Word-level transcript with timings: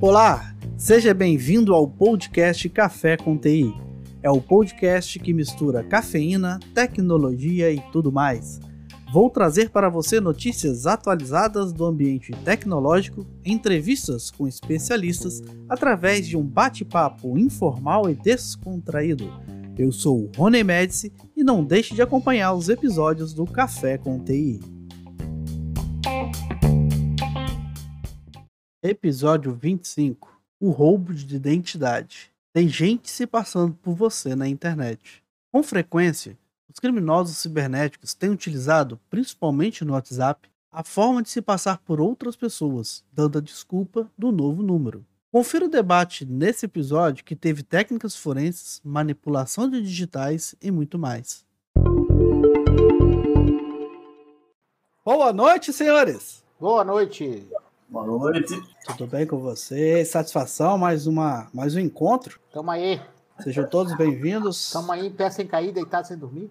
Olá, 0.00 0.54
seja 0.76 1.12
bem-vindo 1.12 1.74
ao 1.74 1.88
podcast 1.88 2.68
Café 2.68 3.16
com 3.16 3.36
TI. 3.36 3.74
É 4.22 4.30
o 4.30 4.40
podcast 4.40 5.18
que 5.18 5.32
mistura 5.32 5.82
cafeína, 5.82 6.60
tecnologia 6.72 7.72
e 7.72 7.80
tudo 7.92 8.12
mais. 8.12 8.60
Vou 9.12 9.28
trazer 9.28 9.70
para 9.70 9.88
você 9.88 10.20
notícias 10.20 10.86
atualizadas 10.86 11.72
do 11.72 11.84
ambiente 11.84 12.30
tecnológico, 12.44 13.26
entrevistas 13.44 14.30
com 14.30 14.46
especialistas, 14.46 15.42
através 15.68 16.28
de 16.28 16.36
um 16.36 16.44
bate-papo 16.44 17.36
informal 17.36 18.08
e 18.08 18.14
descontraído. 18.14 19.32
Eu 19.76 19.90
sou 19.90 20.24
o 20.24 20.30
Rony 20.36 20.62
Médici 20.62 21.12
e 21.36 21.42
não 21.42 21.64
deixe 21.64 21.94
de 21.94 22.02
acompanhar 22.02 22.52
os 22.52 22.68
episódios 22.68 23.34
do 23.34 23.44
Café 23.46 23.98
com 23.98 24.18
TI. 24.18 24.77
Episódio 28.80 29.52
25 29.52 30.40
O 30.60 30.70
roubo 30.70 31.12
de 31.12 31.34
identidade. 31.34 32.30
Tem 32.52 32.68
gente 32.68 33.10
se 33.10 33.26
passando 33.26 33.74
por 33.74 33.96
você 33.96 34.36
na 34.36 34.46
internet. 34.46 35.20
Com 35.50 35.64
frequência, 35.64 36.38
os 36.72 36.78
criminosos 36.78 37.38
cibernéticos 37.38 38.14
têm 38.14 38.30
utilizado, 38.30 39.00
principalmente 39.10 39.84
no 39.84 39.94
WhatsApp, 39.94 40.48
a 40.70 40.84
forma 40.84 41.24
de 41.24 41.28
se 41.28 41.42
passar 41.42 41.78
por 41.78 42.00
outras 42.00 42.36
pessoas, 42.36 43.02
dando 43.12 43.38
a 43.38 43.40
desculpa 43.40 44.08
do 44.16 44.30
novo 44.30 44.62
número. 44.62 45.04
Confira 45.32 45.64
o 45.64 45.68
debate 45.68 46.24
nesse 46.24 46.66
episódio 46.66 47.24
que 47.24 47.34
teve 47.34 47.64
técnicas 47.64 48.14
forenses, 48.14 48.80
manipulação 48.84 49.68
de 49.68 49.82
digitais 49.82 50.54
e 50.62 50.70
muito 50.70 50.96
mais. 50.96 51.44
Boa 55.04 55.32
noite, 55.32 55.72
senhores! 55.72 56.44
Boa 56.60 56.84
noite! 56.84 57.44
Boa 57.90 58.06
noite! 58.06 58.54
Tudo 58.86 59.06
bem 59.06 59.26
com 59.26 59.38
vocês? 59.38 60.08
Satisfação, 60.08 60.76
mais, 60.76 61.06
uma, 61.06 61.48
mais 61.54 61.74
um 61.74 61.80
encontro. 61.80 62.38
Tamo 62.52 62.70
aí. 62.70 63.00
Sejam 63.40 63.66
todos 63.66 63.96
bem-vindos. 63.96 64.70
Tamo 64.70 64.92
aí 64.92 65.06
em 65.06 65.10
pé 65.10 65.30
sem 65.30 65.46
cair, 65.46 65.72
deitado 65.72 66.06
sem 66.06 66.18
dormir. 66.18 66.50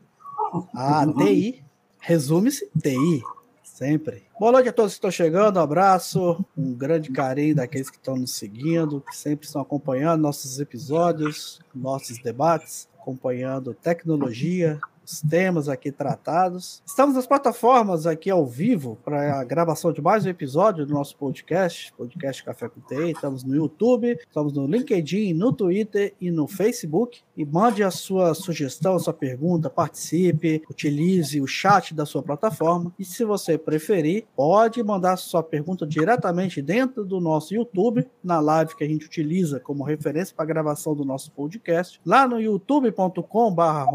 Ah, 0.73 1.05
TI. 1.05 1.63
Resume-se 1.99 2.67
TI. 2.81 3.21
Sempre. 3.61 4.25
Boa 4.39 4.51
noite 4.51 4.69
a 4.69 4.73
todos 4.73 4.93
que 4.93 4.97
estão 4.97 5.11
chegando. 5.11 5.57
Um 5.57 5.61
abraço, 5.61 6.43
um 6.57 6.73
grande 6.73 7.11
carinho 7.11 7.57
daqueles 7.57 7.91
que 7.91 7.97
estão 7.97 8.15
nos 8.15 8.31
seguindo, 8.31 9.01
que 9.01 9.15
sempre 9.15 9.45
estão 9.45 9.61
acompanhando 9.61 10.19
nossos 10.19 10.59
episódios, 10.59 11.61
nossos 11.75 12.17
debates, 12.17 12.89
acompanhando 12.99 13.75
tecnologia, 13.75 14.79
os 15.07 15.21
temas 15.21 15.69
aqui 15.69 15.89
tratados. 15.89 16.83
Estamos 16.85 17.15
nas 17.15 17.25
plataformas 17.25 18.05
aqui 18.05 18.29
ao 18.29 18.45
vivo 18.45 18.97
para 19.05 19.39
a 19.39 19.43
gravação 19.43 19.93
de 19.93 20.01
mais 20.01 20.25
um 20.25 20.29
episódio 20.29 20.85
do 20.85 20.93
nosso 20.93 21.15
podcast, 21.15 21.93
podcast 21.93 22.43
Café 22.43 22.67
com 22.67 22.81
TI. 22.81 23.11
Estamos 23.11 23.43
no 23.43 23.55
YouTube, 23.55 24.19
estamos 24.19 24.51
no 24.51 24.67
LinkedIn, 24.67 25.33
no 25.33 25.53
Twitter 25.53 26.13
e 26.19 26.29
no 26.29 26.45
Facebook. 26.45 27.21
E 27.37 27.45
mande 27.45 27.83
a 27.83 27.91
sua 27.91 28.33
sugestão, 28.33 28.95
a 28.95 28.99
sua 28.99 29.13
pergunta, 29.13 29.69
participe, 29.69 30.61
utilize 30.69 31.39
o 31.39 31.47
chat 31.47 31.93
da 31.93 32.05
sua 32.05 32.21
plataforma. 32.21 32.93
E 32.99 33.05
se 33.05 33.23
você 33.23 33.57
preferir, 33.57 34.25
pode 34.35 34.83
mandar 34.83 35.15
sua 35.15 35.41
pergunta 35.41 35.87
diretamente 35.87 36.61
dentro 36.61 37.05
do 37.05 37.21
nosso 37.21 37.53
YouTube, 37.53 38.05
na 38.21 38.41
live 38.41 38.75
que 38.75 38.83
a 38.83 38.87
gente 38.87 39.05
utiliza 39.05 39.59
como 39.59 39.85
referência 39.85 40.35
para 40.35 40.43
a 40.43 40.47
gravação 40.47 40.93
do 40.93 41.05
nosso 41.05 41.31
podcast, 41.31 42.01
lá 42.05 42.27
no 42.27 42.41
youtube.com/barra 42.41 43.85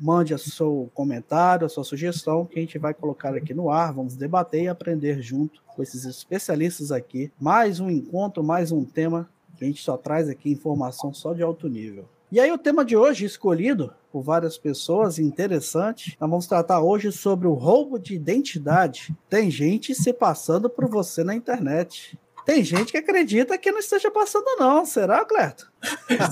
mande 0.00 0.34
o 0.34 0.38
seu 0.38 0.90
comentário, 0.94 1.66
a 1.66 1.68
sua 1.68 1.84
sugestão, 1.84 2.44
que 2.44 2.58
a 2.58 2.62
gente 2.62 2.78
vai 2.78 2.94
colocar 2.94 3.34
aqui 3.34 3.54
no 3.54 3.70
ar. 3.70 3.92
Vamos 3.92 4.16
debater 4.16 4.64
e 4.64 4.68
aprender 4.68 5.20
junto 5.22 5.62
com 5.74 5.82
esses 5.82 6.04
especialistas 6.04 6.90
aqui. 6.92 7.32
Mais 7.40 7.80
um 7.80 7.90
encontro, 7.90 8.42
mais 8.42 8.72
um 8.72 8.84
tema 8.84 9.28
que 9.56 9.64
a 9.64 9.66
gente 9.66 9.82
só 9.82 9.96
traz 9.96 10.28
aqui 10.28 10.50
informação 10.50 11.12
só 11.12 11.34
de 11.34 11.42
alto 11.42 11.68
nível. 11.68 12.08
E 12.30 12.38
aí, 12.38 12.52
o 12.52 12.58
tema 12.58 12.84
de 12.84 12.94
hoje, 12.94 13.24
escolhido 13.24 13.90
por 14.12 14.22
várias 14.22 14.58
pessoas, 14.58 15.18
interessante, 15.18 16.16
nós 16.20 16.28
vamos 16.28 16.46
tratar 16.46 16.82
hoje 16.82 17.10
sobre 17.10 17.48
o 17.48 17.54
roubo 17.54 17.98
de 17.98 18.14
identidade. 18.14 19.16
Tem 19.30 19.50
gente 19.50 19.94
se 19.94 20.12
passando 20.12 20.68
por 20.68 20.88
você 20.88 21.24
na 21.24 21.34
internet. 21.34 22.18
Tem 22.48 22.64
gente 22.64 22.92
que 22.92 22.96
acredita 22.96 23.58
que 23.58 23.70
não 23.70 23.78
esteja 23.78 24.10
passando, 24.10 24.46
não. 24.58 24.86
Será, 24.86 25.22
Cleto? 25.22 25.70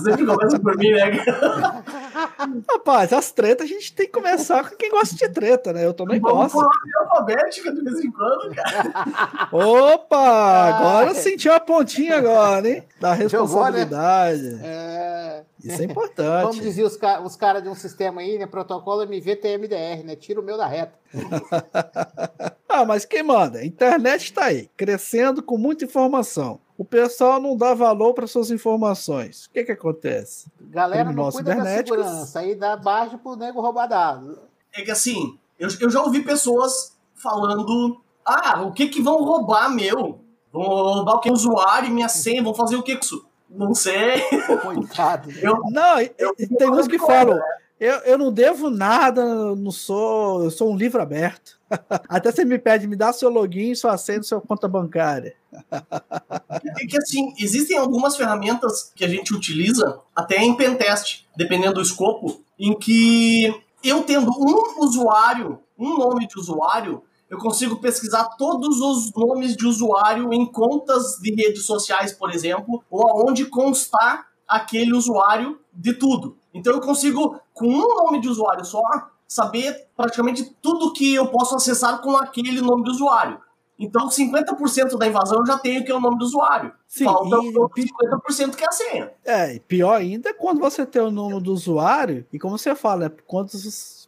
Sempre 0.03 0.25
começa 0.25 0.59
por 0.59 0.75
mim, 0.75 0.89
né? 0.89 1.11
Rapaz, 2.67 3.13
as 3.13 3.31
tretas 3.31 3.67
a 3.67 3.69
gente 3.71 3.93
tem 3.93 4.07
que 4.07 4.13
começar 4.13 4.67
com 4.67 4.75
quem 4.75 4.89
gosta 4.89 5.15
de 5.15 5.29
treta, 5.29 5.71
né? 5.71 5.85
Eu 5.85 5.93
também 5.93 6.19
Vamos 6.19 6.51
gosto. 6.51 6.55
falar 6.55 6.71
de 6.83 6.97
alfabética 6.97 7.71
de 7.71 7.83
vez 7.83 8.03
em 8.03 8.09
quando, 8.09 8.55
cara. 8.55 9.47
Opa! 9.51 10.69
Agora 10.69 11.13
sentiu 11.13 11.53
a 11.53 11.59
pontinha 11.59 12.17
agora, 12.17 12.67
hein? 12.67 12.83
Da 12.99 13.09
Jogou, 13.15 13.19
né? 13.19 13.23
responsabilidade. 13.23 14.59
É... 14.63 15.43
Isso 15.67 15.81
é 15.83 15.87
Como 15.87 15.91
importante. 15.91 16.61
dizia 16.61 16.85
os, 16.85 16.95
ca 16.95 17.21
os 17.21 17.35
caras 17.35 17.61
de 17.61 17.69
um 17.69 17.75
sistema 17.75 18.21
aí, 18.21 18.37
né? 18.37 18.45
Protocolo 18.45 19.03
MVTMDR, 19.03 20.03
né? 20.05 20.15
Tira 20.15 20.39
o 20.39 20.43
meu 20.43 20.57
da 20.57 20.65
reta. 20.65 20.97
ah, 22.69 22.85
mas 22.85 23.05
quem 23.05 23.23
manda? 23.23 23.59
A 23.59 23.65
internet 23.65 24.31
tá 24.33 24.45
aí, 24.45 24.69
crescendo 24.77 25.43
com 25.43 25.57
muita 25.57 25.85
informação. 25.85 26.59
O 26.77 26.85
pessoal 26.85 27.39
não 27.41 27.57
dá 27.57 27.73
valor 27.73 28.13
para 28.13 28.27
suas 28.27 28.51
informações. 28.51 29.45
O 29.45 29.49
que 29.51 29.63
que 29.63 29.71
acontece? 29.71 30.49
Galera 30.61 31.03
não 31.03 31.11
Criminosos 31.11 31.41
cuida 31.41 31.55
da 31.55 31.65
segurança. 31.65 32.39
Aí 32.39 32.55
dá 32.55 32.77
baixo 32.77 33.17
pro 33.17 33.35
nego 33.35 33.59
roubar 33.59 33.87
dados. 33.87 34.37
É 34.73 34.83
que 34.83 34.91
assim, 34.91 35.37
eu, 35.59 35.69
eu 35.81 35.89
já 35.89 36.01
ouvi 36.01 36.21
pessoas 36.21 36.95
falando: 37.15 37.99
ah, 38.23 38.61
o 38.61 38.71
que 38.71 38.87
que 38.87 39.01
vão 39.01 39.23
roubar 39.23 39.69
meu? 39.69 40.19
Vão 40.53 40.63
roubar 40.63 41.15
o 41.15 41.19
que? 41.19 41.31
Usuário 41.31 41.89
e 41.89 41.91
minha 41.91 42.09
senha, 42.09 42.43
vão 42.43 42.53
fazer 42.53 42.75
o 42.75 42.83
que 42.83 42.95
com 42.95 43.03
isso? 43.03 43.26
Não 43.57 43.73
sei. 43.73 44.21
Coitado. 44.61 45.31
Eu, 45.41 45.57
Não, 45.71 45.99
Eu- 46.17 46.35
tem 46.35 46.69
uns 46.69 46.87
que 46.87 46.99
falam, 46.99 47.39
eu, 47.79 47.95
eu 47.99 48.17
não 48.17 48.31
devo 48.31 48.69
nada, 48.69 49.23
não 49.55 49.71
sou, 49.71 50.43
eu 50.43 50.51
sou 50.51 50.71
um 50.71 50.77
livro 50.77 51.01
aberto. 51.01 51.57
Até 52.07 52.31
você 52.31 52.45
me 52.45 52.57
pede, 52.57 52.87
me 52.87 52.95
dá 52.95 53.11
seu 53.11 53.29
login, 53.29 53.75
sua 53.75 53.97
senha, 53.97 54.23
sua 54.23 54.39
conta 54.41 54.67
bancária. 54.67 55.35
é 55.71 56.85
que 56.87 56.97
assim, 56.97 57.33
existem 57.37 57.77
algumas 57.77 58.15
ferramentas 58.15 58.91
que 58.95 59.03
a 59.03 59.07
gente 59.07 59.33
utiliza, 59.33 59.99
até 60.15 60.37
em 60.37 60.55
pentest, 60.55 61.25
dependendo 61.35 61.75
do 61.75 61.81
escopo, 61.81 62.41
em 62.59 62.73
que 62.77 63.53
eu 63.83 64.03
tendo 64.03 64.31
um 64.31 64.83
usuário, 64.83 65.59
um 65.77 65.97
nome 65.97 66.27
de 66.27 66.39
usuário, 66.39 67.03
eu 67.29 67.37
consigo 67.37 67.77
pesquisar 67.77 68.23
todos 68.37 68.79
os 68.79 69.11
nomes 69.13 69.55
de 69.55 69.65
usuário 69.65 70.33
em 70.33 70.45
contas 70.45 71.17
de 71.21 71.33
redes 71.35 71.65
sociais, 71.65 72.13
por 72.13 72.31
exemplo, 72.31 72.83
ou 72.89 73.07
aonde 73.07 73.45
constar 73.45 74.27
aquele 74.47 74.93
usuário 74.93 75.59
de 75.73 75.93
tudo. 75.93 76.37
Então 76.53 76.73
eu 76.73 76.79
consigo, 76.81 77.39
com 77.53 77.67
um 77.67 77.87
nome 78.05 78.21
de 78.21 78.29
usuário 78.29 78.63
só, 78.63 78.81
saber 79.27 79.87
praticamente 79.95 80.55
tudo 80.61 80.93
que 80.93 81.13
eu 81.13 81.27
posso 81.27 81.55
acessar 81.55 82.01
com 82.01 82.15
aquele 82.15 82.61
nome 82.61 82.83
de 82.83 82.91
usuário. 82.91 83.39
Então 83.79 84.07
50% 84.07 84.97
da 84.97 85.05
invasão 85.05 85.39
eu 85.39 85.45
já 85.45 85.57
tenho 85.57 85.83
que 85.85 85.91
é 85.91 85.95
o 85.95 85.99
nome 85.99 86.17
do 86.17 86.25
usuário. 86.25 86.71
Sim, 86.87 87.03
Falta 87.03 87.35
e- 87.35 87.49
os 87.49 87.55
outros 87.55 87.85
50% 87.85 88.55
que 88.55 88.63
é 88.63 88.67
a 88.67 88.71
senha. 88.71 89.11
É, 89.23 89.55
e 89.55 89.59
pior 89.59 89.93
ainda 89.93 90.29
é 90.29 90.33
quando 90.33 90.59
você 90.59 90.85
tem 90.85 91.01
o 91.01 91.11
nome 91.11 91.39
do 91.41 91.51
usuário, 91.53 92.25
e 92.33 92.39
como 92.39 92.57
você 92.57 92.73
fala, 92.73 93.09
né, 93.09 93.15
quantos 93.27 93.65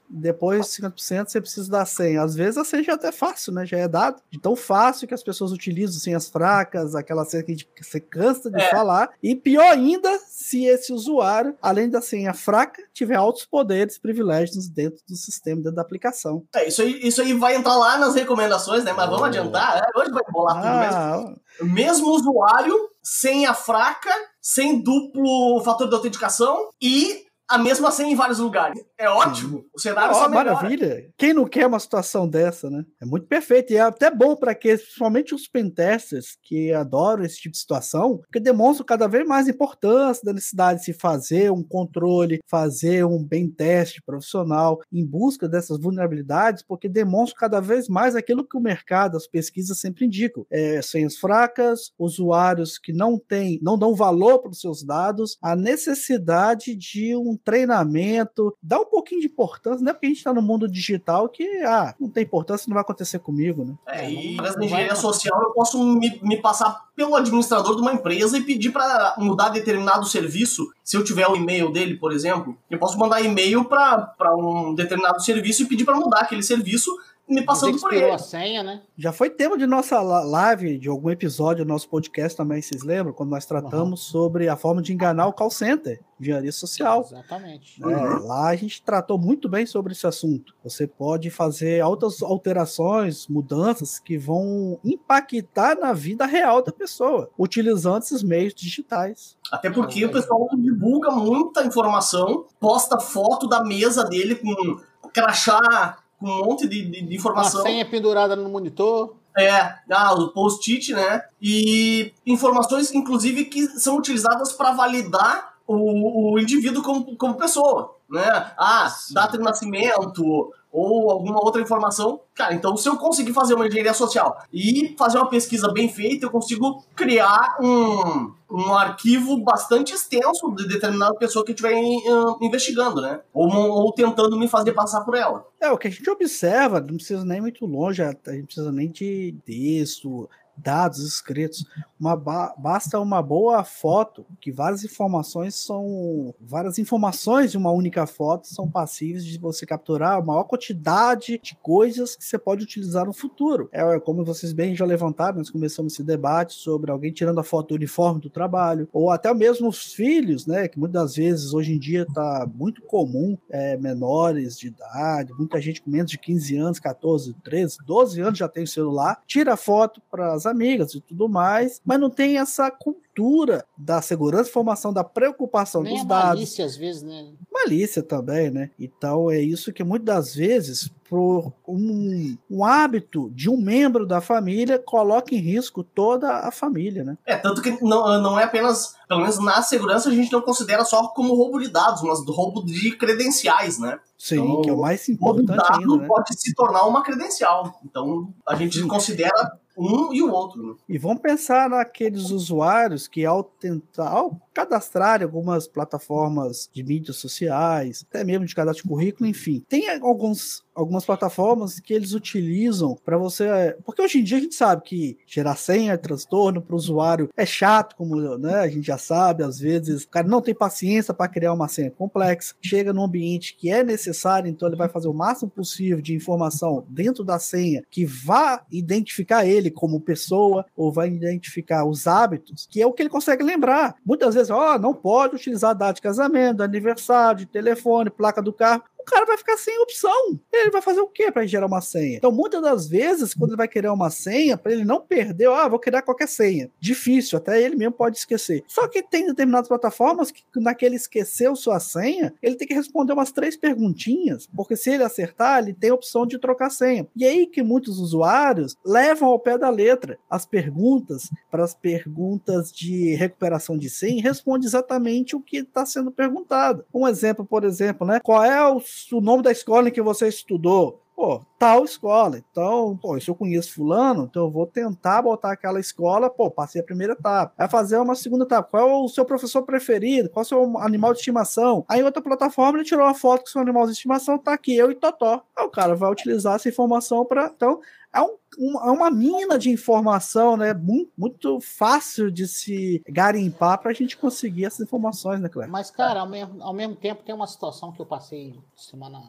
depois 0.09 0.65
de 0.65 0.71
50% 0.81 1.27
você 1.29 1.39
precisa 1.39 1.69
da 1.69 1.85
senha. 1.85 2.23
Às 2.23 2.33
vezes 2.35 2.57
a 2.57 2.63
senha 2.65 2.83
já 2.83 2.93
é 2.93 2.95
até 2.95 3.11
fácil, 3.11 3.53
né? 3.53 3.65
Já 3.65 3.77
é 3.77 3.87
dado. 3.87 4.21
De 4.31 4.39
tão 4.39 4.55
fácil 4.55 5.07
que 5.07 5.13
as 5.13 5.21
pessoas 5.21 5.51
utilizam 5.51 5.99
senhas 5.99 6.27
fracas, 6.27 6.95
aquela 6.95 7.23
senha 7.25 7.43
que 7.43 7.55
você 7.79 7.99
cansa 7.99 8.49
de 8.49 8.59
É. 8.59 8.69
falar. 8.71 9.09
E 9.21 9.35
pior 9.35 9.63
ainda 9.71 10.09
se 10.27 10.65
esse 10.65 10.91
usuário, 10.91 11.55
além 11.61 11.89
da 11.89 12.01
senha 12.01 12.33
fraca, 12.33 12.81
tiver 12.93 13.15
altos 13.15 13.45
poderes, 13.45 13.97
privilégios 13.99 14.67
dentro 14.67 14.99
do 15.07 15.15
sistema, 15.15 15.57
dentro 15.61 15.75
da 15.75 15.81
aplicação. 15.81 16.43
É, 16.55 16.67
isso, 16.67 16.81
aí, 16.81 16.99
isso 17.07 17.21
aí 17.21 17.33
vai 17.33 17.55
entrar 17.55 17.75
lá 17.75 17.97
nas 17.97 18.15
recomendações, 18.15 18.83
né? 18.83 18.93
Mas 18.93 19.05
vamos 19.05 19.21
Oh. 19.21 19.25
adiantar. 19.25 19.77
é, 19.77 19.99
hoje 19.99 20.11
vai 20.11 20.23
bolar 20.31 20.55
tudo 20.55 20.79
mesmo. 20.79 20.95
Ah, 20.95 21.35
mesmo 21.61 22.07
usuário, 22.09 22.75
senha 23.03 23.53
fraca, 23.53 24.09
sem 24.41 24.81
duplo 24.81 25.61
fator 25.63 25.87
de 25.87 25.95
autenticação 25.95 26.69
e 26.81 27.25
a 27.49 27.57
mesma 27.57 27.89
senha 27.91 28.11
em 28.11 28.15
vários 28.15 28.37
lugares. 28.37 28.79
É 28.95 29.09
ótimo. 29.09 29.65
O 29.73 29.79
cenário 29.79 30.11
Ó, 30.11 30.13
só 30.13 30.29
melhora. 30.29 30.53
maravilha. 30.53 31.09
Quem 31.17 31.33
não 31.33 31.45
quer 31.45 31.65
uma 31.65 31.79
situação 31.79 32.27
dessa, 32.29 32.69
né? 32.69 32.85
É 33.01 33.05
muito 33.05 33.25
perfeito. 33.25 33.73
E 33.73 33.77
é 33.77 33.81
até 33.81 34.11
bom 34.11 34.35
para 34.35 34.53
que, 34.53 34.77
principalmente 34.77 35.33
os 35.33 35.47
pentesters 35.47 36.37
que 36.43 36.71
adoram 36.71 37.23
esse 37.23 37.37
tipo 37.37 37.53
de 37.53 37.59
situação, 37.59 38.17
porque 38.19 38.39
demonstram 38.39 38.85
cada 38.85 39.07
vez 39.07 39.27
mais 39.27 39.47
a 39.47 39.51
importância 39.51 40.23
da 40.23 40.31
necessidade 40.31 40.79
de 40.79 40.85
se 40.85 40.93
fazer 40.93 41.51
um 41.51 41.63
controle, 41.63 42.39
fazer 42.47 43.03
um 43.03 43.23
bem 43.23 43.49
teste 43.49 44.01
profissional 44.05 44.79
em 44.93 45.03
busca 45.05 45.49
dessas 45.49 45.79
vulnerabilidades, 45.79 46.61
porque 46.61 46.87
demonstram 46.87 47.39
cada 47.39 47.59
vez 47.59 47.87
mais 47.87 48.15
aquilo 48.15 48.47
que 48.47 48.57
o 48.57 48.61
mercado, 48.61 49.17
as 49.17 49.25
pesquisas 49.25 49.79
sempre 49.79 50.05
indicam. 50.05 50.45
É, 50.51 50.81
senhas 50.81 51.17
fracas, 51.17 51.91
usuários 51.97 52.77
que 52.77 52.93
não 52.93 53.17
têm, 53.17 53.59
não 53.63 53.77
dão 53.77 53.95
valor 53.95 54.39
para 54.39 54.51
os 54.51 54.61
seus 54.61 54.83
dados, 54.83 55.37
a 55.41 55.55
necessidade 55.55 56.75
de 56.75 57.15
um 57.15 57.38
treinamento, 57.43 58.55
dá 58.61 58.79
um 58.79 58.85
pouquinho 58.85 59.21
de 59.21 59.27
importância, 59.27 59.83
não 59.83 59.91
é 59.91 59.93
porque 59.93 60.07
a 60.07 60.09
gente 60.09 60.17
está 60.17 60.33
no 60.33 60.41
mundo 60.41 60.67
digital 60.67 61.27
que 61.29 61.43
ah, 61.63 61.93
não 61.99 62.09
tem 62.09 62.23
importância, 62.23 62.65
não 62.67 62.75
vai 62.75 62.81
acontecer 62.81 63.19
comigo, 63.19 63.65
né? 63.65 63.73
É, 63.87 64.09
e 64.09 64.33
através 64.33 64.55
da 64.55 64.65
engenharia 64.65 64.95
social 64.95 65.41
eu 65.41 65.51
posso 65.51 65.83
me, 65.83 66.19
me 66.21 66.37
passar 66.37 66.89
pelo 66.95 67.15
administrador 67.15 67.75
de 67.75 67.81
uma 67.81 67.93
empresa 67.93 68.37
e 68.37 68.41
pedir 68.41 68.71
para 68.71 69.15
mudar 69.17 69.49
determinado 69.49 70.05
serviço. 70.05 70.67
Se 70.83 70.97
eu 70.97 71.03
tiver 71.03 71.27
o 71.27 71.35
e-mail 71.35 71.71
dele, 71.71 71.95
por 71.95 72.11
exemplo, 72.11 72.57
eu 72.69 72.77
posso 72.77 72.97
mandar 72.97 73.21
e-mail 73.21 73.63
para 73.65 74.35
um 74.35 74.73
determinado 74.73 75.21
serviço 75.23 75.63
e 75.63 75.65
pedir 75.65 75.85
para 75.85 75.95
mudar 75.95 76.19
aquele 76.19 76.43
serviço 76.43 76.91
me 77.29 77.43
passando 77.43 77.79
por 77.79 77.93
ele. 77.93 78.09
a 78.09 78.17
senha, 78.17 78.63
né? 78.63 78.81
Já 78.97 79.11
foi 79.11 79.29
tema 79.29 79.57
de 79.57 79.67
nossa 79.67 80.01
live, 80.01 80.77
de 80.77 80.89
algum 80.89 81.09
episódio 81.09 81.63
do 81.63 81.67
nosso 81.67 81.87
podcast 81.87 82.35
também, 82.35 82.61
vocês 82.61 82.83
lembram? 82.83 83.13
Quando 83.13 83.29
nós 83.29 83.45
tratamos 83.45 84.05
uhum. 84.05 84.11
sobre 84.11 84.49
a 84.49 84.55
forma 84.55 84.81
de 84.81 84.93
enganar 84.93 85.27
o 85.27 85.33
call 85.33 85.51
center, 85.51 86.01
engenharia 86.19 86.51
social. 86.51 87.01
Exatamente. 87.01 87.81
É, 87.81 87.85
uhum. 87.85 88.25
Lá 88.25 88.49
a 88.49 88.55
gente 88.55 88.81
tratou 88.81 89.17
muito 89.17 89.47
bem 89.47 89.65
sobre 89.65 89.93
esse 89.93 90.07
assunto. 90.07 90.55
Você 90.63 90.87
pode 90.87 91.29
fazer 91.29 91.81
altas 91.81 92.21
alterações, 92.21 93.27
mudanças 93.27 93.99
que 93.99 94.17
vão 94.17 94.79
impactar 94.83 95.77
na 95.77 95.93
vida 95.93 96.25
real 96.25 96.63
da 96.63 96.71
pessoa, 96.71 97.29
utilizando 97.37 98.01
esses 98.01 98.23
meios 98.23 98.53
digitais. 98.53 99.37
Até 99.51 99.69
porque 99.69 100.05
o 100.05 100.11
pessoal 100.11 100.47
divulga 100.57 101.11
muita 101.11 101.63
informação, 101.63 102.45
posta 102.59 102.99
foto 102.99 103.47
da 103.47 103.63
mesa 103.63 104.03
dele 104.03 104.35
com 104.35 104.79
crachá 105.13 105.99
com 106.19 106.27
um 106.27 106.45
monte 106.45 106.67
de, 106.67 106.85
de, 106.85 107.01
de 107.01 107.15
informação. 107.15 107.61
Uma 107.61 107.69
senha 107.69 107.85
pendurada 107.85 108.35
no 108.35 108.49
monitor. 108.49 109.15
É, 109.37 109.75
ah, 109.89 110.13
o 110.15 110.29
post-it, 110.29 110.93
né? 110.93 111.23
E 111.41 112.11
informações, 112.25 112.93
inclusive, 112.93 113.45
que 113.45 113.67
são 113.79 113.97
utilizadas 113.97 114.51
para 114.51 114.71
validar 114.71 115.53
o, 115.65 116.33
o 116.33 116.39
indivíduo 116.39 116.83
como, 116.83 117.15
como 117.15 117.35
pessoa, 117.35 117.95
né? 118.09 118.51
Ah, 118.57 118.89
Sim. 118.89 119.13
data 119.13 119.37
de 119.37 119.43
nascimento, 119.43 120.51
ou 120.71 121.09
alguma 121.11 121.43
outra 121.43 121.61
informação. 121.61 122.21
Cara, 122.35 122.53
então 122.53 122.75
se 122.77 122.87
eu 122.87 122.97
conseguir 122.97 123.33
fazer 123.33 123.55
uma 123.55 123.67
engenharia 123.67 123.93
social 123.93 124.37
e 124.53 124.95
fazer 124.97 125.17
uma 125.17 125.29
pesquisa 125.29 125.71
bem 125.71 125.89
feita, 125.89 126.25
eu 126.25 126.31
consigo 126.31 126.83
criar 126.95 127.57
um, 127.61 128.31
um 128.49 128.73
arquivo 128.73 129.37
bastante 129.37 129.93
extenso 129.93 130.53
de 130.55 130.67
determinada 130.67 131.15
pessoa 131.15 131.43
que 131.43 131.51
estiver 131.51 131.73
uh, 131.73 132.37
investigando, 132.41 133.01
né? 133.01 133.19
Ou, 133.33 133.49
ou 133.49 133.91
tentando 133.93 134.37
me 134.37 134.47
fazer 134.47 134.73
passar 134.73 135.01
por 135.01 135.15
ela. 135.15 135.45
É, 135.59 135.69
o 135.71 135.77
que 135.77 135.87
a 135.87 135.91
gente 135.91 136.09
observa, 136.09 136.79
não 136.79 136.95
precisa 136.95 137.25
nem 137.25 137.41
muito 137.41 137.65
longe, 137.65 138.01
a 138.01 138.11
gente 138.11 138.45
precisa 138.45 138.71
nem 138.71 138.89
de 138.89 139.35
texto, 139.45 140.29
dados 140.61 140.99
escritos. 140.99 141.65
Uma 141.99 142.15
ba 142.15 142.53
basta 142.57 142.99
uma 142.99 143.21
boa 143.21 143.63
foto, 143.63 144.25
que 144.39 144.51
várias 144.51 144.83
informações 144.83 145.55
são. 145.55 146.33
Várias 146.39 146.77
informações 146.79 147.51
de 147.51 147.57
uma 147.57 147.71
única 147.71 148.05
foto 148.05 148.47
são 148.47 148.69
passíveis 148.69 149.25
de 149.25 149.37
você 149.37 149.65
capturar 149.65 150.17
a 150.17 150.21
maior 150.21 150.43
quantidade 150.43 151.39
de 151.41 151.55
coisas 151.61 152.15
que 152.15 152.23
você 152.23 152.37
pode 152.37 152.63
utilizar 152.63 153.05
no 153.05 153.13
futuro. 153.13 153.69
É 153.71 153.99
como 153.99 154.23
vocês 154.23 154.53
bem 154.53 154.75
já 154.75 154.85
levantaram, 154.85 155.37
nós 155.37 155.49
começamos 155.49 155.93
esse 155.93 156.03
debate 156.03 156.53
sobre 156.53 156.91
alguém 156.91 157.11
tirando 157.11 157.39
a 157.39 157.43
foto 157.43 157.69
do 157.69 157.75
uniforme 157.75 158.21
do 158.21 158.29
trabalho, 158.29 158.87
ou 158.91 159.11
até 159.11 159.33
mesmo 159.33 159.67
os 159.67 159.93
filhos, 159.93 160.45
né? 160.45 160.67
Que 160.67 160.79
muitas 160.79 161.15
vezes 161.15 161.53
hoje 161.53 161.73
em 161.73 161.79
dia 161.79 162.03
está 162.03 162.47
muito 162.53 162.81
comum, 162.83 163.37
é, 163.49 163.77
menores 163.77 164.57
de 164.57 164.67
idade, 164.67 165.33
muita 165.33 165.59
gente 165.61 165.81
com 165.81 165.89
menos 165.89 166.11
de 166.11 166.17
15 166.17 166.57
anos, 166.57 166.79
14, 166.79 167.33
13, 167.43 167.77
12 167.85 168.21
anos 168.21 168.39
já 168.39 168.47
tem 168.47 168.63
o 168.63 168.67
celular, 168.67 169.21
tira 169.27 169.53
a 169.53 169.57
foto 169.57 170.01
para 170.09 170.33
as 170.33 170.45
amigas 170.49 170.93
e 170.93 171.01
tudo 171.01 171.29
mais, 171.29 171.81
mas 171.85 171.99
não 171.99 172.09
tem 172.09 172.37
essa 172.37 172.69
cultura 172.71 173.65
da 173.77 174.01
segurança, 174.01 174.51
formação, 174.51 174.91
da 174.91 175.03
preocupação 175.03 175.83
Nem 175.83 175.95
dos 175.95 176.05
dados. 176.05 176.35
Malícia, 176.35 176.65
às 176.65 176.75
vezes, 176.75 177.03
né? 177.03 177.27
Malícia 177.51 178.01
também, 178.01 178.49
né? 178.49 178.71
Então 178.79 179.29
é 179.29 179.39
isso 179.39 179.73
que 179.73 179.83
muitas 179.83 180.05
das 180.05 180.35
vezes, 180.35 180.89
por 181.09 181.53
um, 181.67 182.37
um 182.49 182.63
hábito 182.63 183.29
de 183.31 183.49
um 183.49 183.57
membro 183.57 184.05
da 184.05 184.21
família, 184.21 184.79
coloca 184.79 185.35
em 185.35 185.39
risco 185.39 185.83
toda 185.83 186.39
a 186.39 186.51
família, 186.51 187.03
né? 187.03 187.17
É, 187.25 187.35
tanto 187.35 187.61
que 187.61 187.71
não, 187.83 188.21
não 188.21 188.39
é 188.39 188.43
apenas, 188.43 188.95
pelo 189.07 189.21
menos 189.21 189.39
na 189.43 189.61
segurança, 189.61 190.09
a 190.09 190.13
gente 190.13 190.31
não 190.31 190.41
considera 190.41 190.83
só 190.85 191.07
como 191.09 191.35
roubo 191.35 191.59
de 191.59 191.69
dados, 191.69 192.01
mas 192.01 192.19
roubo 192.25 192.63
de 192.65 192.95
credenciais, 192.97 193.77
né? 193.79 193.99
Sim, 194.17 194.35
então, 194.35 194.61
que 194.61 194.69
é 194.69 194.73
o 194.73 194.81
mais 194.81 195.07
importante. 195.07 195.51
O 195.51 195.55
dado 195.55 195.79
ainda, 195.79 195.97
né? 195.97 196.07
pode 196.07 196.39
se 196.39 196.53
tornar 196.53 196.85
uma 196.85 197.01
credencial. 197.01 197.79
Então 197.85 198.33
a 198.45 198.53
gente 198.55 198.77
Sim. 198.77 198.87
considera 198.87 199.57
um 199.79 200.13
e 200.13 200.21
o 200.21 200.31
outro. 200.31 200.61
Né? 200.61 200.75
E 200.89 200.97
vamos 200.97 201.21
pensar 201.21 201.69
naqueles 201.69 202.29
usuários 202.29 203.07
que, 203.07 203.25
ao 203.25 203.43
tentar, 203.43 204.09
ao 204.09 204.39
cadastrar 204.59 205.23
algumas 205.23 205.67
plataformas 205.67 206.69
de 206.73 206.83
mídias 206.83 207.15
sociais, 207.17 208.05
até 208.09 208.23
mesmo 208.23 208.45
de 208.45 208.53
cadastro 208.53 208.83
de 208.83 208.89
currículo, 208.89 209.29
enfim, 209.29 209.63
tem 209.69 209.89
alguns 209.89 210.63
algumas 210.79 211.05
plataformas 211.05 211.79
que 211.79 211.93
eles 211.93 212.13
utilizam 212.13 212.97
para 213.03 213.17
você. 213.17 213.75
Porque 213.83 214.01
hoje 214.01 214.19
em 214.19 214.23
dia 214.23 214.37
a 214.37 214.41
gente 214.41 214.55
sabe 214.55 214.81
que 214.83 215.17
gerar 215.27 215.55
senha 215.55 215.93
é 215.93 215.97
transtorno 215.97 216.61
para 216.61 216.73
o 216.73 216.77
usuário 216.77 217.29
é 217.35 217.45
chato, 217.45 217.95
como 217.97 218.15
né, 218.37 218.55
a 218.55 218.67
gente 218.67 218.87
já 218.87 218.97
sabe, 218.97 219.43
às 219.43 219.59
vezes 219.59 220.03
o 220.03 220.09
cara 220.09 220.27
não 220.27 220.41
tem 220.41 220.55
paciência 220.55 221.13
para 221.13 221.27
criar 221.27 221.53
uma 221.53 221.67
senha 221.67 221.91
complexa, 221.91 222.55
chega 222.61 222.93
num 222.93 223.03
ambiente 223.03 223.57
que 223.57 223.69
é 223.69 223.83
necessário, 223.83 224.49
então 224.49 224.69
ele 224.69 224.77
vai 224.77 224.87
fazer 224.87 225.09
o 225.09 225.13
máximo 225.13 225.51
possível 225.51 226.01
de 226.01 226.15
informação 226.15 226.85
dentro 226.87 227.23
da 227.25 227.39
senha 227.39 227.83
que 227.89 228.05
vá 228.05 228.63
identificar 228.71 229.45
ele 229.45 229.69
como 229.69 229.99
pessoa 229.99 230.65
ou 230.77 230.91
vai 230.91 231.09
identificar 231.09 231.83
os 231.83 232.07
hábitos, 232.07 232.67
que 232.71 232.81
é 232.81 232.87
o 232.87 232.93
que 232.93 233.01
ele 233.01 233.09
consegue 233.09 233.43
lembrar. 233.43 233.95
Muitas 234.05 234.33
vezes, 234.33 234.48
ó, 234.49 234.77
não 234.77 234.93
pode 234.93 235.35
utilizar 235.35 235.75
data 235.75 235.93
de 235.93 236.01
casamento, 236.01 236.61
aniversário, 236.61 237.45
telefone, 237.45 238.09
placa 238.09 238.41
do 238.41 238.53
carro 238.53 238.83
cara 239.09 239.25
vai 239.25 239.37
ficar 239.37 239.57
sem 239.57 239.79
opção. 239.79 240.39
Ele 240.51 240.71
vai 240.71 240.81
fazer 240.81 241.01
o 241.01 241.07
quê 241.07 241.31
para 241.31 241.45
gerar 241.45 241.65
uma 241.65 241.81
senha? 241.81 242.17
Então, 242.17 242.31
muitas 242.31 242.61
das 242.61 242.87
vezes, 242.87 243.33
quando 243.33 243.51
ele 243.51 243.57
vai 243.57 243.67
querer 243.67 243.89
uma 243.89 244.09
senha, 244.09 244.57
para 244.57 244.71
ele 244.71 244.85
não 244.85 245.01
perder, 245.01 245.49
ah, 245.49 245.67
vou 245.67 245.79
criar 245.79 246.01
qualquer 246.01 246.27
senha. 246.27 246.69
Difícil, 246.79 247.37
até 247.37 247.61
ele 247.61 247.75
mesmo 247.75 247.93
pode 247.93 248.17
esquecer. 248.17 248.63
Só 248.67 248.87
que 248.87 249.01
tem 249.03 249.25
determinadas 249.25 249.67
plataformas 249.67 250.31
que, 250.31 250.43
naquele 250.55 250.95
esqueceu 250.95 251.55
sua 251.55 251.79
senha, 251.79 252.33
ele 252.41 252.55
tem 252.55 252.67
que 252.67 252.73
responder 252.73 253.13
umas 253.13 253.31
três 253.31 253.55
perguntinhas, 253.55 254.47
porque 254.55 254.75
se 254.75 254.91
ele 254.91 255.03
acertar, 255.03 255.59
ele 255.59 255.73
tem 255.73 255.89
a 255.89 255.93
opção 255.93 256.25
de 256.25 256.39
trocar 256.39 256.69
senha. 256.69 257.07
E 257.15 257.25
aí 257.25 257.47
que 257.47 257.63
muitos 257.63 257.99
usuários 257.99 258.75
levam 258.85 259.29
ao 259.29 259.39
pé 259.39 259.57
da 259.57 259.69
letra 259.69 260.17
as 260.29 260.45
perguntas 260.45 261.29
para 261.49 261.63
as 261.63 261.73
perguntas 261.73 262.71
de 262.71 263.15
recuperação 263.15 263.77
de 263.77 263.89
senha 263.89 264.19
e 264.19 264.21
responde 264.21 264.65
exatamente 264.65 265.35
o 265.35 265.41
que 265.41 265.57
está 265.57 265.85
sendo 265.85 266.11
perguntado. 266.11 266.85
Um 266.93 267.07
exemplo, 267.07 267.45
por 267.45 267.63
exemplo, 267.63 268.05
né? 268.05 268.19
Qual 268.23 268.43
é 268.43 268.65
o 268.67 268.79
o 269.11 269.21
nome 269.21 269.43
da 269.43 269.51
escola 269.51 269.89
em 269.89 269.91
que 269.91 270.01
você 270.01 270.27
estudou. 270.27 271.01
Pô, 271.19 271.41
tal 271.57 271.83
escola. 271.83 272.37
Então, 272.37 272.95
pô, 272.95 273.19
se 273.19 273.27
eu 273.27 273.35
conheço 273.35 273.73
fulano, 273.73 274.23
então 274.23 274.43
eu 274.43 274.49
vou 274.49 274.65
tentar 274.65 275.21
botar 275.21 275.51
aquela 275.51 275.77
escola, 275.77 276.29
pô, 276.29 276.49
passei 276.49 276.79
a 276.79 276.83
primeira 276.83 277.11
etapa. 277.11 277.53
Vai 277.57 277.67
fazer 277.67 277.97
uma 277.97 278.15
segunda 278.15 278.45
etapa. 278.45 278.69
Qual 278.69 278.89
é 278.89 278.93
o 279.03 279.07
seu 279.09 279.25
professor 279.25 279.63
preferido? 279.63 280.29
Qual 280.29 280.43
é 280.43 280.45
o 280.45 280.47
seu 280.47 280.77
animal 280.77 281.11
de 281.11 281.19
estimação? 281.19 281.83
Aí, 281.89 282.01
outra 282.01 282.21
plataforma, 282.21 282.77
ele 282.77 282.87
tirou 282.87 283.05
uma 283.05 283.13
foto 283.13 283.41
com 283.41 283.47
seu 283.47 283.59
animal 283.61 283.85
de 283.85 283.91
estimação, 283.91 284.37
tá 284.37 284.53
aqui, 284.53 284.73
eu 284.73 284.91
e 284.91 284.95
Totó. 284.95 285.43
Aí 285.57 285.65
o 285.65 285.69
cara 285.69 285.93
vai 285.93 286.09
utilizar 286.09 286.55
essa 286.55 286.69
informação 286.69 287.25
para. 287.25 287.51
Então, 287.53 287.81
é, 288.13 288.21
um, 288.21 288.79
é 288.79 288.89
uma 288.89 289.11
mina 289.11 289.59
de 289.59 289.69
informação, 289.69 290.55
né? 290.55 290.73
Muito, 290.73 291.11
muito 291.17 291.59
fácil 291.59 292.31
de 292.31 292.47
se 292.47 293.03
garimpar 293.09 293.77
para 293.81 293.91
a 293.91 293.93
gente 293.93 294.15
conseguir 294.15 294.63
essas 294.63 294.79
informações, 294.79 295.41
né, 295.41 295.49
Cleber? 295.49 295.69
Mas, 295.69 295.91
cara, 295.91 296.21
ao 296.21 296.29
mesmo, 296.29 296.63
ao 296.63 296.73
mesmo 296.73 296.95
tempo 296.95 297.23
tem 297.23 297.35
uma 297.35 297.45
situação 297.45 297.91
que 297.91 298.01
eu 298.01 298.05
passei 298.05 298.57
semana 298.73 299.19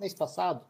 mês 0.00 0.14
passado, 0.14 0.64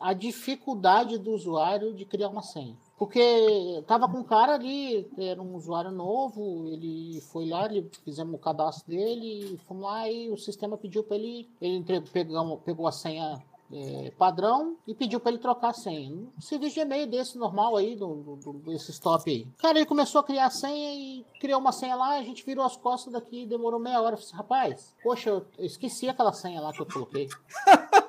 a 0.00 0.12
dificuldade 0.12 1.18
do 1.18 1.32
usuário 1.32 1.94
de 1.94 2.04
criar 2.04 2.28
uma 2.28 2.42
senha. 2.42 2.76
Porque 2.98 3.82
tava 3.86 4.08
com 4.08 4.18
um 4.18 4.24
cara 4.24 4.54
ali, 4.54 5.08
era 5.16 5.40
um 5.40 5.54
usuário 5.54 5.90
novo, 5.90 6.66
ele 6.68 7.20
foi 7.32 7.48
lá, 7.48 7.64
ele, 7.64 7.90
fizemos 8.04 8.34
o 8.34 8.38
cadastro 8.38 8.86
dele, 8.88 9.58
fomos 9.66 9.84
lá 9.84 10.08
e 10.08 10.30
o 10.30 10.36
sistema 10.36 10.76
pediu 10.76 11.02
para 11.02 11.16
ele, 11.16 11.48
ele 11.60 11.82
pegou, 12.12 12.58
pegou 12.58 12.86
a 12.86 12.92
senha 12.92 13.42
é, 13.72 14.10
padrão 14.18 14.76
e 14.86 14.94
pediu 14.94 15.20
para 15.20 15.32
ele 15.32 15.40
trocar 15.40 15.70
a 15.70 15.72
senha. 15.72 16.10
Um 16.10 16.40
serviço 16.40 16.74
de 16.74 16.80
e-mail 16.80 17.06
desse 17.06 17.38
normal 17.38 17.76
aí, 17.76 17.94
do, 17.94 18.36
do, 18.36 18.52
desse 18.70 18.90
stop 18.90 19.30
aí. 19.30 19.46
Cara, 19.58 19.78
ele 19.78 19.86
começou 19.86 20.20
a 20.20 20.24
criar 20.24 20.46
a 20.46 20.50
senha 20.50 20.92
e 20.92 21.24
criou 21.40 21.60
uma 21.60 21.72
senha 21.72 21.94
lá, 21.94 22.18
a 22.18 22.22
gente 22.22 22.44
virou 22.44 22.64
as 22.64 22.76
costas 22.76 23.12
daqui 23.12 23.46
demorou 23.46 23.80
meia 23.80 24.00
hora. 24.00 24.14
Eu 24.14 24.18
falei, 24.18 24.26
assim, 24.26 24.36
rapaz, 24.36 24.94
poxa, 25.02 25.30
eu 25.30 25.46
esqueci 25.58 26.08
aquela 26.08 26.32
senha 26.32 26.60
lá 26.60 26.72
que 26.72 26.80
eu 26.80 26.86
coloquei. 26.86 27.28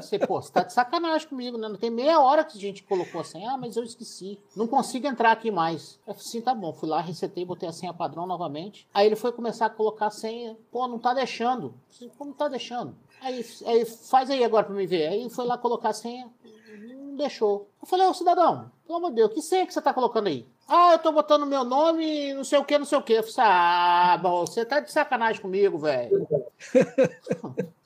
Você, 0.00 0.18
pô, 0.18 0.40
você 0.40 0.52
tá 0.52 0.62
de 0.62 0.72
sacanagem 0.72 1.28
comigo, 1.28 1.58
né? 1.58 1.68
Não 1.68 1.76
tem 1.76 1.90
meia 1.90 2.20
hora 2.20 2.44
que 2.44 2.56
a 2.56 2.60
gente 2.60 2.82
colocou 2.82 3.20
a 3.20 3.24
senha. 3.24 3.52
Ah, 3.52 3.56
mas 3.56 3.76
eu 3.76 3.84
esqueci. 3.84 4.38
Não 4.56 4.66
consigo 4.66 5.06
entrar 5.06 5.32
aqui 5.32 5.50
mais. 5.50 5.98
Eu 6.06 6.14
falei 6.14 6.28
assim, 6.28 6.40
tá 6.40 6.54
bom. 6.54 6.72
Fui 6.72 6.88
lá, 6.88 7.00
resetei, 7.00 7.44
botei 7.44 7.68
a 7.68 7.72
senha 7.72 7.92
padrão 7.92 8.26
novamente. 8.26 8.86
Aí 8.92 9.06
ele 9.06 9.16
foi 9.16 9.32
começar 9.32 9.66
a 9.66 9.70
colocar 9.70 10.06
a 10.06 10.10
senha. 10.10 10.56
Pô, 10.70 10.86
não 10.88 10.98
tá 10.98 11.12
deixando. 11.14 11.74
Falei, 11.90 12.12
não 12.20 12.32
tá 12.32 12.48
deixando? 12.48 12.94
Aí, 13.20 13.46
aí 13.66 13.84
faz 13.84 14.30
aí 14.30 14.42
agora 14.42 14.66
pra 14.66 14.74
me 14.74 14.86
ver. 14.86 15.08
Aí 15.08 15.30
foi 15.30 15.46
lá 15.46 15.56
colocar 15.56 15.90
a 15.90 15.94
senha, 15.94 16.28
não 17.12 17.16
deixou. 17.16 17.68
Eu 17.80 17.86
falei, 17.86 18.06
ô 18.06 18.14
cidadão, 18.14 18.70
pelo 18.86 18.98
amor 18.98 19.10
de 19.10 19.16
Deus, 19.16 19.32
que 19.32 19.42
senha 19.42 19.66
que 19.66 19.72
você 19.72 19.80
tá 19.80 19.94
colocando 19.94 20.26
aí? 20.26 20.46
Ah, 20.66 20.92
eu 20.92 20.98
tô 20.98 21.12
botando 21.12 21.46
meu 21.46 21.64
nome, 21.64 22.32
não 22.34 22.44
sei 22.44 22.58
o 22.58 22.64
que, 22.64 22.78
não 22.78 22.86
sei 22.86 22.98
o 22.98 23.02
que. 23.02 23.12
Eu 23.12 23.22
falei, 23.22 23.50
ah, 23.52 24.18
bom, 24.20 24.46
você 24.46 24.64
tá 24.64 24.80
de 24.80 24.90
sacanagem 24.90 25.40
comigo, 25.40 25.78
velho. 25.78 26.26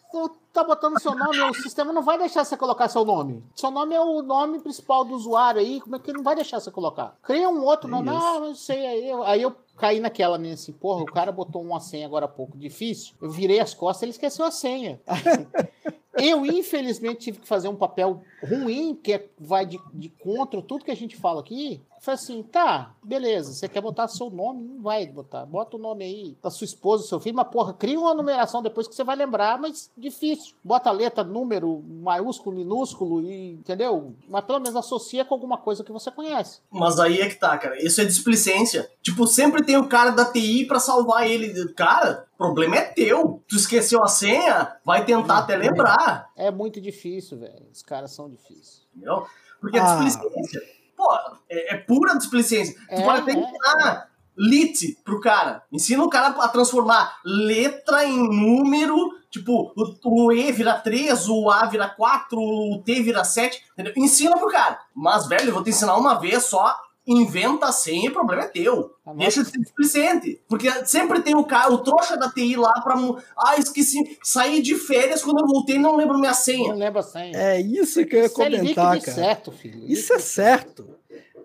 Tá 0.57 0.65
botando 0.65 0.99
seu 0.99 1.15
nome, 1.15 1.39
o 1.39 1.53
sistema 1.53 1.93
não 1.93 2.01
vai 2.01 2.17
deixar 2.17 2.43
você 2.43 2.57
colocar 2.57 2.89
seu 2.89 3.05
nome. 3.05 3.45
Seu 3.55 3.71
nome 3.71 3.95
é 3.95 4.01
o 4.01 4.23
nome 4.23 4.59
principal 4.59 5.05
do 5.05 5.13
usuário 5.15 5.61
aí, 5.61 5.83
como 5.83 5.97
é 5.97 5.99
que 5.99 6.11
ele 6.11 6.17
não 6.17 6.25
vai 6.25 6.35
deixar 6.35 6.59
você 6.59 6.71
colocar? 6.71 7.15
Cria 7.23 7.47
um 7.47 7.63
outro 7.63 7.91
nome, 7.91 8.09
Isso. 8.09 8.17
ah, 8.27 8.41
não 8.41 8.55
sei, 8.55 8.87
aí 8.87 9.07
eu, 9.07 9.23
aí 9.23 9.43
eu 9.43 9.55
caí 9.77 10.01
naquela 10.01 10.39
minha 10.39 10.55
assim, 10.55 10.73
porra, 10.73 11.03
o 11.03 11.13
cara 11.13 11.31
botou 11.31 11.61
uma 11.61 11.79
senha 11.79 12.07
agora 12.07 12.25
há 12.25 12.29
pouco 12.29 12.57
difícil, 12.57 13.15
eu 13.21 13.29
virei 13.29 13.61
as 13.61 13.75
costas, 13.75 14.05
ele 14.05 14.13
esqueceu 14.13 14.47
a 14.47 14.51
senha. 14.51 14.99
Eu, 16.19 16.47
infelizmente, 16.47 17.19
tive 17.21 17.41
que 17.41 17.47
fazer 17.47 17.69
um 17.69 17.77
papel 17.77 18.23
ruim, 18.43 18.95
que 18.95 19.13
é- 19.13 19.29
vai 19.39 19.67
de, 19.67 19.79
de 19.93 20.09
contra 20.09 20.63
tudo 20.63 20.83
que 20.83 20.91
a 20.91 20.97
gente 20.97 21.15
fala 21.15 21.41
aqui. 21.41 21.83
Falei 22.01 22.15
assim, 22.21 22.43
tá, 22.43 22.95
beleza, 23.03 23.53
você 23.53 23.69
quer 23.69 23.81
botar 23.81 24.07
seu 24.09 24.31
nome? 24.31 24.63
Não 24.63 24.83
vai 24.83 25.07
botar. 25.07 25.45
Bota 25.47 25.77
o 25.77 25.81
nome 25.81 26.05
aí 26.05 26.37
da 26.43 26.51
sua 26.51 26.65
esposa, 26.65 27.03
do 27.03 27.09
seu 27.09 27.19
filho, 27.19 27.35
mas 27.35 27.49
porra, 27.49 27.73
cria 27.73 27.99
uma 27.99 28.15
numeração 28.15 28.63
depois 28.63 28.87
que 28.87 28.95
você 28.95 29.03
vai 29.03 29.17
lembrar, 29.17 29.59
mas 29.59 29.91
difícil. 29.97 30.55
Bota 30.63 30.91
letra, 30.91 31.25
número, 31.25 31.83
maiúsculo, 31.83 32.55
minúsculo, 32.57 33.23
e, 33.23 33.53
entendeu? 33.55 34.15
Mas 34.29 34.45
pelo 34.45 34.61
menos 34.61 34.77
associa 34.77 35.25
com 35.25 35.35
alguma 35.35 35.59
coisa 35.59 35.83
que 35.83 35.91
você 35.93 36.11
conhece. 36.11 36.61
Mas 36.71 37.01
aí 37.01 37.21
é 37.21 37.29
que 37.29 37.37
tá, 37.37 37.57
cara. 37.59 37.77
Isso 37.85 38.01
é 38.01 38.05
displicência. 38.05 38.89
Tipo, 39.03 39.27
sempre 39.27 39.65
tem 39.65 39.77
o 39.77 39.89
cara 39.89 40.11
da 40.11 40.25
TI 40.31 40.65
pra 40.67 40.79
salvar 40.79 41.27
ele. 41.29 41.73
Cara, 41.75 42.27
o 42.35 42.37
problema 42.37 42.77
é 42.77 42.83
teu. 42.83 43.43
Tu 43.49 43.57
esqueceu 43.57 44.03
a 44.05 44.09
senha, 44.09 44.77
vai 44.85 45.05
tentar 45.05 45.39
até 45.39 45.57
lembrar. 45.57 46.31
É 46.37 46.51
muito 46.51 46.81
difícil, 46.81 47.39
velho. 47.39 47.67
Os 47.73 47.83
caras 47.83 48.13
são 48.13 48.29
difíceis. 48.29 48.87
Entendeu? 48.95 49.27
Porque 49.61 49.79
Ah. 49.79 49.99
a 49.99 50.05
displicência, 50.05 50.61
pô, 50.97 51.09
é, 51.49 51.75
é 51.75 51.77
pura 51.77 52.17
displicência. 52.17 52.75
É, 52.89 52.97
tu 52.97 53.03
pode 53.05 53.21
até 53.21 53.33
é. 53.33 53.35
ensinar 53.35 54.09
lit 54.37 54.99
pro 55.05 55.21
cara. 55.21 55.63
Ensina 55.73 56.05
o 56.05 56.11
cara 56.11 56.29
a 56.29 56.49
transformar 56.49 57.19
letra 57.25 58.05
em 58.05 58.19
número. 58.19 58.97
Tipo, 59.31 59.73
o, 59.77 60.27
o 60.27 60.33
E 60.33 60.53
vira 60.53 60.75
3, 60.75 61.29
o 61.29 61.51
A 61.51 61.67
vira 61.67 61.89
4, 61.89 62.39
o 62.39 62.83
T 62.85 63.03
vira 63.03 63.25
7. 63.25 63.63
Entendeu? 63.73 63.93
Ensina 63.97 64.37
pro 64.37 64.49
cara. 64.49 64.79
Mas, 64.95 65.27
velho, 65.27 65.49
eu 65.49 65.55
vou 65.55 65.63
te 65.63 65.71
ensinar 65.71 65.97
uma 65.97 66.15
vez 66.15 66.45
só. 66.45 66.75
Inventa 67.07 67.67
a 67.67 67.73
senha, 67.73 68.11
o 68.11 68.13
problema 68.13 68.43
é 68.43 68.49
teu. 68.49 68.91
Tá 69.05 69.13
bom. 69.13 69.19
Deixa 69.19 69.45
de 69.45 69.51
ser 69.51 69.59
displicente. 69.59 70.41
Porque 70.49 70.69
sempre 70.87 71.23
tem 71.23 71.37
o 71.37 71.45
cara, 71.45 71.73
o 71.73 71.79
trouxa 71.79 72.17
da 72.17 72.29
TI 72.29 72.57
lá 72.57 72.73
pra. 72.83 72.97
Ah, 73.39 73.57
esqueci. 73.57 74.19
Saí 74.25 74.61
de 74.61 74.75
férias 74.75 75.23
quando 75.23 75.41
eu 75.41 75.47
voltei 75.47 75.79
não 75.79 75.97
lembro 75.97 76.19
minha 76.19 76.35
senha. 76.35 76.73
Não 76.73 76.79
lembra 76.79 77.01
a 77.01 77.05
senha. 77.05 77.37
É 77.37 77.61
isso 77.61 78.05
que 78.05 78.17
eu 78.17 78.21
ia 78.21 78.27
Isso 78.27 78.43
é 78.43 78.45
comentar, 78.45 78.97
e 78.97 79.01
cara. 79.01 79.15
certo, 79.15 79.53
filho. 79.53 79.85
Isso 79.87 80.13
é 80.13 80.19
certo. 80.19 80.89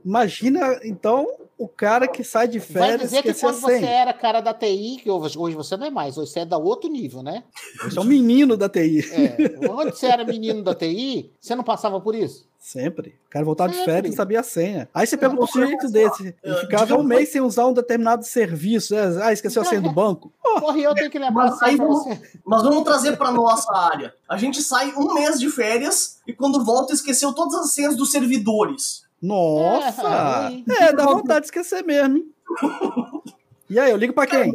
Imagina, 0.04 0.80
então, 0.84 1.28
o 1.64 1.68
cara 1.68 2.08
que 2.08 2.24
sai 2.24 2.48
de 2.48 2.60
Vai 2.60 2.68
férias 2.90 3.02
dizer 3.10 3.22
que 3.22 3.30
esqueceu 3.30 3.50
a 3.50 3.52
quando 3.54 3.62
você 3.62 3.80
senha. 3.80 3.90
era 3.92 4.14
cara 4.14 4.42
da 4.42 4.54
TI, 4.54 5.00
que 5.04 5.10
hoje, 5.12 5.38
você 5.56 5.78
não 5.78 5.86
é 5.88 5.90
mais, 5.90 6.18
hoje 6.18 6.32
você 6.32 6.40
é 6.42 6.46
da 6.46 6.58
outro 6.58 6.90
nível, 6.90 7.22
né? 7.22 7.44
Você 7.84 7.98
é 7.98 8.02
um 8.02 8.06
menino 8.06 8.58
da 8.58 8.68
TI. 8.70 9.00
É, 9.12 9.50
quando 9.68 9.92
você 9.94 10.08
era 10.08 10.24
menino 10.26 10.64
da 10.64 10.74
TI, 10.74 11.32
você 11.40 11.56
não 11.56 11.64
passava 11.64 12.00
por 12.02 12.16
isso? 12.16 12.50
Sempre. 12.60 13.16
O 13.26 13.30
cara 13.32 13.44
voltava 13.44 13.74
de 13.74 13.84
férias 13.84 14.14
e 14.14 14.16
sabia 14.18 14.40
a 14.40 14.44
senha. 14.44 14.88
Aí 14.94 15.08
você 15.08 15.18
pega 15.18 15.34
um 15.34 15.48
sujeito 15.48 15.90
desse. 15.90 16.28
Ele 16.28 16.36
eu- 16.44 16.58
ficava 16.60 16.84
digamos- 16.86 17.04
um 17.06 17.08
mês 17.08 17.30
sem 17.30 17.42
usar 17.42 17.66
um 17.66 17.74
determinado 17.74 18.24
serviço. 18.24 18.94
É, 18.94 19.24
Ah, 19.24 19.34
esqueceu 19.34 19.64
a 19.64 19.66
senha 19.66 19.82
do 19.82 19.92
banco. 19.92 20.32
Porra, 20.44 20.78
e 20.78 20.84
eu 20.84 20.94
tenho 20.94 21.10
que 21.10 21.18
lembrar 21.18 21.46
Mas 21.50 21.62
aí 21.64 21.76
vamos-. 21.76 22.06
Mas 22.46 22.62
vamos 22.62 22.84
trazer 22.84 23.18
pra 23.18 23.32
nossa 23.32 23.72
área. 23.76 24.14
A 24.30 24.38
gente 24.38 24.62
sai 24.62 24.94
um 24.96 25.12
mês 25.16 25.40
de 25.40 25.50
férias 25.50 26.20
e 26.28 26.34
quando 26.34 26.64
volta 26.64 26.94
esqueceu 26.94 27.34
todas 27.34 27.56
as 27.56 27.72
senhas 27.74 27.96
dos 27.96 28.12
servidores. 28.12 29.04
Nossa! 29.22 30.02
É, 30.08 30.48
ruim. 30.48 30.66
É, 30.80 30.94
dá 30.94 31.06
vontade 31.06 31.42
de 31.42 31.46
esquecer 31.48 31.84
mesmo, 31.84 32.18
hein? 32.18 32.34
E 33.70 33.80
aí, 33.80 33.92
eu 33.92 33.98
ligo 33.98 34.14
pra 34.14 34.28
quem? 34.28 34.54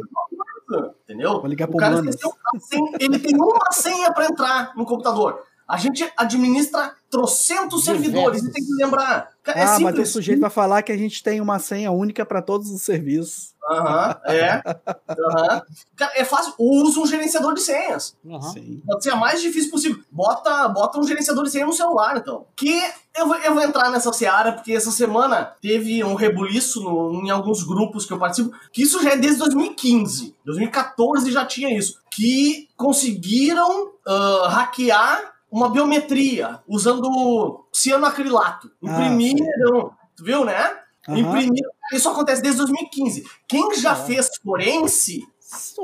Entendeu? 1.03 1.39
Vou 1.39 1.47
ligar 1.47 1.67
o 1.67 1.71
pro 1.71 1.79
cara 1.79 1.95
Manas. 1.95 2.15
esqueceu 2.15 2.37
ele 2.99 3.19
tem 3.19 3.35
uma 3.35 3.71
senha 3.71 4.11
pra 4.11 4.25
entrar 4.25 4.75
no 4.75 4.85
computador. 4.85 5.43
A 5.67 5.75
gente 5.77 6.09
administra 6.15 6.93
trocentos 7.09 7.83
servidores 7.85 8.41
e 8.43 8.51
tem 8.51 8.63
que 8.65 8.73
lembrar. 8.73 9.29
É 9.45 9.63
Ah, 9.63 9.65
mas 9.65 9.77
o 9.77 9.87
simples. 9.87 10.09
sujeito 10.09 10.39
vai 10.41 10.49
falar 10.49 10.81
que 10.81 10.91
a 10.91 10.97
gente 10.97 11.21
tem 11.23 11.39
uma 11.41 11.57
senha 11.59 11.89
única 11.91 12.25
para 12.25 12.41
todos 12.41 12.69
os 12.69 12.81
serviços. 12.81 13.53
Aham, 13.69 14.15
é. 14.25 14.61
Aham. 15.09 15.61
Cara, 15.95 16.11
é 16.15 16.23
fácil. 16.25 16.53
Usa 16.57 16.99
um 17.01 17.05
gerenciador 17.05 17.53
de 17.53 17.61
senhas. 17.61 18.15
Uhum. 18.23 18.41
Sim. 18.41 18.81
Pode 18.85 19.03
ser 19.03 19.11
a 19.11 19.15
mais 19.17 19.41
difícil 19.41 19.69
possível. 19.71 20.01
Bota, 20.11 20.67
bota 20.69 20.99
um 20.99 21.03
gerenciador 21.07 21.43
de 21.43 21.51
senha 21.51 21.65
no 21.65 21.73
celular, 21.73 22.17
então. 22.17 22.45
Que 22.55 22.81
eu 23.15 23.27
vou, 23.27 23.35
eu 23.37 23.53
vou 23.53 23.63
entrar 23.63 23.89
nessa 23.89 24.11
seara, 24.13 24.53
porque 24.53 24.71
essa 24.73 24.91
semana 24.91 25.53
teve 25.61 26.01
um 26.03 26.13
rebuliço 26.15 26.81
no- 26.81 27.21
em 27.25 27.29
alguns 27.29 27.63
grupos 27.63 28.05
que 28.05 28.13
eu 28.13 28.19
participo, 28.19 28.51
que 28.71 28.83
isso 28.83 29.01
já 29.03 29.11
é 29.11 29.17
desde 29.17 29.39
2015. 29.39 30.33
2014 30.45 31.29
já 31.31 31.45
tinha 31.45 31.77
isso. 31.77 31.99
Que 32.11 32.67
conseguiram 32.75 33.91
ah, 34.05 34.47
hackear 34.49 35.33
uma 35.51 35.69
biometria 35.69 36.59
usando 36.67 37.65
cianoacrilato. 37.73 38.69
Ah, 38.85 38.91
Imprimiram. 39.05 39.91
tu 40.15 40.23
viu, 40.23 40.43
né? 40.45 40.57
Aham. 41.07 41.17
Imprimiram. 41.19 41.71
Isso 41.93 42.09
acontece 42.09 42.41
desde 42.41 42.57
2015. 42.59 43.23
Quem 43.47 43.73
já 43.75 43.93
É. 43.93 43.95
fez 43.95 44.27
forense. 44.43 45.21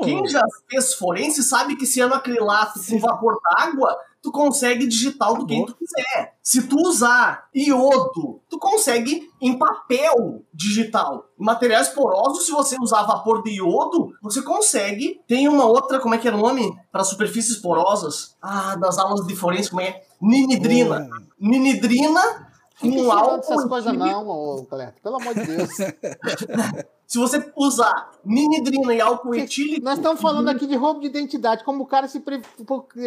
Quem 0.02 0.26
já 0.26 0.42
fez 0.68 0.94
forense 0.94 1.42
sabe 1.42 1.76
que 1.76 1.86
cianoacrilato 1.86 2.78
Sim. 2.78 2.94
com 2.94 3.06
vapor 3.06 3.38
d'água, 3.42 3.96
tu 4.22 4.32
consegue 4.32 4.86
digital 4.86 5.36
do 5.36 5.46
quem 5.46 5.64
tu 5.64 5.74
quiser. 5.74 6.34
Se 6.42 6.62
tu 6.66 6.76
usar 6.76 7.48
iodo, 7.54 8.40
tu 8.48 8.58
consegue 8.58 9.30
em 9.40 9.58
papel 9.58 10.42
digital. 10.52 11.28
Em 11.38 11.44
materiais 11.44 11.88
porosos, 11.88 12.46
se 12.46 12.52
você 12.52 12.76
usar 12.80 13.02
vapor 13.02 13.42
de 13.42 13.52
iodo, 13.52 14.12
você 14.22 14.42
consegue. 14.42 15.20
Tem 15.26 15.48
uma 15.48 15.66
outra, 15.66 16.00
como 16.00 16.14
é 16.14 16.18
que 16.18 16.28
é 16.28 16.32
o 16.32 16.38
nome? 16.38 16.74
Para 16.90 17.04
superfícies 17.04 17.56
porosas. 17.56 18.36
Ah, 18.40 18.76
das 18.76 18.98
aulas 18.98 19.26
de 19.26 19.36
forense, 19.36 19.70
como 19.70 19.82
é? 19.82 20.02
Ninidrina. 20.20 21.08
Ninidrina 21.38 22.43
Precisa 22.80 23.12
álcool. 23.14 23.36
dessas 23.36 23.64
coisas 23.66 23.92
não, 23.96 24.28
ô, 24.28 24.64
Cleto. 24.64 25.00
Pelo 25.02 25.16
amor 25.20 25.34
de 25.34 25.46
Deus. 25.46 25.70
Se 27.06 27.18
você 27.18 27.52
usar 27.54 28.10
ninidrina 28.24 28.94
e 28.94 29.00
álcool 29.00 29.34
etílico. 29.34 29.84
Nós 29.84 29.98
estamos 29.98 30.20
falando 30.20 30.48
aqui 30.48 30.66
de 30.66 30.74
roubo 30.74 31.00
de 31.00 31.06
identidade, 31.06 31.62
como 31.62 31.84
o 31.84 31.86
cara 31.86 32.08
se 32.08 32.18
pre... 32.18 32.40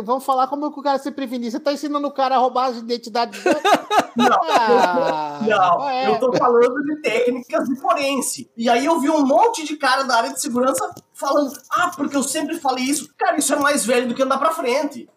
Vamos 0.03 0.23
falar 0.23 0.47
como 0.47 0.67
o 0.67 0.81
cara 0.83 0.99
se 0.99 1.11
prevenir. 1.11 1.51
Você 1.51 1.57
está 1.57 1.73
ensinando 1.73 2.07
o 2.07 2.11
cara 2.11 2.35
a 2.35 2.37
roubar 2.37 2.67
as 2.67 2.77
identidades? 2.77 3.43
Não, 4.15 4.27
Ah, 4.49 5.39
Não, 5.45 5.89
é. 5.89 6.09
eu 6.09 6.19
tô 6.19 6.31
falando 6.33 6.81
de 6.83 7.01
técnicas 7.01 7.67
de 7.67 7.75
forense. 7.75 8.49
E 8.55 8.69
aí 8.69 8.85
eu 8.85 8.99
vi 8.99 9.09
um 9.09 9.25
monte 9.25 9.65
de 9.65 9.75
cara 9.75 10.03
da 10.03 10.15
área 10.15 10.33
de 10.33 10.41
segurança 10.41 10.89
falando: 11.13 11.51
ah, 11.71 11.91
porque 11.95 12.15
eu 12.15 12.23
sempre 12.23 12.57
falei 12.59 12.85
isso. 12.85 13.09
Cara, 13.17 13.37
isso 13.37 13.53
é 13.53 13.57
mais 13.57 13.85
velho 13.85 14.07
do 14.07 14.15
que 14.15 14.23
andar 14.23 14.37
pra 14.37 14.51
frente. 14.51 15.09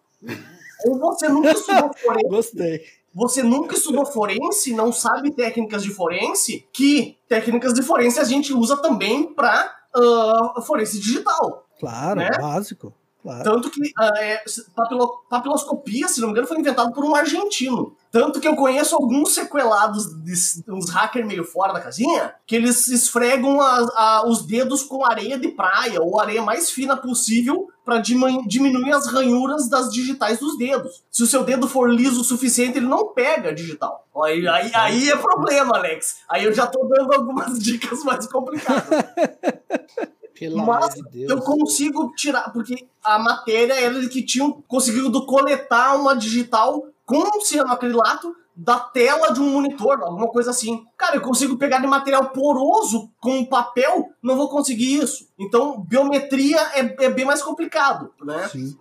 Ou 0.86 0.98
você 0.98 1.28
nunca 1.28 1.52
estudou 1.52 1.90
forense, 2.02 2.28
Gostei. 2.28 2.80
Você 3.14 3.42
nunca 3.42 3.74
estudou 3.74 4.06
forense, 4.06 4.72
não 4.72 4.92
sabe 4.92 5.32
técnicas 5.32 5.82
de 5.82 5.90
forense, 5.90 6.66
que 6.72 7.18
técnicas 7.28 7.72
de 7.74 7.82
forense 7.82 8.20
a 8.20 8.24
gente 8.24 8.52
usa 8.52 8.76
também 8.76 9.32
pra 9.34 9.74
ah, 9.94 10.62
forense 10.66 10.98
digital. 11.00 11.66
Claro, 11.78 12.20
Né? 12.20 12.30
básico. 12.38 12.94
Claro. 13.22 13.44
Tanto 13.44 13.70
que 13.70 13.80
ah, 13.98 14.12
é, 14.18 14.42
papilo- 14.74 15.22
papiloscopia, 15.28 16.08
se 16.08 16.20
não 16.20 16.28
me 16.28 16.32
engano, 16.32 16.46
foi 16.48 16.58
inventado 16.58 16.90
por 16.92 17.04
um 17.04 17.14
argentino. 17.14 17.94
Tanto 18.10 18.40
que 18.40 18.48
eu 18.48 18.56
conheço 18.56 18.96
alguns 18.96 19.34
sequelados, 19.34 20.06
de, 20.24 20.32
uns 20.72 20.88
hackers 20.90 21.26
meio 21.26 21.44
fora 21.44 21.72
da 21.72 21.80
casinha, 21.80 22.34
que 22.46 22.56
eles 22.56 22.88
esfregam 22.88 23.60
a- 23.60 23.86
a- 23.94 24.26
os 24.26 24.42
dedos 24.46 24.82
com 24.82 25.04
areia 25.04 25.38
de 25.38 25.48
praia, 25.48 26.00
ou 26.00 26.18
areia 26.18 26.40
mais 26.42 26.70
fina 26.70 26.96
possível, 26.96 27.68
para 27.84 27.98
diminuir 27.98 28.92
as 28.92 29.06
ranhuras 29.06 29.68
das 29.68 29.90
digitais 29.92 30.38
dos 30.38 30.56
dedos. 30.56 31.02
Se 31.10 31.22
o 31.22 31.26
seu 31.26 31.44
dedo 31.44 31.68
for 31.68 31.90
liso 31.92 32.22
o 32.22 32.24
suficiente, 32.24 32.78
ele 32.78 32.86
não 32.86 33.08
pega 33.08 33.50
a 33.50 33.54
digital. 33.54 34.06
Aí, 34.24 34.46
aí, 34.48 34.70
aí 34.74 35.08
é 35.10 35.16
problema, 35.16 35.76
Alex. 35.76 36.16
Aí 36.28 36.44
eu 36.44 36.52
já 36.54 36.66
tô 36.66 36.84
dando 36.86 37.12
algumas 37.12 37.58
dicas 37.60 38.02
mais 38.02 38.26
complicadas. 38.26 38.84
Pelo 40.40 40.56
Mas 40.56 40.94
amor 40.94 40.94
de 40.94 41.02
Deus. 41.10 41.30
Eu 41.30 41.42
consigo 41.42 42.14
tirar, 42.16 42.50
porque 42.50 42.88
a 43.04 43.18
matéria 43.18 43.74
era 43.74 44.08
que 44.08 44.22
tinham 44.22 44.50
conseguido 44.66 45.26
coletar 45.26 45.96
uma 45.96 46.16
digital 46.16 46.88
com 47.04 47.42
cianoacrilato 47.42 48.34
da 48.56 48.78
tela 48.78 49.32
de 49.32 49.40
um 49.40 49.50
monitor, 49.50 50.00
alguma 50.02 50.28
coisa 50.28 50.50
assim. 50.50 50.84
Cara, 50.96 51.16
eu 51.16 51.20
consigo 51.20 51.56
pegar 51.56 51.78
de 51.78 51.86
material 51.86 52.30
poroso 52.30 53.10
com 53.20 53.44
papel, 53.44 54.06
não 54.22 54.36
vou 54.36 54.48
conseguir 54.48 55.00
isso. 55.02 55.28
Então, 55.38 55.80
biometria 55.80 56.58
é, 56.74 57.04
é 57.04 57.10
bem 57.10 57.24
mais 57.24 57.42
complicado, 57.42 58.12
né? 58.22 58.48
Sim. 58.48 58.76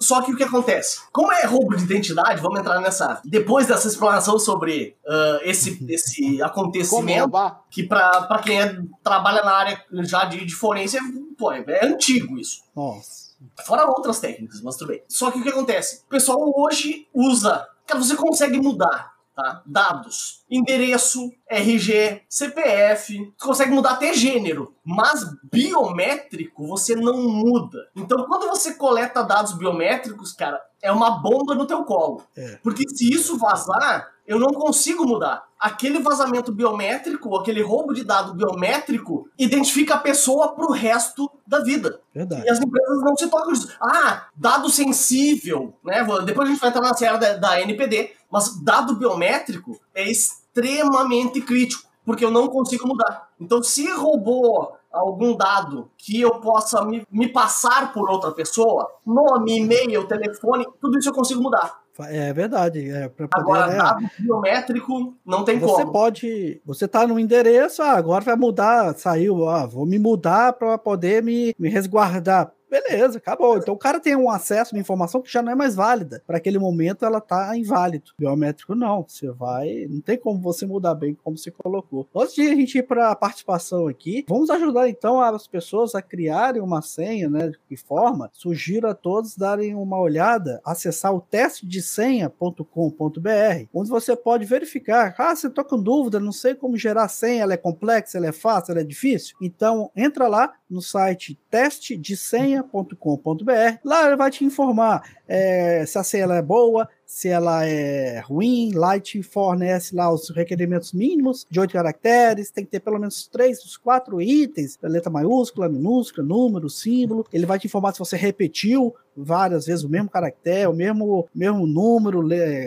Só 0.00 0.22
que 0.22 0.32
o 0.32 0.36
que 0.36 0.44
acontece? 0.44 1.00
Como 1.12 1.32
é 1.32 1.44
roubo 1.44 1.76
de 1.76 1.84
identidade, 1.84 2.40
vamos 2.40 2.60
entrar 2.60 2.80
nessa. 2.80 3.20
Depois 3.24 3.66
dessa 3.66 3.88
explanação 3.88 4.38
sobre 4.38 4.96
ah, 5.06 5.40
esse, 5.42 5.84
esse 5.90 6.40
acontecimento 6.42 7.30
que 7.70 7.82
para 7.82 8.40
quem 8.44 8.60
é- 8.60 8.78
trabalha 9.02 9.42
na 9.42 9.52
área 9.52 9.84
já 10.02 10.24
de, 10.24 10.44
de 10.44 10.54
forense, 10.54 10.96
é, 10.96 11.00
pô, 11.36 11.50
é, 11.52 11.64
é 11.66 11.86
antigo 11.86 12.38
isso. 12.38 12.62
Nossa. 12.74 13.26
Fora 13.66 13.86
outras 13.86 14.18
técnicas, 14.18 14.60
mas 14.62 14.76
tudo 14.76 14.88
bem. 14.88 15.02
Só 15.08 15.30
que 15.30 15.38
o 15.38 15.42
que 15.42 15.48
acontece? 15.48 16.02
O 16.06 16.08
pessoal 16.08 16.38
hoje 16.56 17.06
usa. 17.12 17.66
Cara, 17.86 18.00
você 18.00 18.16
consegue 18.16 18.58
mudar 18.60 19.16
tá? 19.36 19.62
Dados. 19.66 20.42
Endereço, 20.50 21.30
RG, 21.48 22.22
CPF, 22.28 23.18
você 23.38 23.46
consegue 23.46 23.70
mudar 23.70 23.90
até 23.90 24.14
gênero, 24.14 24.74
mas 24.82 25.22
biométrico 25.52 26.66
você 26.66 26.96
não 26.96 27.22
muda. 27.28 27.86
Então, 27.94 28.24
quando 28.24 28.48
você 28.48 28.74
coleta 28.74 29.22
dados 29.22 29.52
biométricos, 29.52 30.32
cara, 30.32 30.58
é 30.82 30.90
uma 30.90 31.20
bomba 31.20 31.54
no 31.54 31.66
teu 31.66 31.84
colo. 31.84 32.22
É. 32.34 32.56
Porque 32.62 32.88
se 32.88 33.12
isso 33.12 33.36
vazar, 33.36 34.08
eu 34.26 34.38
não 34.38 34.48
consigo 34.48 35.06
mudar. 35.06 35.46
Aquele 35.58 36.00
vazamento 36.00 36.52
biométrico, 36.52 37.34
aquele 37.36 37.62
roubo 37.62 37.94
de 37.94 38.04
dado 38.04 38.34
biométrico, 38.34 39.28
identifica 39.38 39.94
a 39.94 39.98
pessoa 39.98 40.54
pro 40.54 40.72
resto 40.72 41.30
da 41.46 41.60
vida. 41.60 42.00
Verdade. 42.14 42.44
E 42.44 42.50
as 42.50 42.60
empresas 42.60 43.00
não 43.02 43.16
se 43.16 43.28
tocam 43.28 43.52
disso. 43.52 43.74
Ah, 43.80 44.26
dado 44.36 44.68
sensível, 44.68 45.74
né? 45.84 46.06
Depois 46.24 46.48
a 46.48 46.52
gente 46.52 46.60
vai 46.60 46.70
entrar 46.70 46.82
na 46.82 46.94
série 46.94 47.18
da, 47.18 47.36
da 47.36 47.60
NPD, 47.60 48.10
mas 48.30 48.62
dado 48.62 48.96
biométrico 48.96 49.78
é 49.94 50.10
extremamente 50.10 51.40
crítico, 51.40 51.88
porque 52.04 52.24
eu 52.24 52.30
não 52.30 52.48
consigo 52.48 52.86
mudar. 52.86 53.28
Então, 53.40 53.62
se 53.62 53.90
roubou 53.90 54.76
algum 54.92 55.36
dado 55.36 55.90
que 55.96 56.20
eu 56.20 56.40
possa 56.40 56.84
me, 56.84 57.06
me 57.10 57.28
passar 57.28 57.92
por 57.92 58.10
outra 58.10 58.32
pessoa, 58.32 58.90
nome, 59.04 59.58
e-mail, 59.58 60.06
telefone, 60.06 60.66
tudo 60.80 60.98
isso 60.98 61.08
eu 61.08 61.14
consigo 61.14 61.42
mudar. 61.42 61.85
É 62.04 62.32
verdade. 62.32 62.90
É, 62.90 63.08
poder, 63.08 63.28
agora, 63.32 63.72
é, 63.72 63.76
dado 63.76 64.10
biométrico, 64.18 65.16
não 65.24 65.44
tem 65.44 65.58
você 65.58 65.66
como. 65.66 65.86
Você 65.86 65.92
pode. 65.92 66.60
Você 66.64 66.88
tá 66.88 67.06
no 67.06 67.18
endereço, 67.18 67.82
ah, 67.82 67.92
agora 67.92 68.24
vai 68.24 68.36
mudar, 68.36 68.94
saiu, 68.96 69.48
ah, 69.48 69.66
vou 69.66 69.86
me 69.86 69.98
mudar 69.98 70.52
para 70.52 70.76
poder 70.76 71.22
me, 71.22 71.54
me 71.58 71.68
resguardar. 71.68 72.52
Beleza, 72.70 73.18
acabou. 73.18 73.58
Então 73.58 73.74
o 73.74 73.78
cara 73.78 74.00
tem 74.00 74.16
um 74.16 74.30
acesso 74.30 74.74
uma 74.74 74.80
informação 74.80 75.22
que 75.22 75.32
já 75.32 75.40
não 75.40 75.52
é 75.52 75.54
mais 75.54 75.74
válida. 75.74 76.22
Para 76.26 76.38
aquele 76.38 76.58
momento 76.58 77.04
ela 77.04 77.20
tá 77.20 77.56
inválido. 77.56 78.12
Biométrico 78.18 78.74
não. 78.74 79.04
Você 79.06 79.30
vai. 79.30 79.86
Não 79.88 80.00
tem 80.00 80.18
como 80.18 80.40
você 80.40 80.66
mudar 80.66 80.94
bem 80.94 81.16
como 81.22 81.38
você 81.38 81.50
colocou. 81.50 82.08
Antes 82.14 82.34
de 82.34 82.42
a 82.42 82.54
gente 82.54 82.78
ir 82.78 82.82
para 82.82 83.10
a 83.10 83.16
participação 83.16 83.86
aqui, 83.86 84.24
vamos 84.28 84.50
ajudar 84.50 84.88
então 84.88 85.20
as 85.20 85.46
pessoas 85.46 85.94
a 85.94 86.02
criarem 86.02 86.60
uma 86.60 86.82
senha, 86.82 87.28
né? 87.28 87.48
De 87.48 87.58
que 87.68 87.76
forma? 87.76 88.30
Sugiro 88.32 88.88
a 88.88 88.94
todos 88.94 89.36
darem 89.36 89.74
uma 89.74 89.98
olhada, 89.98 90.60
acessar 90.64 91.14
o 91.14 91.20
teste 91.20 91.66
de 91.66 91.80
senha.com.br, 91.80 93.68
onde 93.72 93.90
você 93.90 94.16
pode 94.16 94.44
verificar. 94.44 95.14
Ah, 95.18 95.34
você 95.34 95.48
tô 95.48 95.64
com 95.64 95.80
dúvida, 95.80 96.18
não 96.18 96.32
sei 96.32 96.54
como 96.54 96.76
gerar 96.76 97.08
senha, 97.08 97.42
ela 97.42 97.54
é 97.54 97.56
complexa, 97.56 98.18
ela 98.18 98.26
é 98.26 98.32
fácil, 98.32 98.72
ela 98.72 98.80
é 98.80 98.84
difícil. 98.84 99.36
Então 99.40 99.90
entra 99.94 100.26
lá 100.28 100.52
no 100.68 100.82
site 100.82 101.38
teste 101.50 101.96
de 101.96 102.16
senha 102.16 102.62
senha.com.br. 102.62 103.78
Lá 103.84 104.06
ele 104.06 104.16
vai 104.16 104.30
te 104.30 104.44
informar 104.44 105.02
é, 105.26 105.84
se 105.86 105.98
a 105.98 106.04
senha 106.04 106.24
é 106.24 106.42
boa, 106.42 106.88
se 107.06 107.28
ela 107.28 107.64
é 107.64 108.20
ruim, 108.20 108.72
Light 108.74 109.22
fornece 109.22 109.94
lá 109.94 110.12
os 110.12 110.28
requerimentos 110.30 110.92
mínimos 110.92 111.46
de 111.48 111.60
oito 111.60 111.72
caracteres, 111.72 112.50
tem 112.50 112.64
que 112.64 112.70
ter 112.72 112.80
pelo 112.80 112.98
menos 112.98 113.28
três 113.28 113.62
dos 113.62 113.76
quatro 113.76 114.20
itens, 114.20 114.76
letra 114.82 115.10
maiúscula, 115.10 115.68
minúscula, 115.68 116.26
número, 116.26 116.68
símbolo. 116.68 117.24
Ele 117.32 117.46
vai 117.46 117.58
te 117.58 117.66
informar 117.66 117.92
se 117.92 118.00
você 118.00 118.16
repetiu 118.16 118.94
várias 119.16 119.66
vezes 119.66 119.84
o 119.84 119.88
mesmo 119.88 120.10
caractere, 120.10 120.66
o 120.66 120.72
mesmo, 120.72 121.26
mesmo 121.34 121.66
número, 121.66 122.22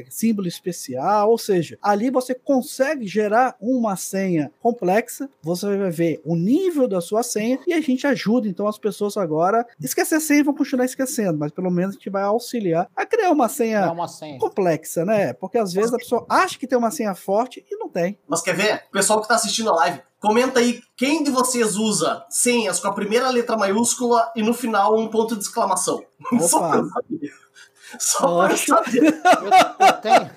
símbolo 0.09 0.47
especial, 0.47 1.29
ou 1.29 1.37
seja, 1.37 1.77
ali 1.81 2.09
você 2.09 2.33
consegue 2.33 3.05
gerar 3.07 3.55
uma 3.61 3.95
senha 3.95 4.51
complexa, 4.59 5.29
você 5.43 5.77
vai 5.77 5.91
ver 5.91 6.21
o 6.25 6.35
nível 6.35 6.87
da 6.87 7.01
sua 7.01 7.21
senha 7.21 7.59
e 7.67 7.73
a 7.73 7.81
gente 7.81 8.07
ajuda 8.07 8.47
então 8.47 8.67
as 8.67 8.77
pessoas 8.77 9.15
agora 9.17 9.65
esquecer 9.79 10.19
senha 10.19 10.43
vão 10.43 10.53
continuar 10.53 10.85
esquecendo, 10.85 11.37
mas 11.37 11.51
pelo 11.51 11.69
menos 11.69 11.91
a 11.91 11.97
gente 11.97 12.09
vai 12.09 12.23
auxiliar 12.23 12.89
a 12.95 13.05
criar 13.05 13.31
uma 13.31 13.47
senha, 13.47 13.91
uma 13.91 14.07
senha. 14.07 14.28
Complexa, 14.37 15.05
né? 15.05 15.33
Porque 15.33 15.57
às 15.57 15.73
vezes 15.73 15.93
a 15.93 15.97
pessoa 15.97 16.25
acha 16.29 16.57
que 16.57 16.67
tem 16.67 16.77
uma 16.77 16.91
senha 16.91 17.15
forte 17.15 17.65
e 17.69 17.75
não 17.77 17.89
tem. 17.89 18.19
Mas 18.27 18.41
quer 18.41 18.55
ver? 18.55 18.83
O 18.89 18.91
pessoal 18.91 19.19
que 19.19 19.25
está 19.25 19.35
assistindo 19.35 19.69
a 19.69 19.75
live, 19.75 20.01
Comenta 20.19 20.59
aí 20.59 20.81
quem 20.97 21.23
de 21.23 21.31
vocês 21.31 21.77
usa 21.77 22.25
senhas 22.29 22.79
com 22.79 22.89
a 22.89 22.93
primeira 22.93 23.29
letra 23.29 23.55
maiúscula 23.55 24.29
e 24.35 24.43
no 24.43 24.53
final 24.53 24.97
um 24.97 25.07
ponto 25.07 25.33
de 25.35 25.41
exclamação. 25.43 26.03
Opa. 26.33 26.39
Só 26.47 26.59
pra 26.59 26.83
saber. 26.83 27.33
Só 27.97 28.47
pra 28.47 28.57
saber. 28.57 29.03
Eu, 29.03 29.87
eu 29.87 29.93
tenho. 30.01 30.31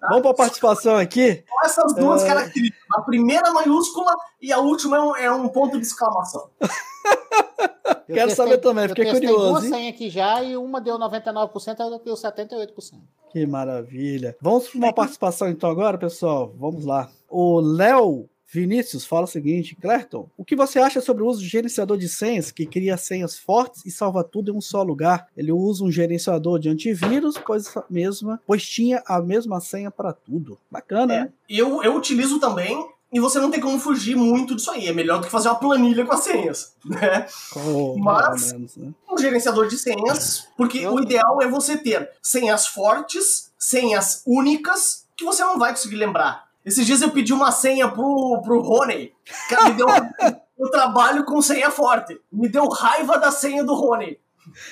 Vamos 0.00 0.22
para 0.22 0.30
a 0.30 0.34
participação 0.34 0.96
aqui. 0.96 1.44
Com 1.48 1.66
essas 1.66 1.92
duas 1.94 2.22
é... 2.22 2.26
características. 2.28 2.80
A 2.94 3.02
primeira 3.02 3.52
maiúscula 3.52 4.14
e 4.40 4.52
a 4.52 4.58
última 4.58 4.96
é 4.96 5.00
um, 5.00 5.16
é 5.16 5.32
um 5.32 5.48
ponto 5.48 5.76
de 5.78 5.84
exclamação. 5.84 6.50
Eu 8.10 8.16
Quero 8.16 8.30
saber 8.32 8.58
também, 8.58 8.88
fiquei 8.88 9.08
eu 9.08 9.12
curioso. 9.12 9.48
duas 9.50 9.64
senhas 9.64 9.94
aqui 9.94 10.10
já 10.10 10.42
e 10.42 10.56
uma 10.56 10.80
deu 10.80 10.98
99%, 10.98 11.80
a 11.80 11.84
outra 11.86 12.04
deu 12.04 12.14
78%. 12.14 12.94
Que 13.30 13.46
maravilha. 13.46 14.36
Vamos 14.40 14.68
para 14.68 14.78
uma 14.78 14.92
participação 14.92 15.48
então 15.48 15.70
agora, 15.70 15.96
pessoal. 15.96 16.52
Vamos 16.58 16.84
lá. 16.84 17.08
O 17.28 17.60
Léo 17.60 18.28
Vinícius 18.52 19.04
fala 19.06 19.22
o 19.22 19.28
seguinte, 19.28 19.76
Clerton, 19.76 20.28
o 20.36 20.44
que 20.44 20.56
você 20.56 20.80
acha 20.80 21.00
sobre 21.00 21.22
o 21.22 21.28
uso 21.28 21.40
de 21.40 21.46
gerenciador 21.46 21.96
de 21.96 22.08
senhas 22.08 22.50
que 22.50 22.66
cria 22.66 22.96
senhas 22.96 23.38
fortes 23.38 23.86
e 23.86 23.92
salva 23.92 24.24
tudo 24.24 24.50
em 24.50 24.56
um 24.56 24.60
só 24.60 24.82
lugar? 24.82 25.28
Ele 25.36 25.52
usa 25.52 25.84
um 25.84 25.92
gerenciador 25.92 26.58
de 26.58 26.68
antivírus, 26.68 27.38
pois, 27.46 27.72
mesma, 27.88 28.42
pois 28.44 28.68
tinha 28.68 29.04
a 29.06 29.22
mesma 29.22 29.60
senha 29.60 29.92
para 29.92 30.12
tudo. 30.12 30.58
Bacana, 30.68 31.14
é, 31.14 31.20
né? 31.20 31.32
Eu, 31.48 31.80
eu 31.84 31.94
utilizo 31.94 32.40
também 32.40 32.84
e 33.12 33.18
você 33.18 33.40
não 33.40 33.50
tem 33.50 33.60
como 33.60 33.78
fugir 33.78 34.16
muito 34.16 34.54
disso 34.54 34.70
aí. 34.70 34.86
É 34.86 34.92
melhor 34.92 35.18
do 35.18 35.24
que 35.24 35.30
fazer 35.30 35.48
uma 35.48 35.58
planilha 35.58 36.06
com 36.06 36.12
as 36.12 36.20
senhas, 36.20 36.74
né? 36.84 37.26
Oh, 37.56 37.96
Mas 37.98 38.52
menos, 38.52 38.76
né? 38.76 38.92
um 39.10 39.18
gerenciador 39.18 39.66
de 39.66 39.76
senhas, 39.76 40.48
porque 40.56 40.86
o 40.86 41.00
ideal 41.00 41.42
é 41.42 41.48
você 41.48 41.76
ter 41.76 42.10
senhas 42.22 42.66
fortes, 42.66 43.50
senhas 43.58 44.22
únicas, 44.26 45.06
que 45.16 45.24
você 45.24 45.42
não 45.42 45.58
vai 45.58 45.70
conseguir 45.70 45.96
lembrar. 45.96 46.48
Esses 46.64 46.86
dias 46.86 47.02
eu 47.02 47.10
pedi 47.10 47.32
uma 47.32 47.50
senha 47.50 47.88
pro, 47.88 48.40
pro 48.42 48.60
Rony. 48.60 49.12
Cara, 49.48 49.70
me 49.70 49.74
deu. 49.74 49.86
eu 50.58 50.70
trabalho 50.70 51.24
com 51.24 51.40
senha 51.42 51.70
forte. 51.70 52.20
Me 52.30 52.48
deu 52.48 52.68
raiva 52.68 53.18
da 53.18 53.30
senha 53.30 53.64
do 53.64 53.74
Rony. 53.74 54.18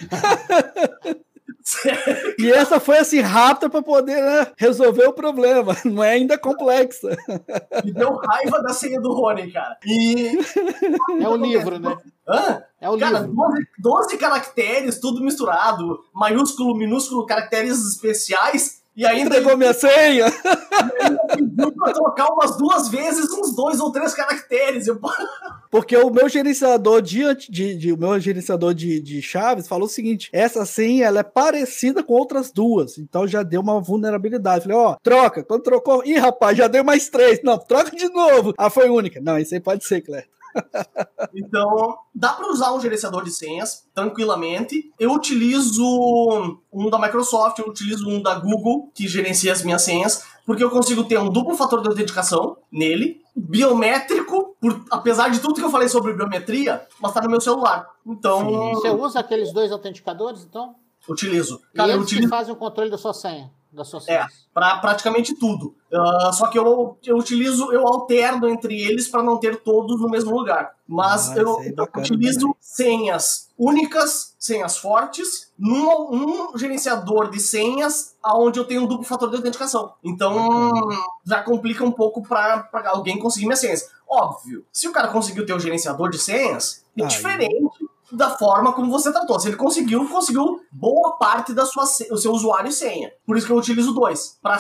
e 2.39 2.51
essa 2.51 2.81
foi 2.81 2.99
assim 2.99 3.21
rápida 3.21 3.69
para 3.69 3.83
poder 3.83 4.23
né, 4.23 4.53
resolver 4.57 5.07
o 5.07 5.13
problema, 5.13 5.77
não 5.85 6.03
é 6.03 6.13
ainda 6.13 6.39
complexa. 6.39 7.17
Me 7.85 7.93
deu 7.93 8.17
raiva 8.17 8.63
da 8.63 8.71
senha 8.71 9.01
do 9.01 9.13
Rony, 9.13 9.51
cara. 9.53 9.77
E 9.85 10.39
é 11.21 11.29
o 11.29 11.37
livro, 11.37 11.79
né? 11.79 11.97
Hã? 12.27 12.63
É 12.81 12.89
o 12.89 12.99
cara, 12.99 13.21
livro. 13.21 13.35
12, 13.35 13.67
12 13.79 14.19
caracteres, 14.19 15.01
tudo 15.01 15.23
misturado, 15.23 15.99
maiúsculo, 16.15 16.75
minúsculo, 16.75 17.27
caracteres 17.27 17.79
especiais 17.87 18.83
e 18.99 19.07
ainda. 19.07 19.37
Entregou 19.37 19.57
minha 19.57 19.73
senha? 19.73 20.27
E 20.27 21.03
ainda 21.03 21.23
pediu 21.37 21.71
pra 21.71 21.93
trocar 21.93 22.27
umas 22.33 22.57
duas 22.57 22.89
vezes 22.89 23.31
uns 23.33 23.55
dois 23.55 23.79
ou 23.79 23.93
três 23.93 24.13
caracteres. 24.13 24.89
Eu... 24.89 25.01
Porque 25.71 25.97
o 25.97 26.11
meu 26.11 26.29
gerenciador 26.29 27.01
de, 27.01 27.23
de, 27.49 27.77
de, 27.77 27.93
o 27.93 27.97
meu 27.97 28.19
gerenciador 28.19 28.75
de, 28.75 29.01
de 29.01 29.23
chaves 29.23 29.69
falou 29.69 29.87
o 29.87 29.91
seguinte: 29.91 30.29
essa 30.33 30.67
senha 30.67 31.07
ela 31.07 31.21
é 31.21 31.23
parecida 31.23 32.03
com 32.03 32.15
outras 32.15 32.51
duas. 32.51 32.99
Então 32.99 33.25
já 33.29 33.45
deu 33.45 33.61
uma 33.61 33.81
vulnerabilidade. 33.81 34.65
Falei, 34.65 34.77
ó, 34.77 34.93
oh, 34.93 34.97
troca. 35.01 35.45
Quando 35.45 35.63
trocou, 35.63 36.05
ih, 36.05 36.19
rapaz, 36.19 36.59
já 36.59 36.67
deu 36.67 36.83
mais 36.83 37.09
três. 37.09 37.41
Não, 37.45 37.57
troca 37.57 37.95
de 37.95 38.09
novo. 38.09 38.53
Ah, 38.59 38.69
foi 38.69 38.89
única. 38.91 39.21
Não, 39.21 39.39
isso 39.39 39.55
aí 39.55 39.61
pode 39.61 39.87
ser, 39.87 40.01
Cleto. 40.01 40.38
Então, 41.35 41.99
dá 42.15 42.33
para 42.33 42.51
usar 42.51 42.73
um 42.73 42.81
gerenciador 42.81 43.25
de 43.25 43.31
senhas 43.31 43.87
tranquilamente. 43.95 44.93
Eu 44.99 45.13
utilizo 45.13 45.85
um 46.73 46.91
da 46.91 46.99
Microsoft, 46.99 47.59
eu 47.59 47.67
utilizo 47.67 48.09
um 48.09 48.23
da 48.23 48.35
Google, 48.35 48.91
que 48.95 49.07
gerencia 49.07 49.53
as 49.53 49.63
minhas 49.63 49.83
senhas, 49.83 50.25
porque 50.45 50.63
eu 50.63 50.71
consigo 50.71 51.05
ter 51.05 51.19
um 51.19 51.31
duplo 51.31 51.57
fator 51.57 51.83
de 51.83 51.89
autenticação 51.89 52.57
nele, 52.73 53.21
biométrico, 53.37 54.57
por, 54.61 54.85
apesar 54.91 55.29
de 55.31 55.41
tudo 55.41 55.55
que 55.55 55.65
eu 55.65 55.71
falei 55.71 55.89
sobre 55.89 56.15
biometria, 56.15 56.87
mas 57.01 57.13
tá 57.13 57.21
no 57.21 57.31
meu 57.31 57.41
celular. 57.41 57.87
Então. 58.07 58.41
Sim. 58.41 58.73
Você 58.75 58.91
usa 58.91 59.21
aqueles 59.21 59.53
dois 59.53 59.71
autenticadores, 59.71 60.45
então? 60.45 60.75
Utilizo. 61.09 61.61
Cara, 61.75 61.89
e 61.89 61.93
eles 61.93 61.97
eu 61.97 62.03
utilizo... 62.03 62.29
fazem 62.29 62.53
o 62.53 62.57
controle 62.57 62.91
da 62.91 62.99
sua 62.99 63.15
senha 63.15 63.51
da 63.73 63.85
sua 63.85 64.01
É, 64.09 64.25
para 64.53 64.79
praticamente 64.79 65.35
tudo. 65.35 65.75
Uh, 65.93 66.33
só 66.33 66.49
que 66.49 66.59
eu, 66.59 66.99
eu 67.05 67.17
utilizo, 67.17 67.73
eu 67.73 67.87
alterno 67.87 68.49
entre 68.49 68.79
eles 68.81 69.09
para 69.09 69.23
não 69.23 69.39
ter 69.39 69.57
todos 69.57 70.01
no 70.01 70.09
mesmo 70.09 70.31
lugar. 70.31 70.75
Mas 70.87 71.31
ah, 71.31 71.37
eu, 71.37 71.61
é 71.61 71.75
eu 71.77 71.89
utilizo 71.97 72.41
também. 72.41 72.57
senhas 72.61 73.49
únicas, 73.59 74.35
senhas 74.39 74.79
fortes, 74.79 75.51
num, 75.59 76.11
num 76.11 76.59
gerenciador 76.59 77.31
de 77.31 77.41
senhas 77.41 78.17
onde 78.25 78.59
eu 78.59 78.65
tenho 78.65 78.83
um 78.83 78.87
duplo 78.87 79.05
fator 79.05 79.29
de 79.31 79.37
autenticação. 79.37 79.95
Então 80.03 80.71
bacana. 80.71 81.03
já 81.25 81.43
complica 81.43 81.85
um 81.85 81.93
pouco 81.93 82.23
para 82.23 82.69
alguém 82.87 83.19
conseguir 83.19 83.47
minhas 83.47 83.61
senhas. 83.61 83.91
Óbvio, 84.09 84.65
se 84.73 84.89
o 84.89 84.93
cara 84.93 85.09
conseguiu 85.09 85.45
ter 85.45 85.53
o 85.53 85.57
um 85.57 85.61
gerenciador 85.61 86.09
de 86.11 86.19
senhas, 86.19 86.85
é 86.97 87.05
ah, 87.05 87.07
diferente 87.07 87.68
da 88.13 88.31
forma 88.31 88.73
como 88.73 88.91
você 88.91 89.13
tratou. 89.13 89.39
Se 89.39 89.49
ele 89.49 89.57
conseguiu, 89.57 90.09
conseguiu 90.09 90.61
boa 90.73 91.17
parte 91.17 91.53
da 91.53 91.65
sua 91.67 91.85
o 91.85 92.17
seu 92.17 92.33
usuário 92.33 92.69
e 92.69 92.73
senha. 92.73 93.11
Por 93.27 93.37
isso 93.37 93.47
que 93.47 93.53
eu 93.53 93.57
utilizo 93.57 93.93
dois 93.93 94.39
para 94.43 94.59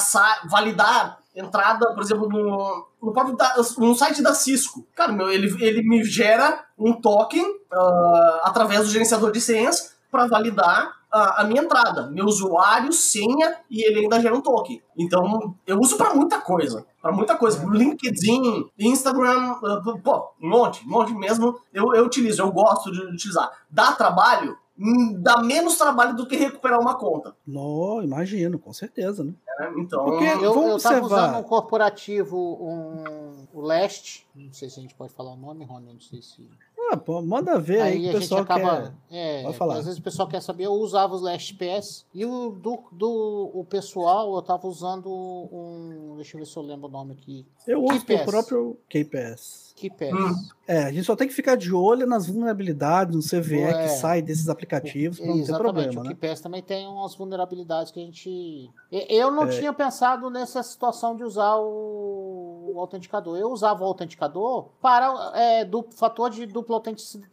validar 0.50 1.18
entrada, 1.34 1.94
por 1.94 2.02
exemplo, 2.02 2.28
no, 2.28 2.86
no 3.02 3.12
próprio 3.12 3.36
no 3.78 3.94
site 3.94 4.22
da 4.22 4.34
Cisco. 4.34 4.86
Cara, 4.94 5.12
meu, 5.12 5.30
ele, 5.30 5.46
ele 5.64 5.82
me 5.82 6.02
gera 6.04 6.64
um 6.76 7.00
token 7.00 7.44
uh, 7.44 8.40
através 8.42 8.80
do 8.80 8.90
gerenciador 8.90 9.30
de 9.30 9.40
senhas 9.40 9.94
para 10.10 10.26
validar 10.26 10.97
a, 11.10 11.42
a, 11.42 11.44
minha 11.44 11.62
entrada, 11.62 12.10
meu 12.10 12.26
usuário, 12.26 12.92
senha 12.92 13.56
e 13.70 13.82
ele 13.82 14.00
ainda 14.00 14.20
gera 14.20 14.34
um 14.34 14.40
token. 14.40 14.82
Então, 14.96 15.54
eu 15.66 15.78
uso 15.78 15.96
para 15.96 16.14
muita 16.14 16.40
coisa. 16.40 16.86
Para 17.00 17.12
muita 17.12 17.36
coisa. 17.36 17.64
LinkedIn, 17.64 18.68
Instagram, 18.78 19.54
uh, 19.62 19.98
pô, 20.00 20.30
um 20.40 20.48
monte, 20.48 20.84
um 20.84 20.90
monte 20.90 21.12
mesmo. 21.14 21.58
Eu, 21.72 21.94
eu 21.94 22.04
utilizo, 22.04 22.42
eu 22.42 22.52
gosto 22.52 22.90
de 22.92 23.00
utilizar. 23.00 23.50
Dá 23.70 23.92
trabalho? 23.92 24.56
Hum, 24.78 25.20
dá 25.20 25.42
menos 25.42 25.76
trabalho 25.76 26.14
do 26.14 26.26
que 26.26 26.36
recuperar 26.36 26.80
uma 26.80 26.96
conta. 26.96 27.34
Não, 27.44 28.00
imagino, 28.00 28.58
com 28.60 28.72
certeza, 28.72 29.24
né? 29.24 29.32
É, 29.58 29.72
então, 29.80 30.04
Porque 30.04 30.24
eu, 30.24 30.76
estava 30.76 31.04
usando 31.04 31.38
um 31.38 31.42
corporativo, 31.42 32.36
um, 32.36 33.48
o 33.52 33.60
Leste, 33.60 34.24
não 34.36 34.52
sei 34.52 34.70
se 34.70 34.78
a 34.78 34.82
gente 34.82 34.94
pode 34.94 35.12
falar 35.12 35.32
o 35.32 35.36
nome, 35.36 35.64
Rony, 35.64 35.92
não 35.92 36.00
sei 36.00 36.22
se... 36.22 36.48
Ah, 36.90 36.96
pô, 36.96 37.20
manda 37.20 37.58
ver 37.58 37.82
aí, 37.82 38.08
aí 38.08 38.08
o 38.08 38.18
pessoal 38.18 38.42
acaba, 38.42 38.94
quer... 39.10 39.16
É, 39.16 39.42
Pode 39.42 39.56
falar. 39.58 39.76
Às 39.76 39.84
vezes 39.84 39.98
o 39.98 40.02
pessoal 40.02 40.26
quer 40.26 40.40
saber, 40.40 40.64
eu 40.64 40.72
usava 40.72 41.14
os 41.14 41.20
Last 41.20 41.54
PS 41.54 42.06
e 42.14 42.24
o 42.24 42.50
do, 42.50 42.82
do 42.92 43.50
o 43.52 43.62
pessoal 43.64 44.34
eu 44.34 44.40
tava 44.40 44.66
usando 44.66 45.10
um, 45.10 46.14
deixa 46.16 46.36
eu 46.36 46.40
ver 46.40 46.46
se 46.46 46.56
eu 46.56 46.62
lembro 46.62 46.88
o 46.88 46.90
nome 46.90 47.12
aqui. 47.12 47.46
Eu 47.66 47.84
uso 47.84 47.98
o 47.98 48.24
próprio 48.24 48.78
KPS. 48.88 49.74
KPS. 49.76 50.14
Hum. 50.14 50.34
É, 50.66 50.84
a 50.84 50.92
gente 50.92 51.04
só 51.04 51.14
tem 51.14 51.28
que 51.28 51.34
ficar 51.34 51.56
de 51.56 51.72
olho 51.72 52.06
nas 52.06 52.26
vulnerabilidades, 52.26 53.14
no 53.14 53.22
CVE 53.22 53.62
é. 53.62 53.82
que 53.82 53.88
sai 53.90 54.22
desses 54.22 54.48
aplicativos 54.48 55.18
para 55.18 55.28
não 55.28 55.44
ter 55.44 55.56
problema, 55.56 56.00
o 56.00 56.04
né? 56.04 56.10
O 56.10 56.14
KPS 56.14 56.40
também 56.40 56.62
tem 56.62 56.86
umas 56.86 57.14
vulnerabilidades 57.14 57.92
que 57.92 58.00
a 58.00 58.04
gente... 58.04 58.70
Eu 58.90 59.30
não 59.30 59.44
é. 59.44 59.48
tinha 59.48 59.72
pensado 59.72 60.30
nessa 60.30 60.62
situação 60.62 61.14
de 61.14 61.22
usar 61.22 61.56
o, 61.56 62.47
o 62.72 62.80
autenticador. 62.80 63.38
Eu 63.38 63.50
usava 63.50 63.82
o 63.82 63.86
autenticador 63.86 64.68
para 64.80 65.32
é, 65.34 65.64
do 65.64 65.84
fator 65.94 66.30
de 66.30 66.46
dupla 66.46 66.80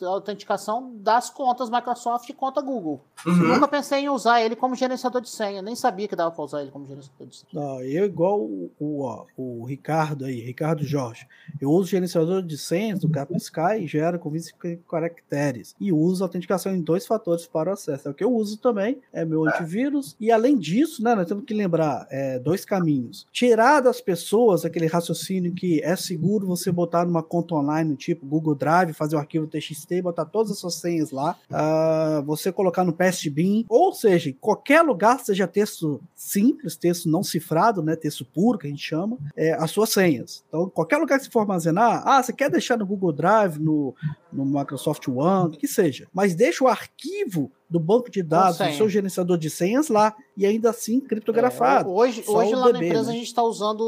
autenticação 0.03 0.91
das 0.95 1.29
contas 1.29 1.69
Microsoft 1.69 2.29
e 2.29 2.33
conta 2.33 2.61
Google. 2.61 3.01
Uhum. 3.25 3.33
Nunca 3.33 3.67
pensei 3.67 4.01
em 4.01 4.09
usar 4.09 4.41
ele 4.41 4.55
como 4.55 4.75
gerenciador 4.75 5.21
de 5.21 5.29
senha. 5.29 5.61
Nem 5.61 5.75
sabia 5.75 6.07
que 6.07 6.15
dava 6.15 6.31
para 6.31 6.43
usar 6.43 6.61
ele 6.61 6.71
como 6.71 6.85
gerenciador 6.85 7.27
de 7.27 7.35
senha. 7.35 7.49
Não, 7.53 7.81
eu 7.81 8.05
igual 8.05 8.39
o, 8.39 8.71
o, 8.79 9.25
o, 9.37 9.65
Ricardo 9.65 10.25
aí, 10.25 10.39
Ricardo 10.41 10.83
Jorge. 10.83 11.27
Eu 11.59 11.69
uso 11.69 11.89
gerenciador 11.89 12.41
de 12.41 12.57
senhas 12.57 12.99
do 12.99 13.09
Sky 13.37 13.79
e 13.81 13.87
gera 13.87 14.17
com 14.19 14.29
20 14.29 14.55
caracteres. 14.89 15.75
E 15.79 15.91
uso 15.91 16.23
autenticação 16.23 16.73
em 16.73 16.81
dois 16.81 17.05
fatores 17.05 17.47
para 17.47 17.69
o 17.69 17.73
acesso. 17.73 18.07
É 18.07 18.11
o 18.11 18.13
que 18.13 18.23
eu 18.23 18.33
uso 18.33 18.57
também, 18.57 19.01
é 19.11 19.25
meu 19.25 19.47
antivírus. 19.47 20.15
E 20.19 20.31
além 20.31 20.57
disso, 20.57 21.03
né, 21.03 21.15
nós 21.15 21.27
temos 21.27 21.45
que 21.45 21.53
lembrar 21.53 22.07
é, 22.09 22.39
dois 22.39 22.65
caminhos. 22.65 23.25
Tirar 23.31 23.81
das 23.81 24.01
pessoas 24.01 24.65
aquele 24.65 24.87
raciocínio 24.87 25.24
que 25.55 25.81
é 25.83 25.95
seguro 25.95 26.47
você 26.47 26.71
botar 26.71 27.05
numa 27.05 27.23
conta 27.23 27.55
online, 27.55 27.95
tipo 27.95 28.25
Google 28.25 28.55
Drive, 28.55 28.93
fazer 28.93 29.15
o 29.15 29.19
arquivo 29.19 29.47
TXT, 29.47 30.01
botar 30.01 30.25
todas 30.25 30.51
as 30.51 30.59
suas 30.59 30.75
senhas 30.75 31.11
lá, 31.11 31.35
uh, 31.49 32.23
você 32.23 32.51
colocar 32.51 32.83
no 32.83 32.93
PestBin, 32.93 33.65
ou 33.69 33.93
seja, 33.93 34.29
em 34.29 34.33
qualquer 34.33 34.81
lugar, 34.81 35.19
seja 35.19 35.47
texto 35.47 36.01
simples, 36.15 36.75
texto 36.75 37.09
não 37.09 37.23
cifrado, 37.23 37.81
né, 37.81 37.95
texto 37.95 38.25
puro 38.25 38.57
que 38.57 38.67
a 38.67 38.69
gente 38.69 38.83
chama, 38.83 39.17
é, 39.35 39.53
as 39.53 39.71
suas 39.71 39.89
senhas. 39.89 40.43
Então, 40.47 40.69
qualquer 40.69 40.97
lugar 40.97 41.17
que 41.17 41.25
você 41.25 41.31
for 41.31 41.41
armazenar, 41.41 42.03
ah, 42.05 42.21
você 42.21 42.33
quer 42.33 42.49
deixar 42.49 42.77
no 42.77 42.85
Google 42.85 43.11
Drive, 43.11 43.57
no, 43.57 43.95
no 44.31 44.45
Microsoft 44.45 45.07
One, 45.07 45.57
que 45.57 45.67
seja, 45.67 46.07
mas 46.13 46.35
deixa 46.35 46.63
o 46.63 46.67
arquivo 46.67 47.51
do 47.69 47.79
banco 47.79 48.09
de 48.09 48.21
dados, 48.21 48.57
do 48.57 48.73
seu 48.73 48.89
gerenciador 48.89 49.37
de 49.37 49.49
senhas 49.49 49.87
lá, 49.87 50.15
e 50.37 50.45
ainda 50.45 50.69
assim 50.69 50.99
criptografado. 50.99 51.89
É, 51.89 51.91
hoje 51.91 52.23
hoje 52.27 52.53
lá 52.53 52.67
DB, 52.67 52.79
na 52.79 52.85
empresa 52.85 53.07
né? 53.07 53.13
a 53.13 53.15
gente 53.15 53.27
está 53.27 53.43
usando 53.43 53.83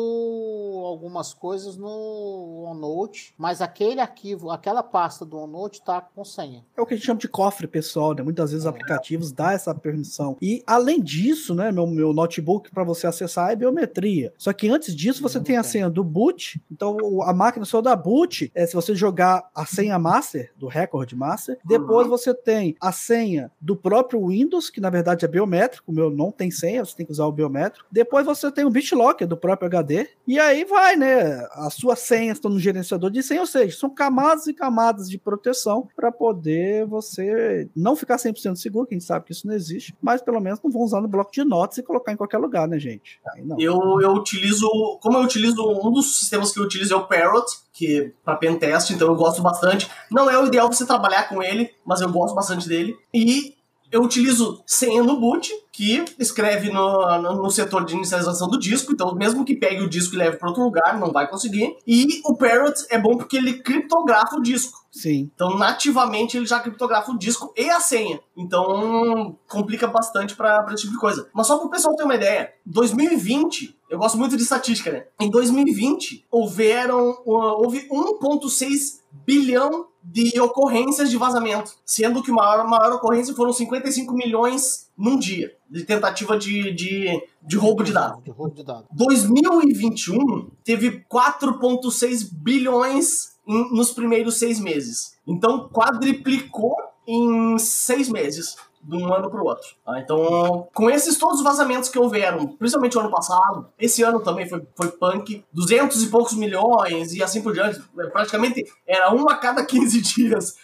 algumas 0.86 1.34
coisas 1.34 1.78
no 1.78 2.64
OneNote, 2.70 3.34
mas 3.38 3.62
aquele 3.62 4.00
arquivo, 4.00 4.50
aquela 4.50 4.82
pasta 4.82 5.26
do 5.26 5.38
OneNote 5.38 5.80
está 5.80 6.02
com 6.02 6.24
senha. 6.24 6.66
É 6.76 6.82
o 6.82 6.86
que 6.86 6.94
a 6.94 6.98
gente 6.98 7.06
chama 7.06 7.20
de 7.20 7.28
cofre 7.28 7.68
pessoal, 7.68 8.14
né? 8.14 8.24
Muitas 8.24 8.52
vezes 8.52 8.66
é. 8.66 8.70
aplicativos 8.70 9.32
dá 9.32 9.54
essa 9.54 9.74
permissão. 9.76 10.38
E 10.42 10.64
além 10.66 11.02
disso, 11.02 11.54
né, 11.54 11.72
meu, 11.72 11.86
meu 11.88 12.14
notebook 12.14 12.72
para 12.72 12.84
você 12.84 13.08
acessar 13.08 13.52
é 13.52 13.56
biometria. 13.56 14.34
Só 14.38 14.54
que 14.54 14.70
antes 14.70 14.96
disso 14.96 15.22
você 15.22 15.40
tem 15.40 15.58
a 15.58 15.64
senha 15.64 15.90
do 15.90 16.04
boot, 16.04 16.62
então 16.72 16.98
a 17.24 17.34
máquina 17.34 17.66
só 17.66 17.82
da 17.82 17.96
boot, 17.96 18.52
é, 18.56 18.66
se 18.66 18.74
você 18.74 18.96
jogar 18.96 19.50
a 19.54 19.66
senha 19.66 20.00
master, 20.00 20.52
do 20.56 20.68
record 20.68 21.12
master, 21.14 21.58
depois 21.64 22.06
uhum. 22.06 22.12
você 22.12 22.34
tem 22.34 22.76
a 22.80 22.92
senha 22.92 23.52
do 23.68 23.76
próprio 23.76 24.26
Windows, 24.26 24.70
que 24.70 24.80
na 24.80 24.90
verdade 24.90 25.26
é 25.26 25.28
biométrico, 25.28 25.92
o 25.92 25.94
meu 25.94 26.10
não 26.10 26.32
tem 26.32 26.50
senha, 26.50 26.86
você 26.86 26.96
tem 26.96 27.06
que 27.06 27.12
usar 27.12 27.26
o 27.26 27.34
biométrico. 27.34 27.86
Depois 27.92 28.26
você 28.26 28.50
tem 28.50 28.64
o 28.64 28.70
BitLocker 28.70 29.28
do 29.28 29.36
próprio 29.36 29.68
HD, 29.68 30.08
e 30.26 30.40
aí 30.40 30.64
vai, 30.64 30.96
né? 30.96 31.46
As 31.52 31.74
suas 31.74 32.00
senhas 32.00 32.38
estão 32.38 32.50
no 32.50 32.62
gerenciador 32.62 33.12
de 33.12 33.22
senha, 33.22 33.42
ou 33.42 33.46
seja, 33.46 33.78
são 33.78 33.90
camadas 33.90 34.48
e 34.48 34.54
camadas 34.54 35.10
de 35.10 35.18
proteção 35.18 35.86
para 35.98 36.14
poder 36.14 36.86
você 36.86 37.70
não 37.76 37.94
ficar 37.94 38.16
100% 38.16 38.56
seguro, 38.56 38.88
que 38.88 38.96
a 38.96 38.98
gente 38.98 39.06
sabe 39.06 39.26
que 39.26 39.34
isso 39.34 39.46
não 39.46 39.54
existe, 39.54 39.94
mas 40.02 40.22
pelo 40.22 40.40
menos 40.40 40.62
não 40.64 40.72
vão 40.72 40.84
usar 40.84 41.02
no 41.02 41.10
bloco 41.10 41.34
de 41.34 41.44
notas 41.44 41.78
e 41.78 41.84
colocar 41.84 42.14
em 42.14 42.18
qualquer 42.18 42.38
lugar, 42.38 42.70
né, 42.70 42.80
gente? 42.80 43.20
Eu, 43.60 44.00
eu 44.02 44.14
utilizo, 44.14 44.70
como 45.02 45.18
eu 45.18 45.24
utilizo, 45.24 45.62
um 45.62 45.92
dos 45.92 46.20
sistemas 46.20 46.54
que 46.54 46.60
eu 46.62 46.64
utilizo 46.64 46.94
é 46.94 46.98
o 46.98 47.06
Parrot, 47.06 47.52
que 47.78 48.12
para 48.26 48.36
pentest, 48.36 48.92
então 48.92 49.08
eu 49.08 49.16
gosto 49.16 49.42
bastante. 49.42 49.88
Não 50.10 50.30
é 50.30 50.38
o 50.38 50.48
ideal 50.48 50.68
você 50.68 50.86
trabalhar 50.86 51.30
com 51.30 51.44
ele, 51.44 51.72
mas 51.86 52.02
eu 52.02 52.12
gosto 52.12 52.34
bastante 52.34 52.68
dele. 52.68 52.98
E 53.14 53.56
eu 53.92 54.02
utilizo 54.02 54.62
senha 54.66 55.04
no 55.04 55.20
boot, 55.20 55.50
que 55.72 56.04
escreve 56.18 56.72
no, 56.72 57.22
no, 57.22 57.44
no, 57.44 57.52
setor 57.52 57.86
de 57.86 57.96
inicialização 57.96 58.48
do 58.48 58.60
disco, 58.60 58.92
então 58.92 59.14
mesmo 59.16 59.46
que 59.46 59.56
pegue 59.56 59.84
o 59.84 59.90
disco 59.90 60.16
e 60.16 60.18
leve 60.18 60.38
para 60.38 60.50
outro 60.50 60.64
lugar, 60.64 61.00
não 61.00 61.12
vai 61.12 61.30
conseguir. 61.30 61.78
E 61.86 62.22
o 62.26 62.36
Parrot 62.36 62.74
é 62.90 63.00
bom 63.00 63.16
porque 63.16 63.38
ele 63.38 63.60
criptografa 63.60 64.36
o 64.36 64.42
disco. 64.42 64.88
Sim. 64.92 65.30
Então, 65.34 65.56
nativamente, 65.56 66.36
ele 66.36 66.48
já 66.48 66.60
criptografa 66.60 67.12
o 67.12 67.18
disco 67.18 67.54
e 67.56 67.70
a 67.70 67.80
senha. 67.80 68.20
Então, 68.36 69.38
complica 69.48 69.88
bastante 69.88 70.36
para 70.36 70.66
esse 70.70 70.84
tipo 70.84 70.94
de 70.94 71.00
coisa. 71.00 71.30
Mas 71.34 71.46
só 71.46 71.58
para 71.58 71.68
o 71.68 71.70
pessoal 71.70 71.96
ter 71.96 72.04
uma 72.04 72.16
ideia, 72.16 72.52
2020, 72.66 73.78
eu 73.90 74.00
gosto 74.00 74.18
muito 74.18 74.36
de 74.36 74.42
estatística, 74.42 74.92
né? 74.92 75.06
Em 75.20 75.30
2020, 75.30 76.26
houveram, 76.32 77.16
houve 77.24 77.88
1,6 77.88 79.02
bilhão 79.26 79.88
de 80.04 80.40
ocorrências 80.40 81.10
de 81.10 81.18
vazamento, 81.18 81.74
sendo 81.86 82.24
que 82.24 82.32
a 82.32 82.34
maior, 82.34 82.68
maior 82.68 82.94
ocorrência 82.94 83.34
foram 83.34 83.52
55 83.52 84.14
milhões 84.14 84.90
num 84.98 85.20
dia 85.20 85.54
de 85.70 85.84
tentativa 85.84 86.38
de, 86.38 86.72
de, 86.72 87.22
de 87.42 87.58
roubo 87.58 87.84
de 87.84 87.92
dados. 87.92 88.24
De 88.24 88.32
roubo 88.32 88.56
de 88.56 88.64
dados. 88.64 88.86
2021 88.94 90.50
teve 90.64 91.04
4,6 91.12 92.30
bilhões 92.32 93.36
em, 93.46 93.76
nos 93.76 93.92
primeiros 93.92 94.40
seis 94.40 94.60
meses. 94.60 95.18
Então 95.28 95.68
quadriplicou 95.70 96.76
em 97.06 97.58
seis 97.58 98.10
meses 98.10 98.56
de 98.88 98.96
um 98.96 99.14
ano 99.14 99.30
para 99.30 99.42
o 99.42 99.46
outro. 99.46 99.68
Tá? 99.86 100.00
Então, 100.00 100.68
com 100.74 100.90
esses 100.90 101.18
todos 101.18 101.40
os 101.40 101.44
vazamentos 101.44 101.90
que 101.90 102.00
houveram, 102.00 102.48
principalmente 102.48 102.98
o 102.98 103.02
ano 103.02 103.12
passado, 103.12 103.68
esse 103.78 104.02
ano 104.02 104.22
também 104.22 104.48
foi, 104.48 104.66
foi 104.76 104.88
punk, 104.92 105.44
200 105.52 106.02
e 106.04 106.08
poucos 106.08 106.34
milhões 106.34 107.14
e 107.14 107.22
assim 107.22 107.42
por 107.42 107.54
diante, 107.54 107.82
praticamente 108.12 108.66
era 108.88 109.14
um 109.14 109.30
a 109.30 109.36
cada 109.36 109.66
15 109.66 110.02
dias. 110.02 110.56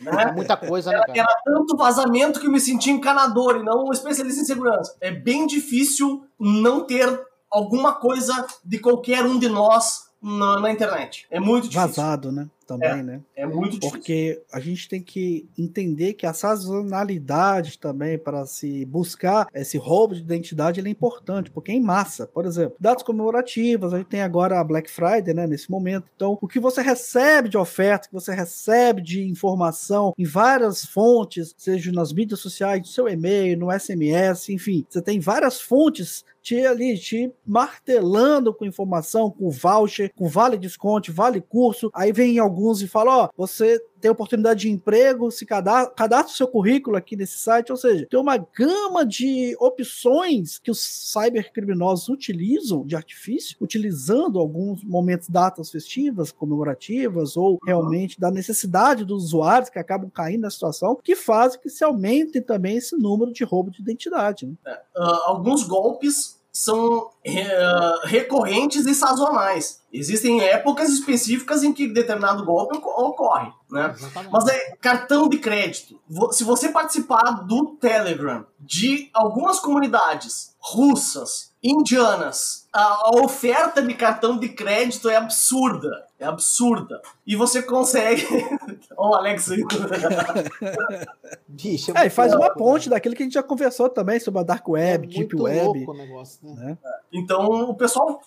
Né? 0.00 0.32
Muita 0.32 0.56
coisa, 0.56 0.90
né, 0.90 0.98
cara? 0.98 1.18
Era, 1.18 1.42
tanto 1.44 1.76
vazamento 1.76 2.38
que 2.38 2.46
eu 2.46 2.52
me 2.52 2.60
senti 2.60 2.90
encanador 2.90 3.56
e 3.56 3.64
não 3.64 3.86
um 3.86 3.92
especialista 3.92 4.42
em 4.42 4.44
segurança. 4.44 4.94
É 5.00 5.10
bem 5.10 5.46
difícil 5.46 6.24
não 6.38 6.86
ter 6.86 7.20
alguma 7.50 7.94
coisa 7.94 8.46
de 8.64 8.78
qualquer 8.78 9.24
um 9.24 9.38
de 9.38 9.48
nós 9.48 10.12
na, 10.22 10.60
na 10.60 10.70
internet. 10.70 11.26
É 11.30 11.40
muito 11.40 11.68
difícil. 11.68 11.88
Vazado, 11.88 12.30
né? 12.30 12.48
Também, 12.72 13.00
é, 13.00 13.02
né? 13.02 13.20
É 13.36 13.46
muito 13.46 13.72
difícil. 13.72 13.90
Porque 13.90 14.42
a 14.52 14.60
gente 14.60 14.88
tem 14.88 15.02
que 15.02 15.48
entender 15.58 16.14
que 16.14 16.26
a 16.26 16.32
sazonalidade 16.32 17.78
também 17.78 18.18
para 18.18 18.44
se 18.46 18.84
buscar 18.84 19.46
esse 19.54 19.76
roubo 19.78 20.14
de 20.14 20.20
identidade 20.20 20.80
é 20.80 20.88
importante, 20.88 21.50
porque 21.50 21.72
é 21.72 21.74
em 21.74 21.80
massa, 21.80 22.26
por 22.26 22.44
exemplo, 22.44 22.76
dados 22.78 23.02
comemorativos, 23.02 23.92
a 23.92 23.98
gente 23.98 24.08
tem 24.08 24.22
agora 24.22 24.58
a 24.58 24.64
Black 24.64 24.90
Friday, 24.90 25.34
né, 25.34 25.46
nesse 25.46 25.70
momento. 25.70 26.06
Então, 26.14 26.38
o 26.40 26.48
que 26.48 26.60
você 26.60 26.82
recebe 26.82 27.48
de 27.48 27.56
oferta, 27.56 28.08
que 28.08 28.14
você 28.14 28.34
recebe 28.34 29.02
de 29.02 29.22
informação 29.28 30.12
em 30.18 30.24
várias 30.24 30.84
fontes, 30.84 31.54
seja 31.56 31.92
nas 31.92 32.12
mídias 32.12 32.40
sociais, 32.40 32.80
no 32.80 32.86
seu 32.86 33.08
e-mail, 33.08 33.58
no 33.58 33.70
SMS, 33.70 34.48
enfim, 34.48 34.84
você 34.88 35.00
tem 35.00 35.20
várias 35.20 35.60
fontes 35.60 36.24
te 36.42 36.66
ali, 36.66 36.98
te 36.98 37.32
martelando 37.46 38.52
com 38.52 38.66
informação, 38.66 39.30
com 39.30 39.48
voucher, 39.48 40.12
com 40.14 40.28
vale 40.28 40.58
desconto, 40.58 41.12
vale 41.12 41.40
curso. 41.40 41.90
Aí 41.94 42.12
vem 42.12 42.38
alguns 42.62 42.80
e 42.80 42.88
falam: 42.88 43.24
Ó, 43.24 43.28
você 43.36 43.82
tem 44.00 44.10
oportunidade 44.10 44.62
de 44.62 44.70
emprego, 44.70 45.30
se 45.30 45.44
cadastra, 45.46 45.94
cadastra 45.94 46.32
o 46.32 46.36
seu 46.36 46.48
currículo 46.48 46.96
aqui 46.96 47.16
nesse 47.16 47.38
site, 47.38 47.70
ou 47.70 47.78
seja, 47.78 48.06
tem 48.10 48.18
uma 48.18 48.36
gama 48.36 49.04
de 49.06 49.56
opções 49.60 50.58
que 50.58 50.70
os 50.70 50.80
cybercriminosos 50.80 52.08
utilizam 52.08 52.84
de 52.84 52.96
artifício, 52.96 53.56
utilizando 53.60 54.38
alguns 54.38 54.82
momentos, 54.82 55.28
datas 55.28 55.70
festivas, 55.70 56.32
comemorativas, 56.32 57.36
ou 57.36 57.58
realmente 57.64 58.18
da 58.18 58.30
necessidade 58.30 59.04
dos 59.04 59.24
usuários 59.24 59.70
que 59.70 59.78
acabam 59.78 60.10
caindo 60.10 60.42
na 60.42 60.50
situação, 60.50 60.98
que 61.02 61.14
fazem 61.14 61.60
que 61.60 61.70
se 61.70 61.84
aumente 61.84 62.40
também 62.40 62.76
esse 62.76 62.96
número 62.96 63.32
de 63.32 63.44
roubo 63.44 63.70
de 63.70 63.80
identidade. 63.80 64.46
Né? 64.46 64.54
É, 64.66 65.00
uh, 65.00 65.20
alguns 65.26 65.62
golpes 65.62 66.40
são 66.52 67.06
uh, 67.06 68.06
recorrentes 68.06 68.84
e 68.86 68.94
sazonais. 68.94 69.81
Existem 69.92 70.40
épocas 70.40 70.88
específicas 70.88 71.62
em 71.62 71.72
que 71.72 71.86
determinado 71.86 72.44
golpe 72.44 72.78
ocorre, 72.78 73.52
né? 73.70 73.94
Mas 74.30 74.48
é 74.48 74.76
cartão 74.80 75.28
de 75.28 75.38
crédito. 75.38 76.00
Se 76.30 76.44
você 76.44 76.70
participar 76.70 77.44
do 77.46 77.76
Telegram 77.76 78.46
de 78.58 79.10
algumas 79.12 79.60
comunidades 79.60 80.56
russas, 80.58 81.52
indianas, 81.62 82.68
a 82.72 83.10
oferta 83.22 83.80
de 83.80 83.94
cartão 83.94 84.36
de 84.36 84.48
crédito 84.48 85.08
é 85.08 85.16
absurda. 85.16 86.06
É 86.18 86.24
absurda. 86.24 87.00
E 87.26 87.36
você 87.36 87.62
consegue. 87.62 88.26
Olha 88.96 89.10
o 89.10 89.14
Alex 89.14 89.50
aí. 89.50 89.64
Bicho, 91.48 91.92
é, 91.96 92.02
é 92.02 92.06
e 92.06 92.10
faz 92.10 92.34
uma 92.34 92.52
ponte 92.54 92.88
daquilo 92.88 93.14
que 93.14 93.22
a 93.22 93.26
gente 93.26 93.34
já 93.34 93.42
conversou 93.42 93.88
também 93.88 94.18
sobre 94.18 94.40
a 94.40 94.44
Dark 94.44 94.66
Web, 94.68 95.06
é 95.06 95.18
Deep 95.18 95.36
Web. 95.36 95.84
O 95.86 95.92
negócio, 95.92 96.38
né? 96.42 96.64
né? 96.64 96.78
Então 97.12 97.46
o 97.70 97.74
pessoal. 97.74 98.20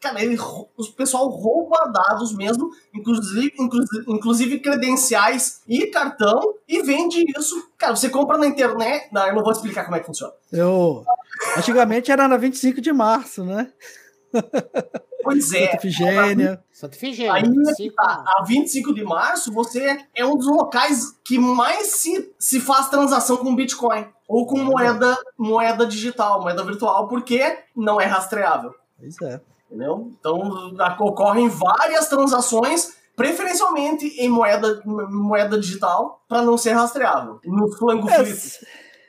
Cara, 0.00 0.22
ele, 0.22 0.36
o 0.92 0.96
pessoal 0.96 1.28
rouba 1.28 1.90
dados 1.92 2.34
mesmo, 2.34 2.70
inclusive, 2.94 3.52
inclusive, 4.06 4.58
credenciais 4.60 5.62
e 5.68 5.86
cartão, 5.86 6.54
e 6.68 6.82
vende 6.82 7.24
isso. 7.36 7.70
Cara, 7.78 7.96
você 7.96 8.08
compra 8.08 8.38
na 8.38 8.46
internet. 8.46 9.08
Não, 9.12 9.26
eu 9.26 9.34
não 9.34 9.42
vou 9.42 9.52
explicar 9.52 9.84
como 9.84 9.96
é 9.96 10.00
que 10.00 10.06
funciona. 10.06 10.32
Eu. 10.52 11.04
Antigamente 11.56 12.10
era 12.10 12.28
na 12.28 12.36
25 12.36 12.80
de 12.80 12.92
março, 12.92 13.44
né? 13.44 13.70
Pois 15.22 15.52
é. 15.52 15.66
Santa 15.66 15.80
Figênia. 15.80 16.64
Santa 16.72 16.96
Figênia. 16.96 17.32
Aí, 17.32 17.42
25... 17.42 17.94
tá, 17.94 18.24
a 18.26 18.44
25 18.44 18.94
de 18.94 19.04
março, 19.04 19.52
você 19.52 19.98
é 20.14 20.26
um 20.26 20.36
dos 20.36 20.48
locais 20.48 21.16
que 21.24 21.38
mais 21.38 21.88
se, 21.88 22.34
se 22.38 22.58
faz 22.58 22.88
transação 22.88 23.36
com 23.36 23.54
Bitcoin. 23.54 24.06
Ou 24.26 24.46
com 24.46 24.58
moeda, 24.58 25.16
moeda 25.38 25.86
digital, 25.86 26.40
moeda 26.40 26.64
virtual, 26.64 27.06
porque 27.06 27.58
não 27.76 28.00
é 28.00 28.06
rastreável. 28.06 28.74
Pois 28.98 29.20
é. 29.22 29.40
Entendeu? 29.72 30.12
Então, 30.20 30.38
ocorrem 31.00 31.48
várias 31.48 32.06
transações 32.08 32.92
preferencialmente 33.16 34.06
em 34.20 34.28
moeda, 34.28 34.82
moeda 34.84 35.58
digital, 35.58 36.22
para 36.28 36.42
não 36.42 36.58
ser 36.58 36.72
rastreável. 36.72 37.40
No 37.44 37.70
flango 37.72 38.08
é, 38.10 38.22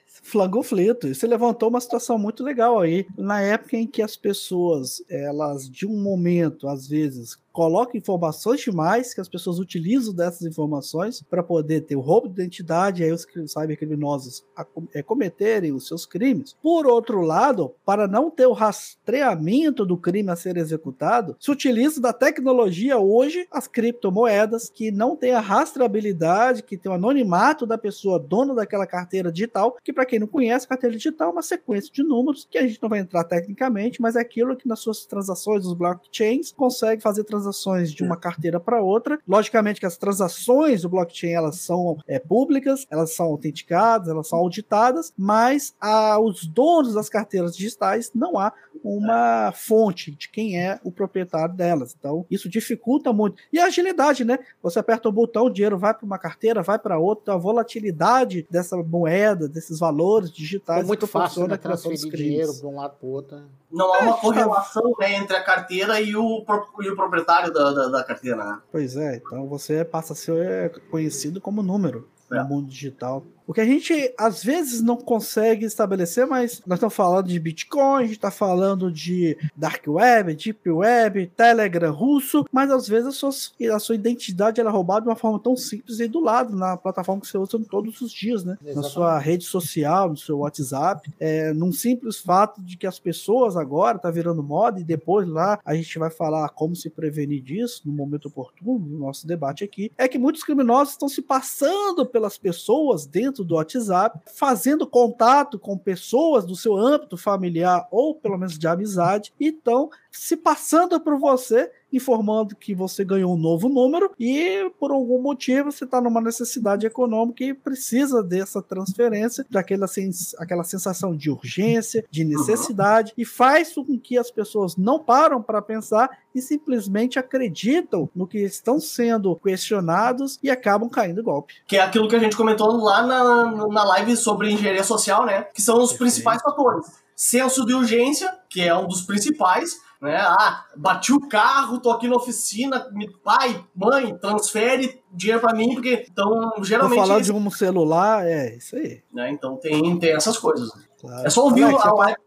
Flangoflito. 0.07 1.13
Você 1.13 1.27
levantou 1.27 1.67
uma 1.67 1.81
situação 1.81 2.17
muito 2.17 2.43
legal 2.43 2.79
aí. 2.79 3.05
Na 3.17 3.41
época 3.41 3.75
em 3.75 3.85
que 3.85 4.01
as 4.01 4.15
pessoas, 4.15 5.03
elas, 5.09 5.69
de 5.69 5.85
um 5.85 6.01
momento, 6.01 6.67
às 6.69 6.87
vezes, 6.87 7.37
coloca 7.53 7.95
informações 7.95 8.61
demais 8.61 9.13
que 9.13 9.21
as 9.21 9.29
pessoas 9.29 9.59
utilizam 9.59 10.11
dessas 10.13 10.41
informações 10.41 11.21
para 11.21 11.43
poder 11.43 11.81
ter 11.81 11.95
o 11.95 12.01
roubo 12.01 12.27
de 12.27 12.41
identidade 12.41 13.03
e 13.03 13.05
aí 13.05 13.11
os 13.11 13.27
cybercriminosos 13.45 14.43
é, 14.91 15.03
cometerem 15.03 15.71
os 15.71 15.87
seus 15.87 16.05
crimes. 16.05 16.55
Por 16.61 16.87
outro 16.87 17.21
lado, 17.21 17.71
para 17.85 18.07
não 18.07 18.31
ter 18.31 18.47
o 18.47 18.53
rastreamento 18.53 19.85
do 19.85 19.95
crime 19.95 20.31
a 20.31 20.35
ser 20.35 20.57
executado, 20.57 21.37
se 21.39 21.51
utiliza 21.51 22.01
da 22.01 22.11
tecnologia 22.11 22.97
hoje 22.97 23.47
as 23.51 23.67
criptomoedas 23.67 24.69
que 24.69 24.89
não 24.89 25.15
tem 25.15 25.33
a 25.33 25.39
rastreabilidade, 25.39 26.63
que 26.63 26.75
tem 26.75 26.91
o 26.91 26.95
anonimato 26.95 27.67
da 27.67 27.77
pessoa 27.77 28.17
dona 28.17 28.55
daquela 28.55 28.87
carteira 28.87 29.31
digital, 29.31 29.77
que 29.83 29.93
para 29.93 30.07
quem 30.07 30.17
não 30.17 30.27
conhece, 30.27 30.67
carteira 30.67 30.95
digital 30.95 31.29
é 31.29 31.33
uma 31.33 31.43
sequência 31.43 31.91
de 31.93 32.01
números 32.01 32.47
que 32.49 32.57
a 32.57 32.65
gente 32.65 32.81
não 32.81 32.89
vai 32.89 32.99
entrar 32.99 33.23
tecnicamente, 33.23 34.01
mas 34.01 34.15
é 34.15 34.21
aquilo 34.21 34.55
que 34.55 34.67
nas 34.67 34.79
suas 34.79 35.05
transações, 35.05 35.67
os 35.67 35.73
blockchains, 35.73 36.51
consegue 36.51 37.01
fazer 37.01 37.23
transações 37.23 37.42
transações 37.43 37.91
de 37.91 38.03
uma 38.03 38.15
carteira 38.15 38.59
para 38.59 38.81
outra. 38.81 39.19
Logicamente 39.27 39.79
que 39.79 39.85
as 39.85 39.97
transações 39.97 40.81
do 40.81 40.89
blockchain 40.89 41.31
elas 41.31 41.57
são 41.57 41.97
é, 42.07 42.19
públicas, 42.19 42.87
elas 42.89 43.13
são 43.13 43.25
autenticadas, 43.25 44.07
elas 44.07 44.27
são 44.27 44.39
auditadas, 44.39 45.13
mas 45.17 45.75
a, 45.79 46.19
os 46.19 46.45
donos 46.45 46.93
das 46.93 47.09
carteiras 47.09 47.55
digitais 47.55 48.11
não 48.15 48.39
há 48.39 48.53
uma 48.83 49.51
fonte 49.51 50.11
de 50.11 50.29
quem 50.29 50.59
é 50.59 50.79
o 50.83 50.91
proprietário 50.91 51.55
delas. 51.55 51.95
Então, 51.97 52.25
isso 52.29 52.49
dificulta 52.49 53.13
muito. 53.13 53.41
E 53.51 53.59
a 53.59 53.65
agilidade, 53.65 54.25
né? 54.25 54.39
Você 54.61 54.79
aperta 54.79 55.07
o 55.07 55.11
botão, 55.11 55.45
o 55.45 55.49
dinheiro 55.49 55.77
vai 55.77 55.93
para 55.93 56.05
uma 56.05 56.17
carteira, 56.17 56.61
vai 56.61 56.79
para 56.79 56.99
outra, 56.99 57.23
então 57.23 57.35
a 57.35 57.37
volatilidade 57.37 58.45
dessa 58.49 58.75
moeda, 58.77 59.47
desses 59.47 59.79
valores 59.79 60.31
digitais. 60.31 60.83
É 60.83 60.87
muito 60.87 61.07
fácil 61.07 61.47
né, 61.47 61.57
transferir 61.57 62.11
dinheiro 62.11 62.53
para 62.55 62.67
um 62.67 62.75
lado 62.75 62.95
para 62.97 63.07
o 63.07 63.11
outro. 63.11 63.37
Né? 63.37 63.43
Não 63.71 63.91
há 63.93 63.99
uma 63.99 64.17
é, 64.17 64.21
correlação 64.21 64.93
né, 64.99 65.15
entre 65.15 65.35
a 65.35 65.43
carteira 65.43 65.99
e 65.99 66.15
o, 66.15 66.45
e 66.81 66.89
o 66.89 66.95
proprietário 66.95 67.32
da, 67.41 67.71
da, 67.71 67.87
da, 67.89 68.03
carteira, 68.03 68.43
né? 68.43 68.59
Pois 68.71 68.95
é, 68.95 69.15
então 69.15 69.47
você 69.47 69.83
passa 69.83 70.13
a 70.13 70.15
ser 70.15 70.79
conhecido 70.89 71.41
como 71.41 71.63
número 71.63 72.07
é. 72.31 72.35
no 72.35 72.45
mundo 72.45 72.67
digital. 72.67 73.23
O 73.45 73.53
que 73.53 73.61
a 73.61 73.65
gente 73.65 74.13
às 74.17 74.43
vezes 74.43 74.81
não 74.81 74.97
consegue 74.97 75.65
estabelecer, 75.65 76.25
mas 76.25 76.61
nós 76.65 76.77
estamos 76.77 76.95
falando 76.95 77.27
de 77.27 77.39
Bitcoin, 77.39 78.03
a 78.03 78.05
gente 78.05 78.15
está 78.15 78.31
falando 78.31 78.91
de 78.91 79.37
Dark 79.55 79.83
Web, 79.87 80.35
Deep 80.35 80.69
Web, 80.69 81.31
Telegram 81.35 81.93
russo, 81.93 82.45
mas 82.51 82.71
às 82.71 82.87
vezes 82.87 83.07
a 83.07 83.11
sua, 83.11 83.75
a 83.75 83.79
sua 83.79 83.95
identidade 83.95 84.61
é 84.61 84.63
roubada 84.63 85.01
de 85.01 85.09
uma 85.09 85.15
forma 85.15 85.39
tão 85.39 85.55
simples 85.55 85.99
e 85.99 86.07
do 86.07 86.19
lado, 86.19 86.55
na 86.55 86.77
plataforma 86.77 87.21
que 87.21 87.27
você 87.27 87.37
usa 87.37 87.59
todos 87.69 88.01
os 88.01 88.11
dias, 88.11 88.43
né? 88.43 88.53
Exatamente. 88.61 88.75
Na 88.75 88.83
sua 88.83 89.19
rede 89.19 89.43
social, 89.43 90.09
no 90.09 90.17
seu 90.17 90.39
WhatsApp, 90.39 91.11
é, 91.19 91.53
num 91.53 91.71
simples 91.71 92.17
fato 92.17 92.61
de 92.61 92.77
que 92.77 92.87
as 92.87 92.99
pessoas 92.99 93.57
agora 93.57 93.99
tá 93.99 94.09
virando 94.09 94.41
moda 94.41 94.79
e 94.79 94.83
depois 94.83 95.27
lá 95.27 95.59
a 95.65 95.75
gente 95.75 95.99
vai 95.99 96.09
falar 96.09 96.49
como 96.49 96.75
se 96.75 96.89
prevenir 96.89 97.41
disso 97.41 97.81
no 97.85 97.93
momento 97.93 98.27
oportuno, 98.27 98.85
no 98.85 98.99
nosso 98.99 99.27
debate 99.27 99.63
aqui, 99.63 99.91
é 99.97 100.07
que 100.07 100.17
muitos 100.17 100.43
criminosos 100.43 100.93
estão 100.93 101.09
se 101.09 101.21
passando 101.21 102.05
pelas 102.05 102.37
pessoas 102.37 103.05
dentro 103.05 103.32
dentro 103.33 103.43
do 103.43 103.55
WhatsApp, 103.55 104.19
fazendo 104.35 104.85
contato 104.85 105.57
com 105.57 105.75
pessoas 105.75 106.45
do 106.45 106.55
seu 106.55 106.77
âmbito 106.77 107.17
familiar 107.17 107.87
ou 107.89 108.13
pelo 108.13 108.37
menos 108.37 108.59
de 108.59 108.67
amizade, 108.67 109.33
então 109.39 109.89
se 110.11 110.37
passando 110.37 111.01
por 111.01 111.17
você 111.17 111.71
informando 111.93 112.55
que 112.55 112.73
você 112.73 113.03
ganhou 113.03 113.33
um 113.33 113.37
novo 113.37 113.69
número 113.69 114.11
e 114.19 114.69
por 114.79 114.91
algum 114.91 115.21
motivo 115.21 115.71
você 115.71 115.85
está 115.85 116.01
numa 116.01 116.19
necessidade 116.19 116.85
econômica 116.85 117.43
e 117.43 117.53
precisa 117.53 118.23
dessa 118.23 118.61
transferência, 118.61 119.45
daquela 119.49 119.87
sens 119.87 120.33
aquela 120.39 120.63
sensação 120.63 121.15
de 121.15 121.29
urgência, 121.29 122.05
de 122.09 122.25
necessidade 122.25 123.11
uhum. 123.11 123.21
e 123.21 123.25
faz 123.25 123.73
com 123.73 123.99
que 123.99 124.17
as 124.17 124.31
pessoas 124.31 124.75
não 124.77 124.99
param 124.99 125.41
para 125.41 125.61
pensar 125.61 126.09
e 126.33 126.41
simplesmente 126.41 127.19
acreditam 127.19 128.09
no 128.15 128.27
que 128.27 128.39
estão 128.39 128.79
sendo 128.79 129.35
questionados 129.35 130.39
e 130.41 130.49
acabam 130.49 130.89
caindo 130.89 131.23
golpe. 131.23 131.55
Que 131.67 131.77
é 131.77 131.81
aquilo 131.81 132.07
que 132.07 132.15
a 132.15 132.19
gente 132.19 132.35
comentou 132.35 132.75
lá 132.77 133.05
na, 133.05 133.67
na 133.67 133.83
live 133.83 134.15
sobre 134.17 134.51
engenharia 134.51 134.83
social, 134.83 135.25
né? 135.25 135.43
Que 135.53 135.61
são 135.61 135.75
os 135.75 135.91
Perfeito. 135.91 135.99
principais 135.99 136.41
fatores. 136.41 137.03
Senso 137.15 137.65
de 137.65 137.73
urgência, 137.73 138.35
que 138.49 138.61
é 138.61 138.75
um 138.75 138.87
dos 138.87 139.01
principais, 139.01 139.77
né? 140.03 140.17
Ah, 140.17 140.65
bati 140.75 141.13
o 141.13 141.29
carro, 141.29 141.79
tô 141.79 141.89
aqui 141.89 142.09
na 142.09 142.17
oficina, 142.17 142.85
pai, 143.23 143.63
mãe, 143.73 144.13
transfere 144.17 145.01
dinheiro 145.09 145.39
para 145.39 145.55
mim, 145.55 145.73
porque 145.73 146.05
então 146.11 146.51
geralmente. 146.61 146.97
Vou 146.97 147.07
falar 147.07 147.21
de 147.21 147.31
um 147.31 147.49
celular, 147.49 148.27
é 148.27 148.57
isso 148.57 148.75
aí. 148.75 149.01
Né? 149.13 149.31
Então 149.31 149.55
tem, 149.55 149.97
tem 149.97 150.11
essas 150.11 150.37
coisas. 150.37 150.69
Claro. 150.99 151.25
É 151.25 151.29
só 151.29 151.45
ouvir 151.45 151.63
Alex, 151.63 151.85
a 151.85 151.93
live 151.93 152.17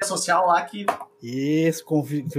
do 0.00 0.06
social 0.06 0.46
lá 0.46 0.62
que 0.62 0.86
isso, 1.24 1.84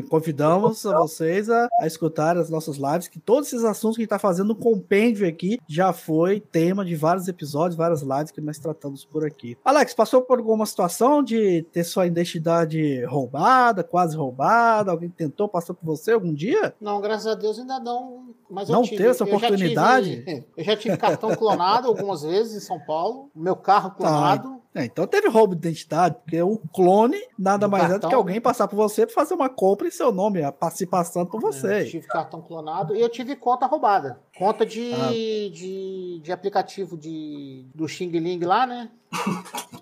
convidamos 0.09 0.83
vocês 0.83 1.49
a, 1.49 1.67
a 1.79 1.87
escutar 1.87 2.37
as 2.37 2.49
nossas 2.49 2.77
lives, 2.77 3.07
que 3.07 3.19
todos 3.19 3.47
esses 3.47 3.65
assuntos 3.65 3.97
que 3.97 4.01
a 4.01 4.03
gente 4.03 4.13
está 4.13 4.19
fazendo 4.19 4.49
no 4.49 4.55
compêndio 4.55 5.27
aqui 5.27 5.59
já 5.67 5.91
foi 5.91 6.39
tema 6.39 6.85
de 6.85 6.95
vários 6.95 7.27
episódios, 7.27 7.75
várias 7.75 8.01
lives 8.01 8.31
que 8.31 8.41
nós 8.41 8.59
tratamos 8.59 9.03
por 9.03 9.25
aqui. 9.25 9.57
Alex, 9.65 9.93
passou 9.93 10.21
por 10.21 10.37
alguma 10.37 10.65
situação 10.65 11.23
de 11.23 11.63
ter 11.71 11.83
sua 11.83 12.05
identidade 12.05 13.03
roubada, 13.05 13.83
quase 13.83 14.15
roubada? 14.15 14.91
Alguém 14.91 15.09
tentou, 15.09 15.49
passou 15.49 15.75
por 15.75 15.85
você 15.85 16.11
algum 16.11 16.33
dia? 16.33 16.75
Não, 16.79 17.01
graças 17.01 17.27
a 17.27 17.33
Deus 17.33 17.57
ainda 17.57 17.79
não. 17.79 18.35
Mas 18.49 18.69
não 18.69 18.83
teve 18.83 19.07
essa 19.07 19.23
oportunidade? 19.23 20.09
Eu 20.09 20.15
já, 20.15 20.23
tive, 20.23 20.47
eu 20.57 20.63
já 20.63 20.77
tive 20.77 20.97
cartão 20.97 21.35
clonado 21.35 21.87
algumas 21.87 22.21
vezes 22.21 22.55
em 22.55 22.65
São 22.65 22.79
Paulo, 22.79 23.29
meu 23.35 23.55
carro 23.55 23.89
tá. 23.89 23.95
clonado. 23.95 24.49
Tá. 24.49 24.65
É, 24.75 24.83
então 24.83 25.07
teve 25.07 25.29
roubo 25.29 25.55
de 25.55 25.69
identidade, 25.69 26.17
porque 26.21 26.41
o 26.41 26.57
clone 26.73 27.17
nada 27.39 27.65
mais 27.65 27.89
é 27.89 27.97
do 27.97 28.09
que 28.09 28.13
alguém 28.13 28.41
passar 28.41 28.67
por 28.67 28.74
você 28.75 29.05
para 29.05 29.15
fazer 29.15 29.33
uma 29.33 29.49
compra 29.49 29.88
em 29.88 29.91
seu 29.91 30.11
nome, 30.11 30.41
se 30.71 30.85
passando 30.85 31.29
por 31.29 31.41
você. 31.41 31.67
É, 31.67 31.81
eu 31.81 31.89
tive 31.89 32.07
cartão 32.07 32.41
clonado 32.41 32.95
e 32.95 33.01
eu 33.01 33.09
tive 33.09 33.35
conta 33.35 33.65
roubada. 33.65 34.19
Conta 34.38 34.65
de, 34.65 34.93
ah. 34.93 35.09
de, 35.09 36.19
de, 36.21 36.31
aplicativo 36.31 36.97
de, 36.97 37.65
do 37.73 37.88
Xing 37.88 38.09
Ling 38.11 38.39
lá, 38.39 38.67
né? 38.67 38.91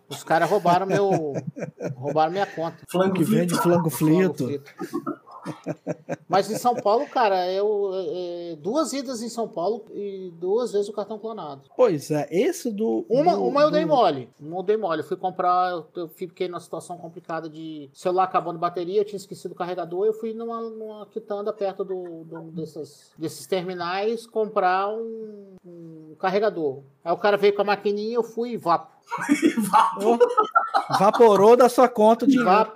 Os 0.08 0.24
caras 0.24 0.50
roubaram 0.50 0.86
meu. 0.86 1.10
roubaram 1.98 2.32
minha 2.32 2.46
conta. 2.46 2.78
Flango 2.90 3.16
que 3.16 3.24
vende 3.24 3.56
flango 3.56 3.90
flito. 3.90 4.48
Mas 6.34 6.50
em 6.50 6.58
São 6.58 6.76
Paulo, 6.76 7.08
cara, 7.08 7.52
eu 7.52 7.92
é, 7.94 8.58
duas 8.60 8.92
idas 8.92 9.22
em 9.22 9.30
São 9.30 9.48
Paulo 9.48 9.86
e 9.94 10.34
duas 10.40 10.72
vezes 10.72 10.90
o 10.90 10.94
cartão 10.94 11.20
clonado. 11.20 11.62
Pois 11.76 12.10
é, 12.10 12.28
esse 12.32 12.72
do. 12.72 13.06
Uma, 13.08 13.36
do, 13.36 13.44
uma 13.44 13.62
eu 13.62 13.70
dei 13.72 13.86
mole. 13.86 14.30
Uma 14.40 14.58
eu 14.58 14.64
dei 14.64 14.76
mole. 14.76 15.02
Eu 15.02 15.06
fui 15.06 15.18
comprar, 15.18 15.84
eu 15.96 16.08
fiquei 16.10 16.48
numa 16.48 16.60
situação 16.60 16.98
complicada 16.98 17.48
de 17.48 17.90
celular 17.94 18.24
acabando 18.24 18.58
bateria, 18.58 19.02
eu 19.02 19.06
tinha 19.06 19.18
esquecido 19.18 19.52
o 19.52 19.56
carregador, 19.56 20.06
eu 20.06 20.14
fui 20.14 20.34
numa, 20.34 20.62
numa 20.62 21.06
quitanda 21.06 21.54
perto 21.54 21.84
do, 21.84 22.24
do 22.24 22.42
desses, 22.52 23.12
desses 23.18 23.46
terminais 23.46 24.26
comprar 24.26 24.90
um, 24.90 25.56
um 25.66 26.16
carregador. 26.20 26.82
Aí 27.04 27.12
o 27.12 27.18
cara 27.18 27.38
veio 27.38 27.56
com 27.56 27.62
a 27.62 27.66
maquininha, 27.66 28.16
eu 28.16 28.24
fui 28.24 28.52
e 28.52 28.58
vapo. 28.58 28.92
Vaporou 30.98 31.56
da 31.56 31.70
sua 31.70 31.88
conta 31.90 32.26
de 32.26 32.42
Vapo. 32.44 32.74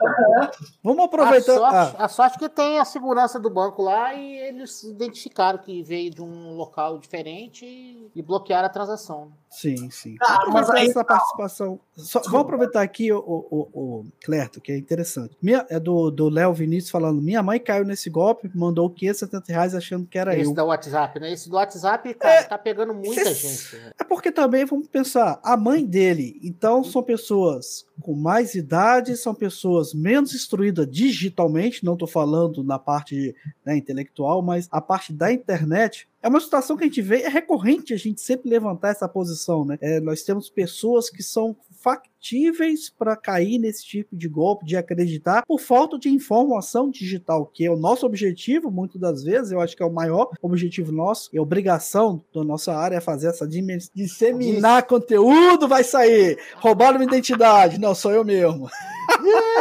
Vamos 0.83 1.05
aproveitar. 1.05 1.53
A 1.53 1.57
sorte, 1.57 1.95
Ah, 1.97 2.05
a 2.05 2.07
sorte 2.07 2.37
que 2.39 2.49
tem 2.49 2.79
a 2.79 2.85
segurança 2.85 3.39
do 3.39 3.49
banco 3.49 3.81
lá 3.81 4.13
e 4.13 4.37
eles 4.39 4.83
identificaram 4.83 5.57
que 5.57 5.81
veio 5.83 6.11
de 6.11 6.21
um 6.21 6.53
local 6.55 6.97
diferente 6.97 7.65
e, 7.65 8.21
bloquearam 8.21 8.65
a 8.65 8.69
transação. 8.69 9.31
sim, 9.49 9.89
sim. 9.89 10.15
Ah, 10.21 10.39
Vamos 10.39 10.53
mas 10.53 10.63
aproveitar 10.69 10.81
aí 10.81 10.89
essa 10.89 11.03
tá. 11.03 11.15
participação. 11.15 11.79
Só- 11.95 12.21
vamos 12.25 12.41
aproveitar 12.41 12.81
aqui 12.81 13.11
o, 13.11 13.17
o, 13.19 13.47
o, 13.49 13.79
o 13.99 14.05
Clerto, 14.23 14.59
que 14.61 14.71
é 14.71 14.77
interessante. 14.77 15.35
Minha, 15.41 15.65
é 15.69 15.79
do 15.79 16.11
do 16.11 16.29
Léo 16.29 16.53
Vinícius 16.53 16.91
falando: 16.91 17.21
minha 17.21 17.41
mãe 17.41 17.59
caiu 17.59 17.85
nesse 17.85 18.09
golpe, 18.09 18.51
mandou 18.53 18.89
570 18.89 19.51
reais 19.51 19.73
achando 19.73 20.05
que 20.05 20.17
era 20.19 20.37
Esse 20.37 20.49
eu. 20.49 20.53
da 20.53 20.63
WhatsApp, 20.65 21.19
né? 21.19 21.31
Esse 21.31 21.49
do 21.49 21.55
WhatsApp, 21.55 22.13
cara, 22.15 22.43
tá 22.43 22.57
pegando 22.57 22.93
muita 22.93 23.23
cê- 23.23 23.33
gente. 23.33 23.75
né? 23.83 23.91
É 23.99 24.03
porque 24.03 24.16
também, 24.32 24.65
vamos 24.65 24.88
pensar, 24.88 25.39
a 25.43 25.56
mãe 25.56 25.86
dele, 25.86 26.39
então 26.43 26.84
são 26.84 27.03
pessoas 27.03 27.86
com 28.01 28.13
mais 28.13 28.56
idade, 28.56 29.17
são 29.17 29.34
pessoas 29.34 29.93
menos 29.93 30.34
instruídas 30.34 30.89
digitalmente, 30.89 31.84
não 31.84 31.93
estou 31.93 32.08
falando 32.08 32.63
na 32.63 32.77
parte 32.77 33.36
né, 33.65 33.75
intelectual, 33.75 34.41
mas 34.41 34.67
a 34.71 34.82
parte 34.82 35.12
da 35.13 35.32
internet. 35.32 36.08
É 36.21 36.27
uma 36.27 36.39
situação 36.39 36.75
que 36.75 36.84
a 36.84 36.88
gente 36.88 37.01
vê, 37.01 37.21
é 37.21 37.30
recorrente 37.30 37.93
a 37.93 37.97
gente 37.97 38.19
sempre 38.21 38.49
levantar 38.49 38.89
essa 38.89 39.08
posição, 39.08 39.63
né? 39.63 39.77
É, 39.80 39.99
nós 39.99 40.23
temos 40.23 40.49
pessoas 40.49 41.10
que 41.10 41.23
são 41.23 41.56
factíveis 41.88 42.89
para 42.89 43.15
cair 43.15 43.58
nesse 43.58 43.86
tipo 43.86 44.13
de 44.15 44.28
golpe, 44.28 44.65
de 44.65 44.76
acreditar, 44.76 45.43
por 45.47 45.60
falta 45.60 45.97
de 45.97 46.10
informação 46.10 46.89
digital, 46.89 47.45
que 47.45 47.65
é 47.65 47.71
o 47.71 47.78
nosso 47.78 48.06
objetivo, 48.06 48.69
muitas 48.69 49.00
das 49.00 49.23
vezes, 49.23 49.52
eu 49.54 49.62
acho 49.62 49.76
que 49.76 49.82
é 49.82 49.86
o 49.86 49.93
maior 49.93 50.30
objetivo 50.41 50.91
nosso, 50.91 51.30
e 51.32 51.39
obrigação 51.39 52.21
da 52.36 52.43
nossa 52.43 52.76
área 52.76 52.97
é 52.97 53.02
fazer 53.02 53.28
essa 53.30 53.47
disseminar 53.47 54.86
conteúdo, 54.86 55.67
vai 55.67 55.84
sair, 55.84 56.38
roubaram 56.58 57.00
minha 57.00 57.08
identidade, 57.08 57.80
não, 57.80 57.95
sou 57.95 58.12
eu 58.12 58.26
mesmo. 58.26 58.69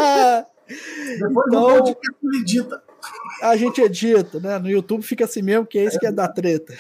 Depois 1.18 1.46
Então- 1.46 1.62
do 1.62 1.76
podcast 1.84 2.16
ele 2.24 2.40
edita. 2.40 2.85
A 3.42 3.56
gente 3.56 3.80
edita, 3.80 4.40
né? 4.40 4.58
No 4.58 4.68
YouTube 4.68 5.02
fica 5.02 5.24
assim 5.24 5.42
mesmo, 5.42 5.66
que 5.66 5.78
é 5.78 5.84
isso 5.84 5.98
que 5.98 6.06
é 6.06 6.12
da 6.12 6.28
treta. 6.28 6.74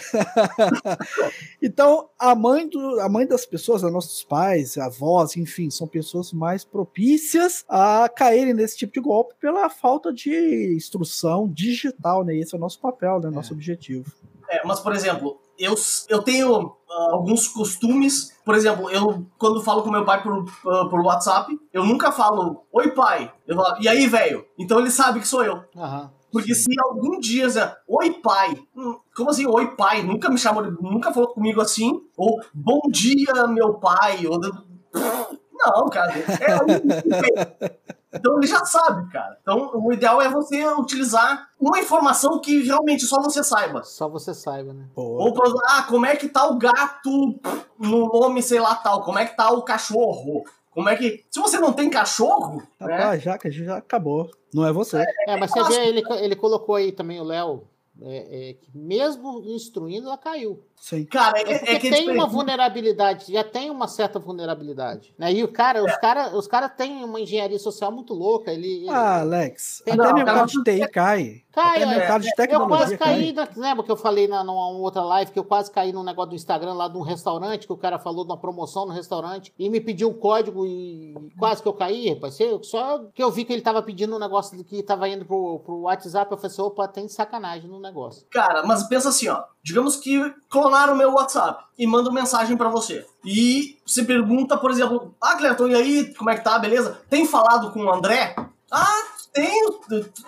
então, 1.60 2.08
a 2.18 2.34
mãe, 2.34 2.68
do, 2.68 3.00
a 3.00 3.08
mãe 3.08 3.26
das 3.26 3.44
pessoas, 3.44 3.82
nossos 3.82 4.22
pais, 4.24 4.76
avós, 4.78 5.36
enfim, 5.36 5.70
são 5.70 5.86
pessoas 5.86 6.32
mais 6.32 6.64
propícias 6.64 7.64
a 7.68 8.08
caírem 8.08 8.54
nesse 8.54 8.76
tipo 8.76 8.92
de 8.92 9.00
golpe 9.00 9.34
pela 9.40 9.68
falta 9.68 10.12
de 10.12 10.74
instrução 10.74 11.48
digital, 11.48 12.24
né? 12.24 12.36
Esse 12.36 12.54
é 12.54 12.58
o 12.58 12.60
nosso 12.60 12.80
papel, 12.80 13.20
né? 13.20 13.30
Nosso 13.30 13.52
objetivo. 13.52 14.10
É, 14.48 14.64
mas, 14.64 14.80
por 14.80 14.94
exemplo, 14.94 15.40
eu, 15.58 15.74
eu 16.08 16.22
tenho 16.22 16.76
ah, 16.88 17.08
alguns 17.12 17.48
costumes. 17.48 18.36
Por 18.44 18.54
exemplo, 18.54 18.90
eu 18.90 19.26
quando 19.38 19.62
falo 19.62 19.82
com 19.82 19.90
meu 19.90 20.04
pai 20.04 20.22
por, 20.22 20.44
ah, 20.68 20.86
por 20.88 21.00
WhatsApp, 21.00 21.58
eu 21.72 21.84
nunca 21.84 22.12
falo, 22.12 22.64
oi 22.72 22.90
pai. 22.92 23.32
Eu 23.46 23.56
falo, 23.56 23.76
e 23.80 23.88
aí, 23.88 24.06
velho? 24.06 24.46
Então 24.58 24.78
ele 24.78 24.90
sabe 24.90 25.20
que 25.20 25.28
sou 25.28 25.44
eu. 25.44 25.62
Aham. 25.76 26.10
Porque 26.36 26.54
se 26.54 26.68
algum 26.84 27.18
dia, 27.18 27.46
oi 27.88 28.10
pai, 28.20 28.54
Hum, 28.76 28.98
como 29.16 29.30
assim, 29.30 29.46
oi 29.46 29.74
pai? 29.74 30.02
Nunca 30.02 30.28
me 30.28 30.36
chamou, 30.36 30.62
nunca 30.82 31.10
falou 31.12 31.30
comigo 31.30 31.62
assim. 31.62 31.98
Ou 32.14 32.38
bom 32.52 32.80
dia, 32.90 33.46
meu 33.48 33.74
pai. 33.74 34.26
Ou, 34.26 34.38
não, 34.38 35.88
cara. 35.88 36.12
É, 36.12 36.56
um- 36.56 36.76
então 38.12 38.36
ele 38.38 38.46
já 38.46 38.64
sabe, 38.66 39.10
cara. 39.10 39.38
Então 39.40 39.70
o 39.74 39.92
ideal 39.92 40.20
é 40.20 40.28
você 40.28 40.66
utilizar 40.74 41.48
uma 41.58 41.78
informação 41.78 42.38
que 42.38 42.62
realmente 42.62 43.04
só 43.06 43.20
você 43.22 43.42
saiba. 43.42 43.82
Só 43.82 44.08
você 44.08 44.34
saiba, 44.34 44.72
né? 44.74 44.84
Ou, 44.94 45.32
pra- 45.32 45.50
ah, 45.68 45.82
como 45.88 46.04
é 46.06 46.16
que 46.16 46.28
tá 46.28 46.46
o 46.46 46.58
gato 46.58 47.40
no 47.78 48.08
nome, 48.08 48.42
sei 48.42 48.60
lá, 48.60 48.74
tal? 48.74 49.02
Como 49.02 49.18
é 49.18 49.24
que 49.24 49.36
tá 49.36 49.50
o 49.50 49.62
cachorro? 49.62 50.44
Como 50.76 50.90
é 50.90 50.94
que. 50.94 51.24
Se 51.30 51.40
você 51.40 51.58
não 51.58 51.72
tem 51.72 51.88
cachorro, 51.88 52.58
né? 52.78 52.96
rapaz, 52.96 53.22
já, 53.22 53.38
que 53.38 53.50
já 53.50 53.78
acabou. 53.78 54.30
Não 54.52 54.66
é 54.66 54.70
você. 54.70 55.06
É, 55.26 55.34
mas 55.40 55.50
você 55.50 55.64
vê, 55.70 55.86
ele, 55.86 56.02
ele 56.20 56.36
colocou 56.36 56.74
aí 56.74 56.92
também 56.92 57.18
o 57.18 57.24
Léo, 57.24 57.66
é, 58.02 58.50
é, 58.50 58.52
que 58.52 58.76
mesmo 58.76 59.42
instruindo, 59.46 60.06
ela 60.06 60.18
caiu. 60.18 60.62
Sim. 60.80 61.04
Cara, 61.06 61.38
é, 61.38 61.42
É 61.42 61.54
é 61.54 61.58
porque 61.58 61.78
que 61.80 61.86
é 61.88 61.90
tem 61.90 62.10
uma 62.10 62.26
vulnerabilidade, 62.26 63.32
já 63.32 63.42
tem 63.44 63.70
uma 63.70 63.88
certa 63.88 64.18
vulnerabilidade. 64.18 65.12
Né? 65.18 65.32
E 65.32 65.42
o 65.44 65.48
cara, 65.48 65.82
os 65.84 65.96
caras 65.96 66.32
os 66.34 66.46
cara 66.46 66.68
têm 66.68 67.02
uma 67.04 67.20
engenharia 67.20 67.58
social 67.58 67.90
muito 67.90 68.14
louca. 68.14 68.52
Ele, 68.52 68.66
ele- 68.82 68.88
Ah, 68.90 69.20
Alex, 69.20 69.82
Tem- 69.84 69.94
até 69.94 70.02
Não, 70.02 70.14
meu 70.14 70.24
cara, 70.24 70.40
caso 70.40 70.62
de 70.62 70.64
TI 70.64 70.88
cai. 70.88 71.42
Cai, 71.52 71.76
até 71.82 71.86
meu 71.86 72.00
é, 72.00 72.06
caso 72.06 72.24
de 72.24 72.28
eu 72.30 72.36
tecnologia 72.36 72.76
quase 72.76 72.98
caí, 72.98 73.32
cai. 73.32 73.46
na, 73.46 73.68
lembra 73.68 73.82
que 73.84 73.90
eu 73.90 73.96
falei 73.96 74.28
na, 74.28 74.44
numa 74.44 74.68
outra 74.68 75.02
live 75.02 75.32
que 75.32 75.38
eu 75.38 75.44
quase 75.44 75.70
caí 75.70 75.90
num 75.92 76.02
negócio 76.04 76.30
do 76.30 76.36
Instagram 76.36 76.74
lá 76.74 76.86
de 76.86 76.98
um 76.98 77.02
restaurante, 77.02 77.66
que 77.66 77.72
o 77.72 77.76
cara 77.78 77.98
falou 77.98 78.24
de 78.24 78.30
uma 78.30 78.36
promoção 78.38 78.84
no 78.86 78.92
restaurante 78.92 79.52
e 79.58 79.70
me 79.70 79.80
pediu 79.80 80.10
um 80.10 80.14
código 80.14 80.66
e 80.66 81.14
quase 81.38 81.62
que 81.62 81.68
eu 81.68 81.72
caí, 81.72 82.10
rapaz. 82.10 82.36
Só 82.62 83.04
que 83.14 83.22
eu 83.22 83.30
vi 83.30 83.44
que 83.44 83.52
ele 83.52 83.62
tava 83.62 83.82
pedindo 83.82 84.14
um 84.14 84.18
negócio 84.18 84.62
que 84.64 84.82
tava 84.82 85.08
indo 85.08 85.24
pro, 85.24 85.60
pro 85.60 85.80
WhatsApp, 85.82 86.30
eu 86.30 86.36
falei 86.36 86.52
assim, 86.52 86.62
opa, 86.62 86.86
tem 86.86 87.08
sacanagem 87.08 87.68
no 87.70 87.80
negócio. 87.80 88.26
Cara, 88.30 88.62
mas 88.66 88.82
pensa 88.86 89.08
assim, 89.08 89.28
ó. 89.28 89.42
Digamos 89.62 89.96
que 89.96 90.20
clonaram 90.66 90.94
o 90.94 90.96
meu 90.96 91.12
WhatsApp 91.12 91.64
e 91.78 91.86
mandam 91.86 92.12
mensagem 92.12 92.56
pra 92.56 92.68
você. 92.68 93.06
E 93.24 93.78
você 93.86 94.02
pergunta, 94.02 94.56
por 94.56 94.70
exemplo, 94.72 95.14
ah, 95.20 95.36
Cleiton, 95.36 95.68
e 95.68 95.74
aí, 95.76 96.14
como 96.14 96.28
é 96.28 96.36
que 96.36 96.42
tá? 96.42 96.58
Beleza? 96.58 96.98
Tem 97.08 97.24
falado 97.24 97.70
com 97.70 97.84
o 97.84 97.92
André? 97.92 98.34
Ah, 98.70 99.02
tenho. 99.32 99.78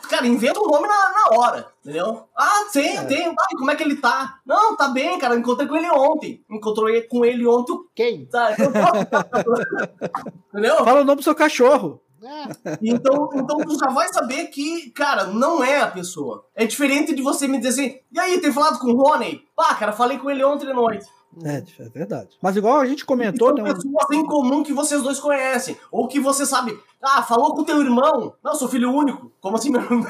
Cara, 0.09 0.29
inventa 0.29 0.61
o 0.61 0.68
nome 0.70 0.87
na, 0.87 0.94
na 1.11 1.37
hora, 1.38 1.66
entendeu? 1.83 2.22
Ah, 2.37 2.66
tenho, 2.72 3.01
É. 3.01 3.05
tenho. 3.05 3.33
Ah, 3.33 3.57
como 3.59 3.70
é 3.70 3.74
que 3.74 3.83
ele 3.83 3.96
tá? 3.96 4.38
Não, 4.46 4.77
tá 4.77 4.87
bem, 4.88 5.18
cara. 5.18 5.35
Encontrei 5.37 5.66
com 5.66 5.77
ele 5.77 5.90
ontem. 5.90 6.44
Encontrei 6.48 7.03
com 7.03 7.24
ele 7.24 7.44
ontem. 7.44 7.77
Quem? 7.96 8.27
Tá, 8.27 8.53
então, 8.53 8.70
entendeu? 10.55 10.77
Fala 10.85 11.01
o 11.01 11.05
nome 11.05 11.16
do 11.16 11.24
seu 11.24 11.35
cachorro. 11.35 12.01
É, 12.22 12.78
Então, 12.83 13.28
então 13.35 13.59
tu 13.59 13.78
já 13.78 13.90
vai 13.92 14.09
saber 14.12 14.46
que, 14.46 14.90
cara, 14.90 15.24
não 15.24 15.62
é 15.62 15.81
a 15.81 15.88
pessoa. 15.88 16.44
É 16.54 16.66
diferente 16.66 17.14
de 17.14 17.22
você 17.22 17.46
me 17.48 17.59
dizer 17.59 17.68
assim, 17.68 17.98
e 18.12 18.18
aí, 18.18 18.40
tem 18.40 18.52
falado 18.52 18.78
com 18.78 18.88
o 18.92 18.96
Rony? 18.96 19.44
Pá, 19.57 19.74
cara, 19.74 19.92
falei 19.92 20.18
com 20.18 20.31
ele 20.31 20.44
ontem 20.44 20.70
à 20.70 20.74
noite. 20.74 21.07
É, 21.44 21.62
é 21.83 21.88
verdade. 21.90 22.31
Mas 22.42 22.57
igual 22.57 22.78
a 22.81 22.87
gente 22.87 23.04
comentou, 23.04 23.48
São 23.48 23.57
né? 23.57 23.70
um- 23.70 23.74
pessoas 23.74 24.07
em 24.12 24.24
comum 24.26 24.62
que 24.62 24.72
vocês 24.72 25.02
dois 25.02 25.20
conhecem. 25.20 25.76
Ou 25.92 26.09
que 26.09 26.18
você 26.18 26.44
sabe, 26.46 26.76
ah, 27.02 27.22
falou 27.22 27.54
com 27.54 27.62
teu 27.64 27.81
irmão. 27.81 28.35
Não, 28.42 28.54
sou 28.54 28.66
filho 28.66 28.90
único. 28.90 29.31
Como 29.40 29.54
assim, 29.57 29.70
meu 29.70 29.83
irmão? 29.83 30.02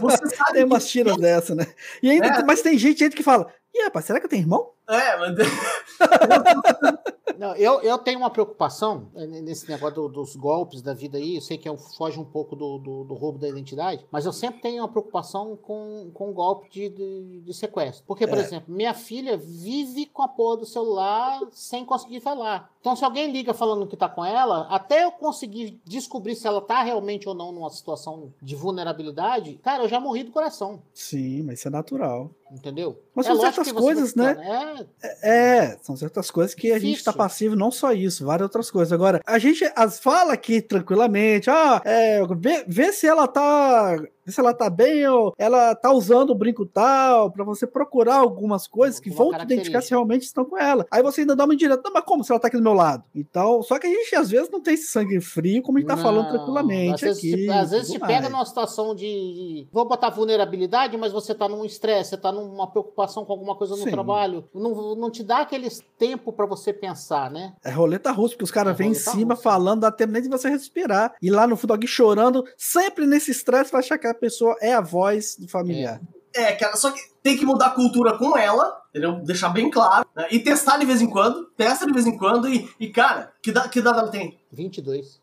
Você 0.00 0.26
sabe 0.34 0.52
Tem 0.54 0.64
umas 0.64 0.86
tiras 0.88 1.16
dessa, 1.18 1.54
né? 1.54 1.66
E 2.02 2.10
ainda, 2.10 2.26
É. 2.26 2.44
Mas 2.44 2.62
tem 2.62 2.76
gente, 2.78 2.98
gente 3.00 3.14
que 3.14 3.22
fala: 3.22 3.46
Ih, 3.74 3.82
rapaz, 3.84 4.04
será 4.04 4.20
que 4.20 4.26
eu 4.26 4.30
tenho 4.30 4.42
irmão? 4.42 4.70
É, 4.88 5.16
mas... 5.18 5.34
Não, 7.38 7.54
eu, 7.56 7.80
eu 7.80 7.98
tenho 7.98 8.18
uma 8.20 8.30
preocupação 8.30 9.08
eh, 9.16 9.26
nesse 9.26 9.68
negócio 9.68 9.96
do- 9.96 10.08
dos 10.08 10.36
golpes 10.36 10.80
da 10.80 10.94
vida 10.94 11.18
aí. 11.18 11.34
Eu 11.34 11.40
sei 11.40 11.58
que 11.58 11.68
eu 11.68 11.76
foge 11.76 12.18
um 12.20 12.24
pouco 12.24 12.54
do, 12.54 12.78
do, 12.78 13.02
do 13.04 13.14
roubo 13.14 13.38
da 13.40 13.48
identidade, 13.48 14.06
mas 14.10 14.24
eu 14.24 14.32
sempre 14.32 14.60
tenho 14.60 14.82
uma 14.82 14.88
preocupação 14.88 15.56
com, 15.56 16.10
com 16.14 16.32
golpe 16.32 16.70
de, 16.70 16.88
de, 16.90 17.40
de 17.40 17.52
sequestro. 17.54 18.04
Porque, 18.06 18.24
por 18.26 18.38
É. 18.38 18.40
exemplo, 18.40 18.72
minha 18.72 18.94
filha 18.94 19.36
vive 19.36 20.06
com 20.06 20.22
a 20.22 20.28
porra 20.28 20.58
do 20.58 20.66
celular 20.66 21.40
sem 21.50 21.84
conseguir 21.84 22.20
falar. 22.20 22.70
Então, 22.80 22.94
se 22.94 23.04
alguém 23.04 23.32
liga 23.32 23.52
falando 23.52 23.86
que 23.86 23.96
tá 23.96 24.08
com 24.08 24.24
ela, 24.24 24.68
até 24.70 25.02
eu 25.04 25.10
conseguir 25.10 25.80
descobrir 25.84 26.36
se 26.36 26.46
ela 26.46 26.60
tá 26.60 26.82
realmente 26.84 27.28
ou 27.28 27.34
não 27.34 27.50
numa 27.50 27.70
situação 27.70 28.32
de 28.40 28.54
vulnerabilidade, 28.54 29.54
cara, 29.62 29.82
eu 29.82 29.88
já 29.88 29.98
morri 29.98 30.22
do 30.22 30.30
coração. 30.30 30.82
Sim, 30.92 31.42
mas 31.42 31.58
isso 31.58 31.66
é 31.68 31.70
natural. 31.70 32.30
Entendeu? 32.54 33.02
Mas 33.14 33.26
é 33.26 33.30
são 33.30 33.40
certas 33.40 33.72
coisas, 33.72 34.14
não- 34.14 34.24
né? 34.26 34.86
É, 35.02 35.64
É, 35.64 35.78
são 35.82 35.96
certas 35.96 36.30
coisas 36.30 36.54
que 36.54 36.70
a 36.70 36.78
gente 36.78 37.02
tá 37.02 37.10
Difícil. 37.10 37.12
passivo, 37.14 37.56
não 37.56 37.70
só 37.70 37.92
isso, 37.92 38.24
várias 38.24 38.44
outras 38.44 38.70
coisas. 38.70 38.92
Agora, 38.92 39.20
a 39.26 39.38
gente 39.40 39.64
as 39.74 39.98
fala 39.98 40.32
aqui 40.34 40.62
tranquilamente, 40.62 41.50
ah, 41.50 41.82
é, 41.84 42.20
vê, 42.38 42.64
vê 42.68 42.92
se 42.92 43.06
ela 43.08 43.26
tá. 43.26 43.96
Vê 44.24 44.32
se 44.32 44.40
ela 44.40 44.54
tá 44.54 44.68
bem 44.70 45.06
ou 45.06 45.34
ela 45.38 45.74
tá 45.74 45.90
usando 45.92 46.30
o 46.30 46.34
brinco 46.34 46.64
tal, 46.66 47.30
pra 47.30 47.44
você 47.44 47.66
procurar 47.66 48.16
algumas 48.16 48.66
coisas 48.66 48.98
que 49.00 49.10
Alguma 49.10 49.30
vão 49.30 49.38
te 49.38 49.44
identificar 49.44 49.82
se 49.82 49.90
realmente 49.90 50.22
estão 50.22 50.44
com 50.44 50.56
ela. 50.58 50.86
Aí 50.90 51.02
você 51.02 51.20
ainda 51.22 51.36
dá 51.36 51.44
uma 51.44 51.54
indireta, 51.54 51.82
não, 51.84 51.92
mas 51.92 52.04
como 52.04 52.24
se 52.24 52.32
ela 52.32 52.40
tá 52.40 52.48
aqui 52.48 52.56
do 52.56 52.62
meu 52.62 52.72
lado? 52.74 53.04
Então, 53.14 53.62
só 53.62 53.78
que 53.78 53.86
a 53.86 53.90
gente 53.90 54.14
às 54.16 54.30
vezes 54.30 54.50
não 54.50 54.60
tem 54.60 54.74
esse 54.74 54.86
sangue 54.86 55.20
frio, 55.20 55.62
como 55.62 55.78
a 55.78 55.80
gente 55.80 55.88
tá 55.88 55.96
falando 55.96 56.28
tranquilamente 56.28 56.94
às 56.94 57.00
vezes 57.00 57.18
aqui. 57.18 57.44
te- 57.44 57.50
às 57.50 57.70
vezes 57.70 57.92
te 57.92 57.98
pega 57.98 58.28
numa 58.28 58.44
situação 58.44 58.94
de. 58.94 59.68
Vou 59.72 59.86
botar 59.86 60.10
vulnerabilidade, 60.10 60.96
mas 60.96 61.12
você 61.12 61.34
tá 61.34 61.48
num 61.48 61.64
estresse, 61.64 62.10
você 62.10 62.16
tá 62.16 62.32
numa 62.32 62.66
preocupação 62.70 63.24
com 63.24 63.32
alguma 63.32 63.54
coisa 63.54 63.76
no 63.76 63.82
Sim. 63.84 63.90
trabalho. 63.90 64.44
Não, 64.54 64.94
não 64.94 65.10
te 65.10 65.22
dá 65.22 65.38
aquele 65.40 65.68
tempo 65.98 66.32
pra 66.32 66.46
você 66.46 66.72
pensar, 66.72 67.30
né? 67.30 67.52
É 67.64 67.70
roleta 67.70 68.10
russa, 68.10 68.34
porque 68.34 68.44
os 68.44 68.50
caras 68.50 68.72
É 68.74 68.76
vêm 68.76 68.90
em 68.90 68.94
cima 68.94 69.34
russa. 69.34 69.42
falando, 69.42 69.80
dá 69.80 69.90
tempo 69.90 70.12
nem 70.12 70.22
de 70.22 70.28
você 70.28 70.48
respirar. 70.48 71.14
E 71.20 71.30
lá 71.30 71.46
no 71.46 71.56
fundo 71.56 71.72
alguém 71.72 71.86
chorando, 71.88 72.44
sempre 72.56 73.06
nesse 73.06 73.30
estresse, 73.30 73.70
vai 73.72 73.80
achar 73.80 73.98
que 73.98 74.06
a 74.14 74.20
pessoa 74.20 74.56
é 74.60 74.72
a 74.72 74.80
voz 74.80 75.36
do 75.36 75.48
familiar. 75.48 76.00
É, 76.34 76.52
cara, 76.52 76.76
só 76.76 76.90
que 76.90 77.00
tem 77.22 77.36
que 77.36 77.46
mudar 77.46 77.66
a 77.66 77.70
cultura 77.70 78.18
com 78.18 78.36
ela, 78.36 78.82
entendeu? 78.90 79.22
Deixar 79.22 79.50
bem 79.50 79.70
claro. 79.70 80.06
né? 80.16 80.26
E 80.30 80.40
testar 80.40 80.78
de 80.78 80.86
vez 80.86 81.00
em 81.00 81.08
quando, 81.08 81.46
testa 81.56 81.86
de 81.86 81.92
vez 81.92 82.06
em 82.06 82.18
quando 82.18 82.48
e, 82.48 82.68
e 82.80 82.90
cara, 82.90 83.32
que, 83.40 83.52
da, 83.52 83.68
que 83.68 83.80
dado 83.80 84.00
ela 84.00 84.10
tem? 84.10 84.40
22. 84.52 85.20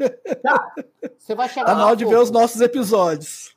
Cara, 0.42 0.72
Você 1.18 1.34
vai 1.34 1.46
chegar 1.46 1.66
Tá 1.66 1.74
na 1.74 1.84
hora 1.84 1.96
de 1.96 2.04
pô, 2.04 2.10
ver 2.10 2.18
os 2.20 2.30
nossos 2.30 2.62
episódios. 2.62 3.54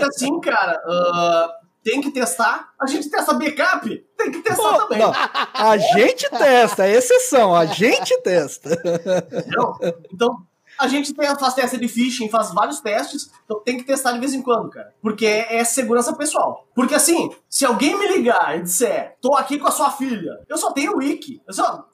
Assim, 0.00 0.40
cara, 0.40 0.82
ah, 0.86 1.52
tem 1.82 2.00
que 2.00 2.10
testar. 2.10 2.72
A 2.80 2.86
gente 2.86 3.10
testa 3.10 3.34
backup, 3.34 4.06
tem 4.16 4.30
que 4.30 4.40
testar 4.40 4.62
Pô, 4.62 4.78
também. 4.84 4.98
Não, 4.98 5.12
a 5.12 5.76
gente 5.76 6.30
testa, 6.30 6.86
é 6.86 6.92
exceção, 6.92 7.54
a 7.54 7.66
gente 7.66 8.16
testa. 8.22 8.72
Entendeu? 8.72 9.74
Então, 10.10 10.46
a 10.78 10.88
gente 10.88 11.14
tem, 11.14 11.38
faz 11.38 11.54
teste 11.54 11.78
de 11.78 11.88
phishing, 11.88 12.28
faz 12.28 12.52
vários 12.52 12.80
testes, 12.80 13.30
então 13.44 13.60
tem 13.60 13.76
que 13.76 13.84
testar 13.84 14.12
de 14.12 14.20
vez 14.20 14.34
em 14.34 14.42
quando, 14.42 14.70
cara. 14.70 14.94
Porque 15.00 15.26
é, 15.26 15.64
segurança 15.64 16.14
pessoal. 16.14 16.66
Porque 16.74 16.94
assim, 16.94 17.30
se 17.48 17.64
alguém 17.64 17.98
me 17.98 18.08
ligar 18.08 18.58
e 18.58 18.62
disser, 18.62 19.16
tô 19.20 19.34
aqui 19.34 19.58
com 19.58 19.68
a 19.68 19.72
sua 19.72 19.90
filha, 19.90 20.32
eu 20.48 20.56
só 20.56 20.72
tenho 20.72 20.94
o 20.94 20.98
wiki. 20.98 21.40
Eu 21.46 21.54
só, 21.54 21.86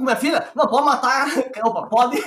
minha 0.00 0.16
filha? 0.16 0.48
Não, 0.54 0.66
pode 0.66 0.84
matar. 0.84 1.28
Opa, 1.64 1.86
pode. 1.86 2.20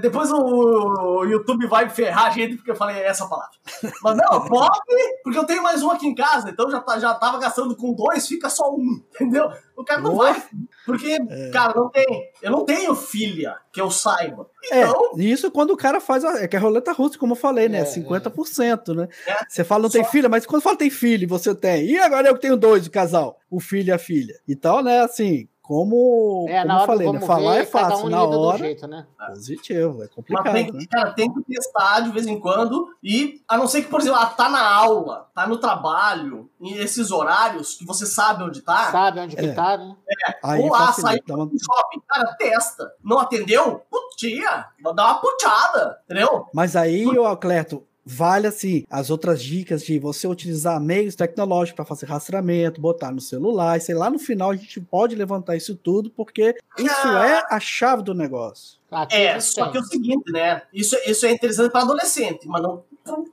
Depois 0.00 0.30
o 0.30 1.24
YouTube 1.24 1.66
vai 1.66 1.88
ferrar 1.88 2.26
a 2.26 2.30
gente 2.30 2.56
porque 2.56 2.70
eu 2.70 2.76
falei 2.76 3.02
essa 3.02 3.26
palavra. 3.26 3.56
Mas 4.02 4.16
não, 4.16 4.46
pode, 4.46 4.80
porque 5.22 5.38
eu 5.38 5.44
tenho 5.44 5.62
mais 5.62 5.82
um 5.82 5.90
aqui 5.90 6.06
em 6.06 6.14
casa, 6.14 6.50
então 6.50 6.70
já, 6.70 6.80
tá, 6.80 6.98
já 6.98 7.14
tava 7.14 7.38
gastando 7.38 7.76
com 7.76 7.94
dois, 7.94 8.26
fica 8.26 8.48
só 8.48 8.70
um, 8.74 9.02
entendeu? 9.14 9.50
O 9.76 9.84
cara 9.84 10.00
não 10.00 10.12
Boa. 10.12 10.32
vai. 10.32 10.42
Porque, 10.86 11.18
é. 11.28 11.50
cara, 11.50 11.74
não 11.74 11.90
tem. 11.90 12.30
Eu 12.40 12.50
não 12.50 12.64
tenho 12.64 12.94
filha 12.94 13.56
que 13.70 13.80
eu 13.80 13.90
saiba. 13.90 14.48
É, 14.70 14.82
então... 14.82 15.12
É, 15.18 15.22
isso 15.22 15.50
quando 15.50 15.72
o 15.72 15.76
cara 15.76 16.00
faz. 16.00 16.24
A, 16.24 16.42
é 16.42 16.48
que 16.48 16.56
é 16.56 16.58
a 16.58 16.62
roleta 16.62 16.92
russa, 16.92 17.18
como 17.18 17.32
eu 17.32 17.36
falei, 17.36 17.68
né? 17.68 17.80
É, 17.80 17.84
50%, 17.84 18.94
né? 18.94 19.08
É. 19.26 19.36
Você 19.46 19.64
fala 19.64 19.82
não 19.82 19.90
Só... 19.90 19.98
tem 19.98 20.04
filha, 20.04 20.28
mas 20.28 20.46
quando 20.46 20.62
fala 20.62 20.76
tem 20.76 20.88
filho, 20.88 21.28
você 21.28 21.54
tem. 21.54 21.84
E 21.84 21.98
agora 21.98 22.28
eu 22.28 22.34
que 22.34 22.40
tenho 22.40 22.56
dois, 22.56 22.86
o 22.86 22.90
casal, 22.90 23.38
o 23.50 23.60
filho 23.60 23.88
e 23.88 23.92
a 23.92 23.98
filha. 23.98 24.34
Então, 24.48 24.82
né, 24.82 25.00
assim, 25.00 25.46
como, 25.66 26.46
é, 26.48 26.62
como 26.62 26.78
eu 26.78 26.86
falei, 26.86 27.12
né? 27.12 27.20
falar 27.22 27.54
ver, 27.54 27.62
é 27.62 27.66
fácil, 27.66 28.06
um 28.06 28.08
na 28.08 28.22
hora, 28.22 28.58
jeito, 28.58 28.86
né? 28.86 29.04
positivo, 29.26 30.04
é 30.04 30.06
complicado. 30.06 30.44
Mas 30.44 30.52
tem, 30.52 30.72
né? 30.72 30.86
cara, 30.88 31.12
tem 31.12 31.34
que 31.34 31.42
testar 31.42 32.00
de 32.00 32.12
vez 32.12 32.24
em 32.28 32.38
quando 32.38 32.88
e, 33.02 33.42
a 33.48 33.58
não 33.58 33.66
ser 33.66 33.82
que, 33.82 33.90
por 33.90 34.00
exemplo, 34.00 34.16
ah, 34.20 34.26
tá 34.26 34.48
na 34.48 34.64
aula, 34.64 35.28
tá 35.34 35.44
no 35.44 35.58
trabalho, 35.58 36.48
em 36.60 36.74
esses 36.74 37.10
horários 37.10 37.74
que 37.74 37.84
você 37.84 38.06
sabe 38.06 38.44
onde 38.44 38.62
tá. 38.62 38.92
Sabe 38.92 39.18
onde 39.18 39.36
é. 39.36 39.42
que 39.42 39.54
tá, 39.54 39.76
né? 39.76 39.96
É. 40.28 40.38
Aí 40.40 40.62
Ou 40.62 40.70
lá, 40.70 40.92
sair 40.92 41.20
do 41.26 41.34
uma... 41.34 41.46
shopping, 41.46 42.00
cara, 42.06 42.32
testa. 42.38 42.92
Não 43.02 43.18
atendeu? 43.18 43.82
Putia, 43.90 44.66
dá 44.94 45.04
uma 45.04 45.14
puteada, 45.16 45.98
entendeu? 46.04 46.46
Mas 46.54 46.76
aí, 46.76 47.04
ô 47.06 47.36
Cleto, 47.36 47.82
vale 48.06 48.46
assim 48.46 48.84
as 48.88 49.10
outras 49.10 49.42
dicas 49.42 49.84
de 49.84 49.98
você 49.98 50.28
utilizar 50.28 50.80
meios 50.80 51.16
tecnológicos 51.16 51.74
para 51.74 51.84
fazer 51.84 52.06
rastreamento, 52.06 52.80
botar 52.80 53.10
no 53.10 53.20
celular, 53.20 53.76
e 53.76 53.80
sei 53.80 53.96
lá, 53.96 54.08
no 54.08 54.18
final 54.18 54.52
a 54.52 54.56
gente 54.56 54.80
pode 54.80 55.16
levantar 55.16 55.56
isso 55.56 55.74
tudo, 55.74 56.08
porque 56.08 56.54
isso 56.78 57.08
é 57.08 57.44
a 57.50 57.58
chave 57.58 58.04
do 58.04 58.14
negócio. 58.14 58.78
é, 59.10 59.40
só 59.40 59.68
que 59.70 59.76
é 59.76 59.80
o 59.80 59.84
seguinte, 59.84 60.30
né? 60.30 60.62
Isso, 60.72 60.96
isso 61.04 61.26
é 61.26 61.32
interessante 61.32 61.72
para 61.72 61.82
adolescente, 61.82 62.46
mas 62.46 62.62
não 62.62 62.84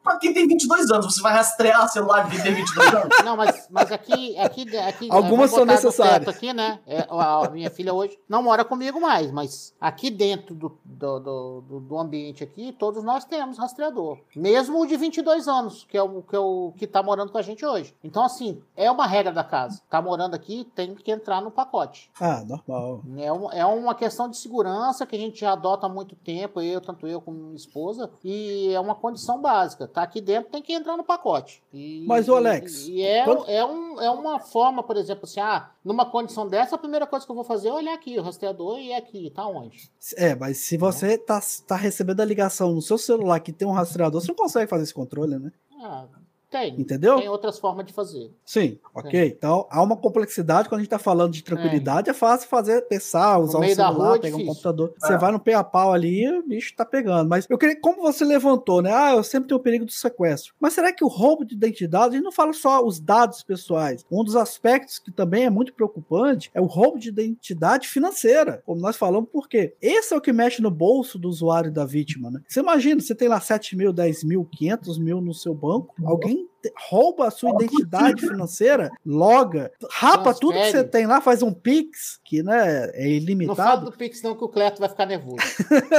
Pra 0.03 0.17
quem 0.17 0.33
tem 0.33 0.47
22 0.47 0.91
anos, 0.91 1.13
você 1.13 1.21
vai 1.21 1.33
rastrear 1.33 1.87
celular 1.89 2.23
de 2.23 2.31
quem 2.31 2.43
tem 2.43 2.53
22 2.53 2.93
anos? 2.93 3.17
Não, 3.23 3.35
mas, 3.35 3.67
mas 3.69 3.91
aqui, 3.91 4.37
aqui, 4.37 4.77
aqui. 4.77 5.07
Algumas 5.09 5.51
são 5.51 5.65
necessárias. 5.65 6.27
Aqui, 6.27 6.53
né? 6.53 6.79
É, 6.85 7.07
a 7.09 7.49
minha 7.49 7.69
filha 7.69 7.93
hoje 7.93 8.17
não 8.27 8.43
mora 8.43 8.63
comigo 8.63 8.99
mais, 8.99 9.31
mas 9.31 9.73
aqui 9.79 10.09
dentro 10.09 10.53
do, 10.53 10.77
do, 10.83 11.19
do, 11.19 11.79
do, 11.79 11.97
ambiente 11.97 12.43
aqui, 12.43 12.71
todos 12.77 13.03
nós 13.03 13.25
temos 13.25 13.57
rastreador. 13.57 14.19
Mesmo 14.35 14.81
o 14.81 14.85
de 14.85 14.97
22 14.97 15.47
anos, 15.47 15.85
que 15.89 15.97
é 15.97 16.03
o 16.03 16.21
que, 16.21 16.35
é 16.35 16.39
o, 16.39 16.73
que 16.75 16.85
tá 16.85 17.01
morando 17.01 17.31
com 17.31 17.37
a 17.37 17.41
gente 17.41 17.65
hoje. 17.65 17.95
Então, 18.03 18.23
assim, 18.23 18.61
é 18.75 18.91
uma 18.91 19.07
regra 19.07 19.31
da 19.31 19.43
casa. 19.43 19.81
Tá 19.89 20.01
morando 20.01 20.35
aqui, 20.35 20.69
tem 20.75 20.93
que 20.95 21.11
entrar 21.11 21.41
no 21.41 21.51
pacote. 21.51 22.11
Ah, 22.19 22.43
normal. 22.45 23.01
É, 23.17 23.31
um, 23.31 23.51
é 23.51 23.65
uma 23.65 23.95
questão 23.95 24.29
de 24.29 24.37
segurança 24.37 25.05
que 25.05 25.15
a 25.15 25.19
gente 25.19 25.39
já 25.39 25.53
adota 25.53 25.85
há 25.85 25.89
muito 25.89 26.15
tempo, 26.15 26.61
eu, 26.61 26.81
tanto 26.81 27.07
eu 27.07 27.21
como 27.21 27.37
minha 27.37 27.55
esposa, 27.55 28.11
e 28.23 28.71
é 28.73 28.79
uma 28.79 28.95
condição 28.95 29.41
básica 29.41 29.62
básica. 29.63 29.87
Tá 29.87 30.03
aqui 30.03 30.21
dentro, 30.21 30.51
tem 30.51 30.61
que 30.61 30.73
entrar 30.73 30.97
no 30.97 31.03
pacote. 31.03 31.63
E, 31.73 32.05
Mas, 32.07 32.27
o 32.27 32.35
Alex. 32.35 32.87
E, 32.87 32.97
e 32.97 33.01
é, 33.01 33.23
quando... 33.23 33.49
é, 33.49 33.65
um, 33.65 34.01
é 34.01 34.09
uma 34.09 34.39
forma, 34.39 34.83
por 34.83 34.97
exemplo, 34.97 35.23
assim, 35.23 35.39
ah, 35.39 35.69
numa 35.83 36.05
condição 36.05 36.47
dessa, 36.47 36.75
a 36.75 36.77
primeira 36.77 37.07
coisa 37.07 37.25
que 37.25 37.31
eu 37.31 37.35
vou 37.35 37.43
fazer 37.43 37.69
é 37.69 37.73
olhar 37.73 37.93
aqui, 37.93 38.17
o 38.17 38.21
rastreador, 38.21 38.79
e 38.79 38.91
é 38.91 38.97
aqui, 38.97 39.29
tá 39.29 39.47
onde? 39.47 39.89
É, 40.15 40.35
mas 40.35 40.57
se 40.57 40.77
você 40.77 41.17
tá, 41.17 41.39
tá 41.67 41.75
recebendo 41.75 42.21
a 42.21 42.25
ligação 42.25 42.73
no 42.73 42.81
seu 42.81 42.97
celular 42.97 43.39
que 43.39 43.53
tem 43.53 43.67
um 43.67 43.71
rastreador, 43.71 44.21
você 44.21 44.27
não 44.27 44.35
consegue 44.35 44.69
fazer 44.69 44.83
esse 44.83 44.93
controle, 44.93 45.39
né? 45.39 45.51
Ah, 45.81 46.05
tem. 46.53 46.79
Entendeu? 46.79 47.17
Tem 47.17 47.27
outras 47.27 47.57
formas 47.57 47.83
de 47.83 47.91
fazer. 47.91 48.31
Sim, 48.45 48.77
ok. 48.93 49.11
Tem. 49.11 49.29
Então, 49.29 49.65
há 49.71 49.81
uma 49.81 49.97
complexidade. 49.97 50.69
Quando 50.69 50.79
a 50.79 50.83
gente 50.83 50.87
está 50.87 50.99
falando 50.99 51.33
de 51.33 51.43
tranquilidade, 51.43 52.11
é 52.11 52.13
fácil 52.13 52.47
fazer, 52.47 52.83
pensar, 52.83 53.39
usar 53.39 53.57
o 53.57 53.67
celular, 53.67 54.17
é 54.17 54.19
pegar 54.19 54.37
um 54.37 54.45
computador. 54.45 54.93
É. 54.95 55.07
Você 55.07 55.17
vai 55.17 55.31
no 55.31 55.39
pé 55.39 55.55
a 55.55 55.63
pau 55.63 55.91
ali 55.91 56.23
e 56.23 56.39
o 56.39 56.47
bicho 56.47 56.75
tá 56.75 56.85
pegando. 56.85 57.27
Mas 57.27 57.47
eu 57.49 57.57
queria, 57.57 57.79
como 57.79 58.03
você 58.03 58.23
levantou, 58.23 58.83
né? 58.83 58.93
Ah, 58.93 59.15
eu 59.15 59.23
sempre 59.23 59.47
tenho 59.47 59.59
o 59.59 59.63
perigo 59.63 59.83
do 59.83 59.91
sequestro. 59.91 60.53
Mas 60.59 60.73
será 60.73 60.93
que 60.93 61.03
o 61.03 61.07
roubo 61.07 61.43
de 61.43 61.55
identidade, 61.55 62.09
a 62.09 62.17
gente 62.17 62.23
não 62.23 62.31
fala 62.31 62.53
só 62.53 62.85
os 62.85 62.99
dados 62.99 63.41
pessoais. 63.41 64.05
Um 64.11 64.23
dos 64.23 64.35
aspectos 64.35 64.99
que 64.99 65.11
também 65.11 65.45
é 65.45 65.49
muito 65.49 65.73
preocupante 65.73 66.51
é 66.53 66.61
o 66.61 66.65
roubo 66.65 66.99
de 66.99 67.09
identidade 67.09 67.87
financeira. 67.87 68.61
Como 68.63 68.79
nós 68.79 68.95
falamos, 68.95 69.29
por 69.31 69.49
quê? 69.49 69.73
Esse 69.81 70.13
é 70.13 70.17
o 70.17 70.21
que 70.21 70.31
mexe 70.31 70.61
no 70.61 70.69
bolso 70.69 71.17
do 71.17 71.27
usuário 71.27 71.71
da 71.71 71.83
vítima, 71.83 72.29
né? 72.29 72.41
Você 72.47 72.59
imagina, 72.59 73.01
você 73.01 73.15
tem 73.15 73.27
lá 73.27 73.39
7 73.39 73.75
mil, 73.75 73.91
10 73.91 74.23
mil, 74.23 74.45
500 74.45 74.99
mil 74.99 75.19
no 75.19 75.33
seu 75.33 75.55
banco, 75.55 75.95
alguém 76.05 76.42
rouba 76.89 77.27
a 77.27 77.31
sua 77.31 77.51
identidade 77.51 78.21
financeira, 78.21 78.91
loga, 79.05 79.71
rapa 79.89 80.33
Transfere. 80.33 80.39
tudo 80.39 80.53
que 80.53 80.71
você 80.71 80.83
tem 80.83 81.05
lá, 81.05 81.19
faz 81.19 81.41
um 81.41 81.53
Pix, 81.53 82.19
que 82.23 82.43
né, 82.43 82.89
é 82.93 83.09
ilimitado. 83.09 83.57
Não 83.57 83.65
fala 83.65 83.81
do 83.81 83.91
Pix 83.91 84.21
não, 84.21 84.35
que 84.35 84.43
o 84.43 84.49
Cleto 84.49 84.79
vai 84.79 84.89
ficar 84.89 85.05
nervoso. 85.05 85.37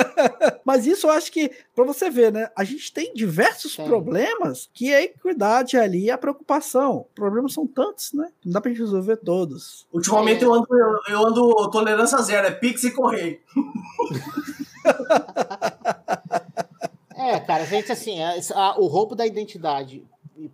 Mas 0.64 0.86
isso 0.86 1.07
eu 1.07 1.11
acho 1.11 1.30
que, 1.30 1.51
para 1.74 1.84
você 1.84 2.11
ver, 2.11 2.32
né, 2.32 2.49
a 2.57 2.64
gente 2.64 2.92
tem 2.92 3.12
diversos 3.12 3.76
tem. 3.76 3.84
problemas 3.84 4.68
que 4.72 4.95
a 4.95 5.03
equidade 5.03 5.76
ali 5.76 6.05
e 6.05 6.11
a 6.11 6.18
preocupação. 6.18 7.07
Problemas 7.14 7.53
são 7.53 7.66
tantos, 7.66 8.12
né? 8.12 8.28
Não 8.45 8.53
dá 8.53 8.61
pra 8.61 8.70
gente 8.70 8.80
resolver 8.80 9.16
todos. 9.16 9.86
Ultimamente 9.92 10.42
é. 10.42 10.47
eu, 10.47 10.55
ando, 10.55 10.66
eu 11.09 11.26
ando 11.26 11.70
tolerância 11.70 12.18
zero, 12.22 12.47
é 12.47 12.51
Pix 12.51 12.84
e 12.84 12.90
correio. 12.90 13.38
É, 17.16 17.40
cara, 17.40 17.64
gente, 17.64 17.90
assim, 17.90 18.22
a, 18.22 18.34
a, 18.55 18.78
o 18.78 18.86
roubo 18.86 19.14
da 19.14 19.26
identidade 19.26 20.05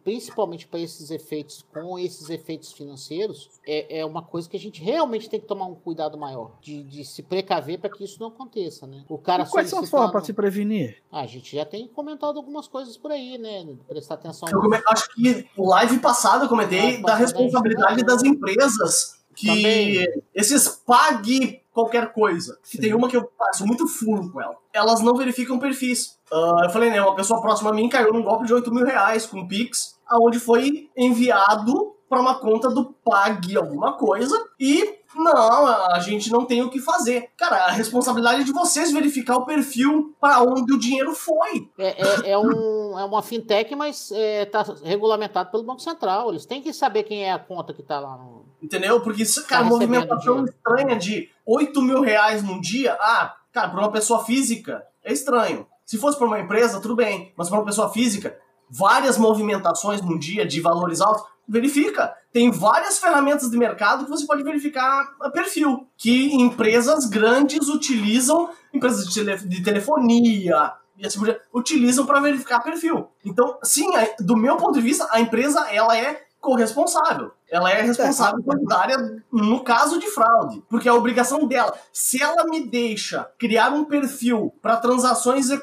principalmente 0.05 0.67
para 0.67 0.81
esses 0.81 1.11
efeitos, 1.11 1.65
com 1.73 1.99
esses 1.99 2.31
efeitos 2.31 2.73
financeiros, 2.73 3.51
é, 3.67 4.01
é 4.01 4.07
uma 4.07 4.23
coisa 4.23 4.49
que 4.49 4.57
a 4.57 4.61
gente 4.61 4.83
realmente 4.83 5.29
tem 5.29 5.41
que 5.41 5.47
tomar 5.47 5.67
um 5.67 5.75
cuidado 5.75 6.19
maior, 6.19 6.59
de, 6.61 6.83
de 6.83 7.05
se 7.05 7.23
precaver 7.23 7.79
para 7.79 7.91
que 7.91 8.05
isso 8.05 8.19
não 8.21 8.29
aconteça, 8.29 8.87
né? 8.87 9.05
O 9.09 9.19
cara 9.19 9.45
e 9.45 9.47
quais 9.49 9.69
são 9.69 9.81
as 9.81 9.91
formas 9.91 10.11
para 10.11 10.23
se 10.23 10.33
prevenir? 10.33 11.03
Ah, 11.11 11.21
a 11.21 11.27
gente 11.27 11.55
já 11.55 11.65
tem 11.65 11.87
comentado 11.89 12.37
algumas 12.37 12.67
coisas 12.67 12.97
por 12.97 13.11
aí, 13.11 13.39
né? 13.39 13.67
Prestar 13.89 14.15
atenção. 14.15 14.49
Eu 14.51 14.61
come... 14.61 14.81
acho 14.89 15.15
que 15.15 15.49
o 15.57 15.69
live 15.69 15.99
passado 15.99 16.45
eu 16.45 16.49
comentei 16.49 16.81
live 16.81 17.03
da 17.03 17.15
responsabilidade 17.15 18.05
das 18.05 18.23
empresas 18.23 19.21
que 19.35 19.47
Também. 19.47 20.07
esses 20.35 20.69
pague 20.69 21.60
qualquer 21.73 22.13
coisa. 22.13 22.59
Que 22.63 22.79
tem 22.79 22.95
uma 22.95 23.09
que 23.09 23.17
eu 23.17 23.25
passo 23.25 23.67
muito 23.67 23.87
fundo 23.87 24.31
com 24.31 24.41
ela. 24.41 24.57
Elas 24.73 25.01
não 25.01 25.15
verificam 25.15 25.59
perfis. 25.59 26.19
Uh, 26.31 26.65
eu 26.65 26.71
falei, 26.71 26.91
né, 26.91 27.01
uma 27.01 27.15
pessoa 27.15 27.41
próxima 27.41 27.71
a 27.71 27.73
mim 27.73 27.89
caiu 27.89 28.13
num 28.13 28.23
golpe 28.23 28.47
de 28.47 28.55
8 28.55 28.73
mil 28.73 28.85
reais 28.85 29.27
com 29.27 29.47
Pix, 29.47 29.99
aonde 30.07 30.39
foi 30.39 30.91
enviado 30.97 31.95
para 32.09 32.21
uma 32.21 32.35
conta 32.35 32.69
do 32.69 32.93
Pag 33.05 33.57
alguma 33.57 33.93
coisa 33.93 34.37
e 34.59 34.99
não, 35.15 35.67
a 35.67 35.99
gente 36.01 36.31
não 36.31 36.45
tem 36.45 36.63
o 36.63 36.71
que 36.71 36.81
fazer. 36.81 37.31
Cara, 37.37 37.67
a 37.67 37.71
responsabilidade 37.71 38.43
é 38.43 38.45
de 38.45 38.53
vocês 38.53 38.93
verificar 38.93 39.37
o 39.37 39.45
perfil 39.45 40.15
para 40.21 40.43
onde 40.43 40.73
o 40.73 40.79
dinheiro 40.79 41.15
foi. 41.15 41.69
É, 41.79 42.03
é, 42.03 42.31
é, 42.31 42.39
um, 42.39 42.99
é 42.99 43.05
uma 43.05 43.23
fintech, 43.23 43.75
mas 43.75 44.11
está 44.11 44.65
é, 44.83 44.89
regulamentado 44.89 45.51
pelo 45.51 45.65
Banco 45.65 45.81
Central. 45.81 46.31
Eles 46.31 46.47
têm 46.47 46.63
que 46.63 46.73
saber 46.73 47.05
quem 47.05 47.25
é 47.25 47.33
a 47.33 47.39
conta 47.39 47.73
que 47.75 47.81
está 47.81 47.99
lá 47.99 48.17
no. 48.17 48.50
Entendeu? 48.63 49.01
Porque 49.01 49.23
isso, 49.23 49.45
cara, 49.47 49.63
tá 49.65 49.69
movimentação 49.69 50.45
estranha 50.45 50.97
de 50.97 51.31
8 51.47 51.83
mil 51.83 52.01
reais 52.01 52.43
num 52.43 52.61
dia, 52.61 52.97
ah, 53.01 53.35
cara, 53.53 53.69
para 53.69 53.81
uma 53.81 53.93
pessoa 53.93 54.25
física 54.25 54.83
é 55.03 55.13
estranho. 55.13 55.67
Se 55.85 55.99
fosse 55.99 56.17
para 56.17 56.27
uma 56.27 56.39
empresa, 56.39 56.81
tudo 56.81 56.95
bem, 56.95 57.33
mas 57.37 57.49
para 57.49 57.59
uma 57.59 57.65
pessoa 57.65 57.91
física, 57.91 58.37
várias 58.71 59.19
movimentações 59.19 60.01
num 60.01 60.19
dia 60.19 60.47
de 60.47 60.61
valores 60.61 61.01
altos, 61.01 61.25
verifica. 61.49 62.15
Tem 62.33 62.51
várias 62.51 62.99
ferramentas 62.99 63.51
de 63.51 63.59
mercado 63.59 64.05
que 64.05 64.11
você 64.11 64.25
pode 64.25 64.45
verificar 64.45 65.05
perfil, 65.33 65.89
que 65.97 66.33
empresas 66.35 67.07
grandes 67.07 67.69
utilizam, 67.69 68.51
empresas 68.73 69.05
de, 69.07 69.15
tele, 69.15 69.37
de 69.37 69.63
telefonia, 69.63 70.73
e 70.97 71.05
assim 71.05 71.19
utilizam 71.53 72.07
para 72.07 72.21
verificar 72.21 72.61
perfil. 72.61 73.09
Então, 73.25 73.59
sim, 73.65 73.89
do 74.21 74.37
meu 74.37 74.57
ponto 74.57 74.75
de 74.75 74.81
vista, 74.81 75.09
a 75.11 75.21
empresa 75.21 75.67
ela 75.73 75.97
é 75.97 76.23
corresponsável. 76.41 77.33
Ela 77.49 77.71
é 77.71 77.83
responsável 77.83 78.43
solidária 78.43 79.23
no 79.31 79.63
caso 79.63 79.99
de 79.99 80.07
fraude, 80.07 80.63
porque 80.69 80.89
é 80.89 80.91
a 80.91 80.95
obrigação 80.95 81.47
dela. 81.47 81.75
Se 81.93 82.23
ela 82.23 82.45
me 82.45 82.67
deixa 82.67 83.29
criar 83.39 83.71
um 83.71 83.85
perfil 83.85 84.55
para 84.63 84.77
transações 84.77 85.51
uh, 85.51 85.61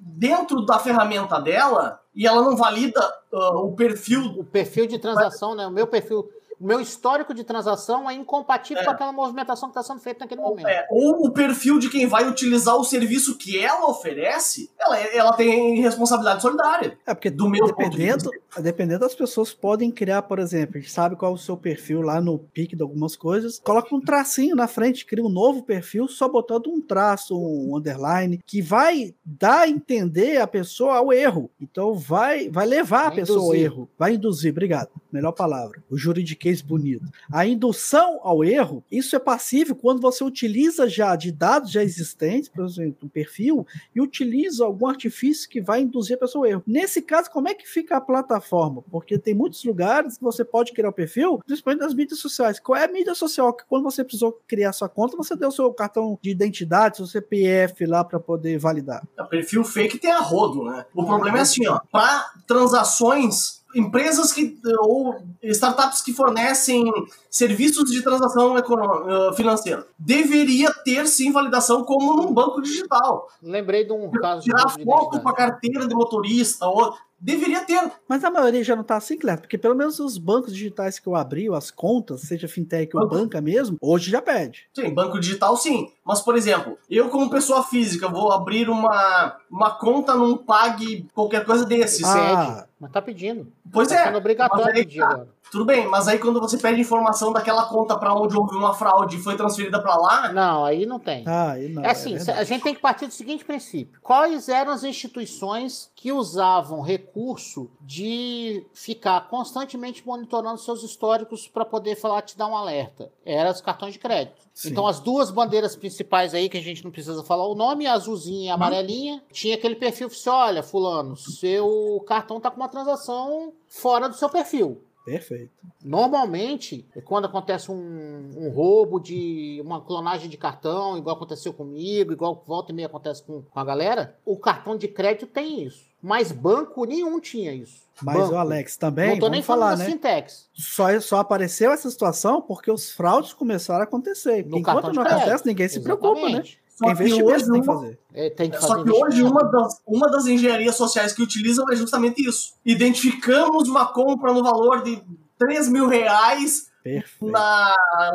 dentro 0.00 0.64
da 0.64 0.78
ferramenta 0.78 1.40
dela 1.40 2.00
e 2.14 2.26
ela 2.26 2.42
não 2.42 2.56
valida 2.56 3.00
uh, 3.32 3.58
o 3.58 3.76
perfil. 3.76 4.22
O 4.38 4.44
perfil 4.44 4.86
de 4.86 4.98
transação, 4.98 5.54
né? 5.54 5.66
O 5.66 5.70
meu 5.70 5.86
perfil 5.86 6.28
meu 6.60 6.80
histórico 6.80 7.32
de 7.32 7.44
transação 7.44 8.08
é 8.08 8.14
incompatível 8.14 8.82
é. 8.82 8.84
com 8.84 8.90
aquela 8.90 9.12
movimentação 9.12 9.68
que 9.68 9.78
está 9.78 9.82
sendo 9.82 10.00
feita 10.00 10.20
naquele 10.20 10.40
momento. 10.40 10.66
É. 10.66 10.86
Ou 10.90 11.26
o 11.26 11.30
perfil 11.30 11.78
de 11.78 11.88
quem 11.88 12.06
vai 12.06 12.28
utilizar 12.28 12.76
o 12.76 12.84
serviço 12.84 13.36
que 13.36 13.58
ela 13.58 13.88
oferece, 13.88 14.70
ela, 14.78 14.98
ela 14.98 15.32
tem 15.32 15.80
responsabilidade 15.80 16.42
solidária. 16.42 16.98
É 17.06 17.14
porque 17.14 17.30
do 17.30 17.48
meu 17.48 17.66
dependendo, 17.66 18.30
de 18.30 18.62
dependendo 18.62 19.00
das 19.00 19.14
pessoas 19.14 19.52
podem 19.52 19.90
criar, 19.90 20.22
por 20.22 20.38
exemplo, 20.38 20.76
a 20.76 20.80
gente 20.80 20.90
sabe 20.90 21.16
qual 21.16 21.32
é 21.32 21.34
o 21.34 21.38
seu 21.38 21.56
perfil 21.56 22.00
lá 22.00 22.20
no 22.20 22.38
pique 22.38 22.76
de 22.76 22.82
algumas 22.82 23.16
coisas, 23.16 23.58
coloca 23.58 23.94
um 23.94 24.00
tracinho 24.00 24.56
na 24.56 24.66
frente, 24.66 25.04
cria 25.04 25.24
um 25.24 25.28
novo 25.28 25.62
perfil 25.62 26.08
só 26.08 26.28
botando 26.28 26.68
um 26.68 26.80
traço, 26.80 27.38
um 27.38 27.76
underline, 27.76 28.40
que 28.46 28.62
vai 28.62 29.14
dar 29.24 29.60
a 29.60 29.68
entender 29.68 30.40
a 30.40 30.46
pessoa 30.46 30.96
ao 30.96 31.12
erro. 31.12 31.50
Então 31.60 31.94
vai, 31.94 32.48
vai 32.48 32.66
levar 32.66 33.04
vai 33.04 33.08
a 33.08 33.10
pessoa 33.12 33.38
induzir. 33.38 33.48
ao 33.48 33.72
erro, 33.72 33.90
vai 33.98 34.14
induzir, 34.14 34.50
obrigado, 34.52 34.90
melhor 35.12 35.32
palavra. 35.32 35.82
O 35.90 35.96
juridiquês 35.96 36.47
bonito. 36.62 37.04
A 37.32 37.46
indução 37.46 38.20
ao 38.22 38.42
erro, 38.42 38.84
isso 38.90 39.14
é 39.14 39.18
passível 39.18 39.74
quando 39.74 40.00
você 40.00 40.24
utiliza 40.24 40.88
já 40.88 41.14
de 41.16 41.30
dados 41.30 41.70
já 41.70 41.82
existentes, 41.82 42.48
por 42.48 42.64
exemplo, 42.64 42.98
um 43.04 43.08
perfil, 43.08 43.66
e 43.94 44.00
utiliza 44.00 44.64
algum 44.64 44.86
artifício 44.86 45.48
que 45.48 45.60
vai 45.60 45.80
induzir 45.80 46.16
a 46.16 46.20
pessoa 46.20 46.46
ao 46.46 46.50
erro. 46.50 46.62
Nesse 46.66 47.02
caso, 47.02 47.30
como 47.30 47.48
é 47.48 47.54
que 47.54 47.68
fica 47.68 47.96
a 47.96 48.00
plataforma? 48.00 48.82
Porque 48.90 49.18
tem 49.18 49.34
muitos 49.34 49.62
lugares 49.64 50.16
que 50.16 50.24
você 50.24 50.44
pode 50.44 50.72
criar 50.72 50.88
o 50.88 50.92
perfil, 50.92 51.38
principalmente 51.46 51.80
nas 51.80 51.94
mídias 51.94 52.18
sociais. 52.18 52.58
Qual 52.58 52.76
é 52.76 52.84
a 52.84 52.92
mídia 52.92 53.14
social 53.14 53.52
que 53.52 53.64
quando 53.64 53.84
você 53.84 54.02
precisou 54.02 54.40
criar 54.46 54.72
sua 54.72 54.88
conta, 54.88 55.16
você 55.16 55.36
deu 55.36 55.50
seu 55.50 55.72
cartão 55.72 56.18
de 56.22 56.30
identidade, 56.30 56.96
seu 56.96 57.06
CPF 57.06 57.86
lá 57.86 58.04
para 58.04 58.18
poder 58.18 58.58
validar? 58.58 59.06
O 59.18 59.26
perfil 59.26 59.64
fake 59.64 59.98
tem 59.98 60.10
a 60.10 60.20
rodo, 60.20 60.64
né? 60.64 60.86
O 60.94 61.04
problema 61.04 61.38
é 61.38 61.42
assim, 61.42 61.66
ó, 61.66 61.80
para 61.90 62.32
transações 62.46 63.57
empresas 63.74 64.32
que 64.32 64.58
ou 64.80 65.16
startups 65.42 66.00
que 66.00 66.12
fornecem 66.12 66.90
serviços 67.30 67.90
de 67.90 68.02
transação 68.02 68.54
uh, 68.56 69.34
financeira 69.34 69.86
deveria 69.98 70.72
ter 70.84 71.06
sim 71.06 71.30
validação 71.30 71.84
como 71.84 72.16
num 72.16 72.32
banco 72.32 72.62
digital. 72.62 73.28
Lembrei 73.42 73.84
de 73.84 73.92
um 73.92 74.10
caso 74.10 74.42
tirar 74.42 74.68
foto 74.68 75.20
com 75.20 75.28
a 75.28 75.34
carteira 75.34 75.86
de 75.86 75.94
motorista 75.94 76.66
ou 76.66 76.94
Deveria 77.20 77.64
ter. 77.64 77.90
Mas 78.08 78.22
a 78.22 78.30
maioria 78.30 78.62
já 78.62 78.76
não 78.76 78.82
está 78.82 78.96
assim, 78.96 79.18
claro, 79.18 79.40
porque 79.40 79.58
pelo 79.58 79.74
menos 79.74 79.98
os 79.98 80.16
bancos 80.16 80.54
digitais 80.54 80.98
que 80.98 81.06
eu 81.08 81.16
abri, 81.16 81.52
as 81.52 81.70
contas, 81.70 82.20
seja 82.22 82.46
fintech 82.46 82.92
banco. 82.92 83.14
ou 83.14 83.20
banca 83.20 83.40
mesmo, 83.40 83.76
hoje 83.80 84.10
já 84.10 84.22
pede. 84.22 84.68
Sim, 84.72 84.94
banco 84.94 85.18
digital 85.18 85.56
sim. 85.56 85.90
Mas, 86.04 86.20
por 86.20 86.36
exemplo, 86.36 86.78
eu 86.88 87.08
como 87.08 87.28
pessoa 87.28 87.64
física 87.64 88.08
vou 88.08 88.32
abrir 88.32 88.70
uma, 88.70 89.36
uma 89.50 89.70
conta 89.72 90.14
num 90.14 90.36
Pag, 90.36 91.06
qualquer 91.12 91.44
coisa 91.44 91.64
desses. 91.64 92.04
Ah, 92.04 92.66
mas 92.78 92.92
tá 92.92 93.02
pedindo. 93.02 93.52
Pois 93.72 93.88
tá 93.88 93.96
é. 93.96 94.04
Sendo 94.04 94.18
obrigatório 94.18 94.72
pedir 94.72 95.00
tá. 95.00 95.06
agora. 95.06 95.28
Tudo 95.50 95.64
bem, 95.64 95.86
mas 95.86 96.06
aí 96.08 96.18
quando 96.18 96.40
você 96.40 96.58
pede 96.58 96.80
informação 96.80 97.32
daquela 97.32 97.64
conta 97.64 97.96
para 97.96 98.14
onde 98.14 98.36
houve 98.36 98.54
uma 98.54 98.74
fraude 98.74 99.16
e 99.16 99.20
foi 99.20 99.36
transferida 99.36 99.80
para 99.80 99.96
lá. 99.96 100.32
Não, 100.32 100.64
aí 100.64 100.84
não 100.84 100.98
tem. 100.98 101.24
Ah, 101.26 101.52
aí 101.52 101.68
não. 101.68 101.82
É 101.82 101.90
assim, 101.90 102.14
é 102.16 102.32
a 102.32 102.44
gente 102.44 102.62
tem 102.62 102.74
que 102.74 102.80
partir 102.80 103.06
do 103.06 103.12
seguinte 103.12 103.44
princípio: 103.44 104.00
quais 104.02 104.48
eram 104.48 104.72
as 104.72 104.84
instituições 104.84 105.90
que 105.94 106.12
usavam 106.12 106.80
recurso 106.80 107.70
de 107.80 108.66
ficar 108.74 109.28
constantemente 109.28 110.06
monitorando 110.06 110.58
seus 110.58 110.82
históricos 110.82 111.48
para 111.48 111.64
poder 111.64 111.96
falar, 111.96 112.22
te 112.22 112.36
dar 112.36 112.46
um 112.46 112.56
alerta? 112.56 113.10
Eram 113.24 113.50
os 113.50 113.60
cartões 113.60 113.94
de 113.94 113.98
crédito. 113.98 114.48
Sim. 114.52 114.70
Então, 114.70 114.86
as 114.86 114.98
duas 114.98 115.30
bandeiras 115.30 115.76
principais 115.76 116.34
aí, 116.34 116.48
que 116.48 116.58
a 116.58 116.62
gente 116.62 116.82
não 116.84 116.90
precisa 116.90 117.22
falar 117.22 117.46
o 117.46 117.54
nome, 117.54 117.86
a 117.86 117.92
azulzinha 117.92 118.46
e 118.46 118.50
a 118.50 118.54
amarelinha, 118.54 119.22
tinha 119.30 119.54
aquele 119.54 119.76
perfil 119.76 120.10
que 120.10 120.28
olha, 120.28 120.62
fulano, 120.62 121.16
seu 121.16 122.02
cartão 122.06 122.40
tá 122.40 122.50
com 122.50 122.56
uma 122.56 122.68
transação 122.68 123.52
fora 123.68 124.08
do 124.08 124.16
seu 124.16 124.28
perfil. 124.28 124.82
Perfeito. 125.10 125.50
Normalmente, 125.82 126.86
quando 127.04 127.24
acontece 127.24 127.70
um, 127.70 128.30
um, 128.36 128.50
roubo 128.50 129.00
de 129.00 129.60
uma 129.64 129.80
clonagem 129.80 130.28
de 130.28 130.36
cartão, 130.36 130.98
igual 130.98 131.16
aconteceu 131.16 131.52
comigo, 131.52 132.12
igual 132.12 132.42
volta 132.46 132.72
e 132.72 132.74
meia 132.74 132.86
acontece 132.86 133.22
com, 133.22 133.42
com 133.42 133.60
a 133.60 133.64
galera, 133.64 134.16
o 134.24 134.36
cartão 134.36 134.76
de 134.76 134.88
crédito 134.88 135.26
tem 135.26 135.64
isso. 135.64 135.86
Mas 136.02 136.30
banco 136.30 136.84
nenhum 136.84 137.18
tinha 137.20 137.52
isso. 137.52 137.82
Mas 138.00 138.16
banco. 138.16 138.34
o 138.34 138.36
Alex 138.36 138.76
também. 138.76 139.10
Não 139.10 139.18
tô 139.18 139.28
nem 139.28 139.42
falar, 139.42 139.76
né? 139.76 139.86
fintechs. 139.86 140.48
Só, 140.54 141.00
só 141.00 141.18
apareceu 141.18 141.72
essa 141.72 141.90
situação 141.90 142.40
porque 142.40 142.70
os 142.70 142.92
fraudes 142.92 143.32
começaram 143.32 143.80
a 143.80 143.84
acontecer. 143.84 144.46
No 144.46 144.58
enquanto 144.58 144.92
não 144.92 145.02
acontece, 145.02 145.46
ninguém 145.46 145.68
se 145.68 145.78
Exatamente. 145.78 146.00
preocupa, 146.00 146.28
né? 146.28 146.42
Só 146.78 146.94
Quem 146.94 147.06
que 147.06 147.22
hoje 147.24 147.50
tem 147.50 147.60
que 147.60 147.66
fazer. 147.66 147.98
É, 148.14 148.30
tem 148.30 148.48
que 148.48 148.56
fazer 148.56 148.68
Só 148.68 148.84
que 148.84 148.90
hoje 148.90 149.22
uma 149.24 149.42
das, 149.42 149.82
uma 149.84 150.08
das 150.08 150.26
engenharias 150.26 150.76
sociais 150.76 151.12
que 151.12 151.20
utilizam 151.20 151.64
é 151.68 151.74
justamente 151.74 152.24
isso. 152.24 152.54
Identificamos 152.64 153.68
uma 153.68 153.86
compra 153.92 154.32
no 154.32 154.44
valor 154.44 154.84
de 154.84 155.02
3 155.36 155.68
mil 155.70 155.88
reais 155.88 156.70
Perfeito. 156.84 157.32
na 157.32 157.74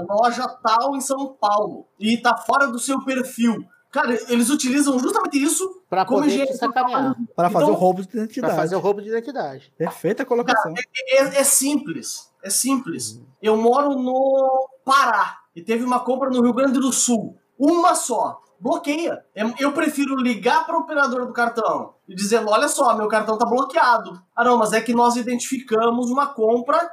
loja 0.09 0.47
tal 0.47 0.95
em 0.95 1.01
São 1.01 1.35
Paulo 1.39 1.85
e 1.99 2.17
tá 2.17 2.37
fora 2.37 2.67
do 2.67 2.79
seu 2.79 3.03
perfil. 3.03 3.65
Cara, 3.91 4.17
eles 4.31 4.49
utilizam 4.49 4.97
justamente 4.97 5.43
isso 5.43 5.81
para 5.89 6.05
poder 6.05 6.47
te 6.47 6.53
sacanear. 6.55 7.17
Para 7.35 7.49
fazer 7.49 7.65
então, 7.65 7.75
o 7.75 7.77
roubo 7.77 8.01
de 8.01 8.07
identidade. 8.07 8.53
Para 8.53 8.61
fazer 8.63 8.75
o 8.77 8.79
roubo 8.79 9.01
de 9.01 9.09
identidade. 9.09 9.73
Perfeita 9.77 10.23
colocação. 10.23 10.73
Cara, 10.73 10.87
é, 10.95 11.15
é, 11.15 11.41
é, 11.41 11.43
simples. 11.43 12.31
É 12.41 12.49
simples. 12.49 13.11
Uhum. 13.11 13.25
Eu 13.41 13.57
moro 13.57 13.89
no 13.89 14.69
Pará 14.85 15.39
e 15.53 15.61
teve 15.61 15.83
uma 15.83 15.99
compra 15.99 16.29
no 16.29 16.41
Rio 16.41 16.53
Grande 16.53 16.79
do 16.79 16.93
Sul. 16.93 17.37
Uma 17.59 17.93
só. 17.93 18.41
Bloqueia. 18.63 19.25
Eu 19.59 19.71
prefiro 19.71 20.15
ligar 20.15 20.65
para 20.65 20.77
o 20.77 20.81
operador 20.81 21.25
do 21.25 21.33
cartão 21.33 21.93
e 22.07 22.15
dizendo: 22.15 22.49
olha 22.49 22.67
só, 22.67 22.95
meu 22.95 23.07
cartão 23.07 23.37
tá 23.37 23.45
bloqueado. 23.45 24.21
Ah, 24.35 24.43
não, 24.43 24.57
mas 24.57 24.73
é 24.73 24.81
que 24.81 24.93
nós 24.93 25.15
identificamos 25.15 26.09
uma 26.09 26.27
compra 26.27 26.91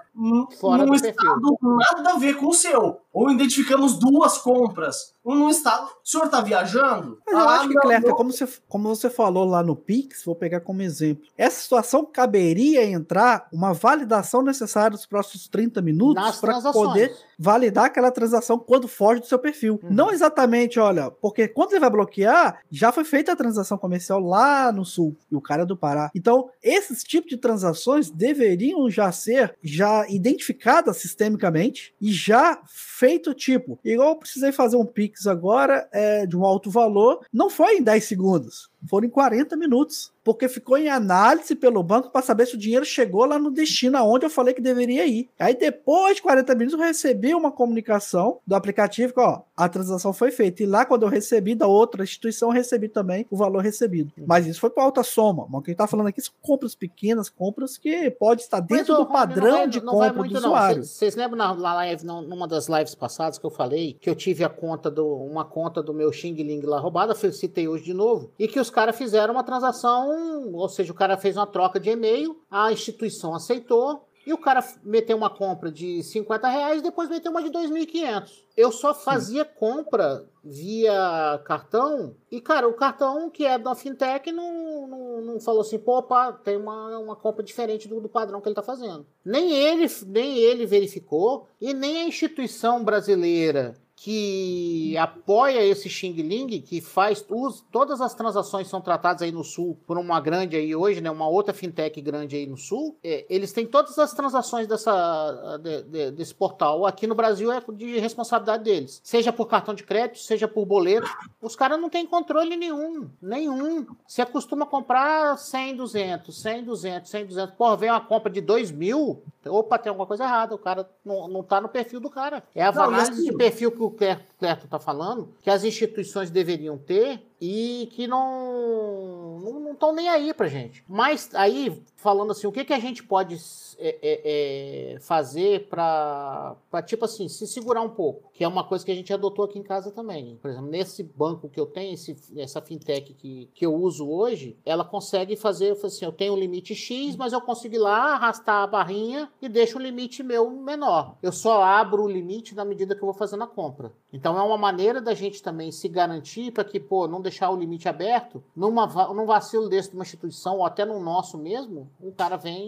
Fora 0.61 0.84
num 0.84 0.95
estado 0.95 1.14
perfil. 1.14 1.59
nada 1.62 2.12
a 2.12 2.18
ver 2.18 2.36
com 2.36 2.49
o 2.49 2.55
seu. 2.55 3.01
Ou 3.12 3.30
identificamos 3.30 3.99
duas 3.99 4.38
compras. 4.38 5.14
Um 5.24 5.34
num 5.34 5.49
estado. 5.49 5.86
O 5.86 6.09
senhor 6.09 6.28
tá 6.28 6.41
viajando? 6.41 7.18
Mas 7.26 7.34
eu 7.34 7.49
ah, 7.49 7.55
acho 7.57 7.68
que, 7.68 7.74
Cleber, 7.74 8.14
como 8.14 8.32
você, 8.32 8.49
como 8.68 8.88
você 8.88 9.11
falou 9.11 9.45
lá 9.45 9.62
no 9.62 9.74
Pix, 9.74 10.24
vou 10.24 10.34
pegar 10.34 10.61
como 10.61 10.82
exemplo. 10.82 11.24
Essa 11.36 11.61
situação 11.62 12.05
caberia 12.05 12.84
entrar 12.84 13.49
uma 13.53 13.72
validação 13.72 14.43
necessária 14.43 14.91
nos 14.91 15.07
próximos 15.07 15.49
30 15.49 15.80
minutos 15.80 16.38
para 16.41 16.61
poder 16.72 17.16
validar 17.38 17.86
aquela 17.86 18.11
transação 18.11 18.59
quando 18.59 18.86
foge 18.86 19.20
do 19.20 19.26
seu 19.26 19.38
perfil. 19.38 19.80
Uhum. 19.82 19.91
Não 19.91 20.11
exatamente, 20.11 20.78
olha, 20.78 21.11
porque 21.11 21.49
quando 21.49 21.72
ele 21.72 21.80
vai 21.80 21.91
bloquear, 21.91 22.30
já 22.70 22.93
foi 22.93 23.05
feita 23.05 23.33
a 23.33 23.37
transação 23.37 23.76
comercial 23.76 24.20
lá 24.20 24.70
no 24.70 24.85
sul 24.85 25.01
Sul 25.01 25.16
e 25.31 25.37
o 25.37 25.41
cara 25.41 25.62
é 25.62 25.66
do 25.66 25.76
Pará. 25.76 26.11
Então, 26.14 26.51
esses 26.62 27.03
tipos 27.03 27.31
de 27.31 27.39
transações 27.39 28.11
deveriam 28.11 28.91
já 28.91 29.11
ser 29.11 29.57
já 29.62 30.07
identificadas 30.09 30.99
sistemicamente 30.99 31.95
e 32.01 32.12
já 32.12 32.61
feito 32.66 33.33
tipo. 33.33 33.78
Igual 33.85 34.11
eu 34.11 34.16
precisei 34.16 34.53
fazer 34.53 34.76
um 34.76 34.85
Pix 34.85 35.26
agora 35.26 35.89
é, 35.93 36.26
de 36.26 36.37
um 36.37 36.45
alto 36.45 36.70
valor, 36.70 37.24
não 37.33 37.49
foi 37.49 37.78
em 37.78 37.83
10 37.83 38.05
segundos, 38.05 38.70
foram 38.87 39.07
em 39.07 39.11
40 39.11 39.57
minutos 39.57 40.12
porque 40.22 40.49
ficou 40.49 40.76
em 40.76 40.89
análise 40.89 41.55
pelo 41.55 41.83
banco 41.83 42.11
para 42.11 42.22
saber 42.22 42.47
se 42.47 42.55
o 42.55 42.59
dinheiro 42.59 42.85
chegou 42.85 43.24
lá 43.24 43.39
no 43.39 43.51
destino 43.51 43.97
aonde 43.97 44.26
eu 44.26 44.31
falei 44.31 44.55
que 44.55 44.61
deveria 44.61 45.07
ir. 45.07 45.28
Aí 45.39 45.55
depois 45.55 46.16
de 46.16 46.22
40 46.22 46.55
minutos 46.55 46.78
eu 46.78 46.85
recebi 46.85 47.35
uma 47.35 47.51
comunicação 47.51 48.39
do 48.47 48.55
aplicativo 48.55 49.14
que 49.14 49.20
ó, 49.20 49.41
a 49.57 49.68
transação 49.68 50.12
foi 50.12 50.31
feita. 50.31 50.62
E 50.62 50.66
lá 50.66 50.85
quando 50.85 51.03
eu 51.03 51.09
recebi 51.09 51.55
da 51.55 51.66
outra 51.66 52.03
instituição, 52.03 52.51
eu 52.51 52.55
recebi 52.55 52.89
também 52.89 53.26
o 53.31 53.37
valor 53.37 53.62
recebido. 53.62 54.12
Mas 54.26 54.47
isso 54.47 54.61
foi 54.61 54.70
para 54.70 54.85
alta 54.85 55.03
soma. 55.03 55.47
Mas 55.49 55.61
o 55.61 55.62
que 55.62 55.70
a 55.70 55.72
gente 55.72 55.78
tá 55.78 55.87
falando 55.87 56.09
aqui 56.09 56.20
são 56.20 56.35
compras 56.43 56.74
pequenas, 56.74 57.28
compras 57.28 57.78
que 57.78 58.11
pode 58.11 58.43
estar 58.43 58.61
dentro 58.61 58.95
Mas, 58.95 59.05
do 59.05 59.07
padrão 59.07 59.59
vai, 59.59 59.68
de 59.68 59.81
compra 59.81 60.12
muito, 60.12 60.33
do 60.33 60.39
usuário. 60.39 60.85
Vocês 60.85 61.16
lembram 61.16 61.39
na 61.39 61.74
live, 61.74 62.05
numa 62.05 62.47
das 62.47 62.68
lives 62.68 62.95
passadas 62.95 63.39
que 63.39 63.47
eu 63.47 63.51
falei 63.51 63.97
que 64.01 64.09
eu 64.09 64.14
tive 64.14 64.45
a 64.45 64.49
conta 64.49 64.91
do 64.91 65.07
uma 65.07 65.45
conta 65.45 65.83
do 65.83 65.93
meu 65.93 66.12
Xing 66.12 66.35
Ling 66.35 66.61
lá 66.62 66.78
roubada, 66.78 67.14
citei 67.14 67.68
hoje 67.68 67.85
de 67.85 67.95
novo, 67.95 68.33
e 68.39 68.47
que 68.47 68.59
os 68.59 68.70
caras 68.71 68.97
fizeram 68.97 69.35
uma 69.35 69.45
transação 69.45 70.31
ou 70.53 70.68
seja, 70.68 70.93
o 70.93 70.97
cara 70.97 71.16
fez 71.16 71.37
uma 71.37 71.47
troca 71.47 71.79
de 71.79 71.91
e-mail, 71.91 72.41
a 72.51 72.73
instituição 72.73 73.35
aceitou, 73.35 74.07
e 74.27 74.33
o 74.33 74.39
cara 74.39 74.62
meteu 74.85 75.16
uma 75.16 75.31
compra 75.31 75.73
de 75.73 76.03
50 76.03 76.47
reais 76.47 76.81
e 76.81 76.83
depois 76.83 77.09
meteu 77.09 77.33
uma 77.33 77.43
de 77.43 77.51
2.500. 77.51 78.31
Eu 78.55 78.71
só 78.71 78.93
fazia 78.93 79.45
Sim. 79.45 79.51
compra 79.59 80.27
via 80.45 81.41
cartão. 81.45 82.14
E, 82.31 82.39
cara, 82.41 82.68
o 82.68 82.75
cartão 82.75 83.31
que 83.31 83.47
é 83.47 83.59
da 83.59 83.75
fintech 83.75 84.31
não, 84.31 84.87
não, 84.87 85.21
não 85.23 85.41
falou 85.41 85.62
assim, 85.62 85.79
pô, 85.79 85.99
opa, 85.99 86.33
tem 86.33 86.59
uma, 86.59 86.99
uma 86.99 87.16
compra 87.16 87.43
diferente 87.43 87.89
do, 87.89 87.99
do 87.99 88.11
padrão 88.11 88.41
que 88.41 88.49
ele 88.49 88.53
está 88.53 88.62
fazendo. 88.62 89.07
Nem 89.25 89.53
ele, 89.53 89.87
nem 90.07 90.37
ele 90.37 90.66
verificou, 90.66 91.49
e 91.59 91.73
nem 91.73 92.03
a 92.03 92.05
instituição 92.05 92.85
brasileira 92.85 93.75
que 94.03 94.96
apoia 94.96 95.62
esse 95.62 95.90
Xing 95.90 96.14
Ling, 96.14 96.62
que 96.62 96.80
faz 96.80 97.22
todas 97.70 98.01
as 98.01 98.14
transações 98.14 98.66
são 98.66 98.80
tratadas 98.80 99.20
aí 99.20 99.30
no 99.30 99.44
sul 99.44 99.78
por 99.86 99.98
uma 99.98 100.18
grande 100.18 100.57
aí 100.57 100.74
hoje, 100.74 101.03
né, 101.03 101.11
uma 101.11 101.28
outra 101.28 101.53
fintech 101.53 102.01
grande 102.01 102.34
aí 102.34 102.46
no 102.46 102.57
sul, 102.57 102.98
é, 103.05 103.26
eles 103.28 103.53
têm 103.53 103.66
todas 103.66 103.98
as 103.98 104.14
transações 104.14 104.66
dessa, 104.66 105.59
de, 105.62 105.82
de, 105.82 106.11
desse 106.12 106.34
portal. 106.34 106.86
Aqui 106.86 107.07
no 107.07 107.14
Brasil 107.14 107.53
é 107.53 107.62
de 107.74 107.98
responsabilidade 107.98 108.64
deles, 108.64 109.03
seja 109.05 109.34
por 109.34 109.46
cartão 109.46 109.74
de 109.74 109.84
crédito, 109.84 110.20
seja 110.20 110.48
por 110.48 110.64
boleto. 110.64 111.07
Os 111.42 111.55
caras 111.55 111.78
não 111.78 111.90
têm 111.90 112.07
controle 112.07 112.57
nenhum, 112.57 113.11
nenhum. 113.20 113.86
Você 114.07 114.24
costuma 114.24 114.64
comprar 114.64 115.36
100, 115.36 115.76
200, 115.76 116.40
100, 116.40 116.64
200, 116.64 117.11
100, 117.11 117.26
200. 117.26 117.55
Porra, 117.55 117.76
vem 117.76 117.90
uma 117.90 118.01
compra 118.01 118.32
de 118.32 118.40
2 118.40 118.70
mil, 118.70 119.22
opa, 119.46 119.78
tem 119.78 119.90
alguma 119.90 120.07
coisa 120.07 120.24
errada, 120.24 120.55
o 120.55 120.59
cara 120.59 120.88
não, 121.05 121.28
não 121.28 121.42
tá 121.42 121.61
no 121.61 121.68
perfil 121.68 122.01
do 122.01 122.09
cara. 122.09 122.42
É 122.55 122.64
a 122.64 122.72
não, 122.72 122.84
análise 122.84 123.12
assim, 123.12 123.30
de 123.30 123.36
perfil 123.36 123.70
que 123.70 123.82
o 123.82 123.89
Clerto 123.91 124.64
está 124.64 124.78
falando, 124.78 125.34
que 125.43 125.51
as 125.51 125.64
instituições 125.64 126.30
deveriam 126.30 126.78
ter 126.78 127.30
e 127.41 127.88
que 127.93 128.07
não 128.07 129.30
não 129.70 129.74
estão 129.74 129.93
nem 129.93 130.09
aí 130.09 130.34
pra 130.34 130.49
gente. 130.49 130.84
Mas 130.88 131.30
aí, 131.34 131.80
falando 131.97 132.32
assim, 132.32 132.47
o 132.47 132.53
que, 132.53 132.64
que 132.64 132.72
a 132.72 132.78
gente 132.78 133.05
pode 133.05 133.36
é, 133.78 133.99
é, 134.03 134.95
é, 134.95 135.01
fazer 135.01 135.68
para, 135.68 136.57
tipo 136.86 137.05
assim, 137.05 137.28
se 137.28 137.47
segurar 137.47 137.80
um 137.80 137.88
pouco? 137.88 138.30
Que 138.34 138.43
é 138.43 138.49
uma 138.49 138.64
coisa 138.64 138.84
que 138.84 138.91
a 138.91 138.95
gente 138.95 139.12
adotou 139.12 139.45
aqui 139.45 139.59
em 139.59 139.62
casa 139.62 139.91
também. 139.93 140.36
Por 140.43 140.51
exemplo, 140.51 140.68
nesse 140.68 141.03
banco 141.03 141.49
que 141.49 141.59
eu 141.59 141.66
tenho, 141.66 141.95
esse, 141.95 142.16
essa 142.36 142.61
fintech 142.61 143.14
que, 143.14 143.49
que 143.55 143.64
eu 143.64 143.74
uso 143.74 144.09
hoje, 144.09 144.57
ela 144.66 144.84
consegue 144.84 145.36
fazer, 145.36 145.78
assim, 145.82 146.05
eu 146.05 146.12
tenho 146.12 146.34
um 146.34 146.38
limite 146.38 146.74
X, 146.74 147.16
mas 147.16 147.32
eu 147.32 147.41
consigo 147.41 147.74
ir 147.76 147.78
lá, 147.78 148.14
arrastar 148.14 148.64
a 148.64 148.66
barrinha 148.66 149.30
e 149.41 149.49
deixo 149.49 149.78
o 149.78 149.82
limite 149.82 150.22
meu 150.22 150.51
menor. 150.51 151.16
Eu 151.22 151.32
só 151.32 151.62
abro 151.62 152.03
o 152.03 152.11
limite 152.11 152.55
na 152.55 152.64
medida 152.64 152.95
que 152.95 153.03
eu 153.03 153.07
vou 153.07 153.14
fazendo 153.14 153.45
a 153.45 153.47
compra. 153.47 153.93
Então 154.12 154.36
é 154.36 154.43
uma 154.43 154.59
maneira 154.59 155.01
da 155.01 155.14
gente 155.14 155.43
também 155.43 155.70
se 155.70 155.88
garantir 155.88 156.51
para 156.51 156.64
que, 156.64 156.80
pô, 156.80 157.07
não 157.07 157.20
deixar 157.31 157.51
o 157.51 157.57
limite 157.57 157.89
aberto, 157.89 158.43
numa, 158.55 158.87
num 159.14 159.24
vacilo 159.24 159.68
desse 159.68 159.91
de 159.91 159.95
uma 159.95 160.03
instituição, 160.03 160.57
ou 160.57 160.66
até 160.66 160.85
no 160.85 161.01
nosso 161.01 161.39
mesmo, 161.39 161.89
um 162.03 162.11
cara 162.11 162.37
vem 162.37 162.59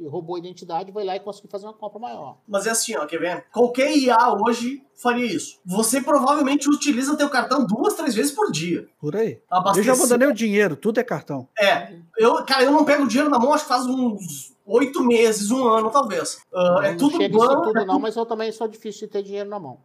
e 0.00 0.06
roubou 0.06 0.36
a 0.36 0.38
identidade, 0.38 0.92
vai 0.92 1.04
lá 1.04 1.16
e 1.16 1.20
consegue 1.20 1.48
fazer 1.48 1.66
uma 1.66 1.74
compra 1.74 1.98
maior. 1.98 2.38
Mas 2.46 2.66
é 2.66 2.70
assim, 2.70 2.96
ó, 2.96 3.04
quer 3.04 3.18
ver? 3.18 3.44
Qualquer 3.52 3.94
IA 3.94 4.32
hoje 4.40 4.82
faria 4.94 5.26
isso. 5.26 5.58
Você 5.66 6.00
provavelmente 6.00 6.68
utiliza 6.70 7.16
teu 7.16 7.28
cartão 7.28 7.66
duas, 7.66 7.94
três 7.94 8.14
vezes 8.14 8.32
por 8.32 8.50
dia. 8.50 8.88
Por 9.00 9.16
aí. 9.16 9.40
Abastecer. 9.50 9.90
Eu 9.90 9.96
já 9.96 10.00
abandonei 10.00 10.28
o 10.28 10.34
dinheiro, 10.34 10.76
tudo 10.76 11.00
é 11.00 11.04
cartão. 11.04 11.48
É. 11.58 11.94
Eu, 12.16 12.44
cara, 12.44 12.62
eu 12.62 12.70
não 12.70 12.84
pego 12.84 13.06
dinheiro 13.06 13.30
na 13.30 13.38
mão, 13.38 13.52
acho 13.52 13.64
que 13.64 13.68
faz 13.68 13.84
uns 13.84 14.56
oito 14.68 15.02
meses, 15.02 15.50
um 15.50 15.66
ano, 15.66 15.90
talvez. 15.90 16.38
Uh, 16.52 16.82
é 16.82 16.94
tudo 16.94 17.18
banco. 17.18 17.36
Isso 17.36 17.62
tudo, 17.62 17.78
é 17.80 17.84
não, 17.84 17.98
mas 17.98 18.14
eu 18.14 18.26
também 18.26 18.52
sou 18.52 18.68
difícil 18.68 19.06
de 19.06 19.12
ter 19.12 19.22
dinheiro 19.22 19.48
na 19.48 19.58
mão. 19.58 19.78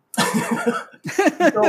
então, 1.39 1.63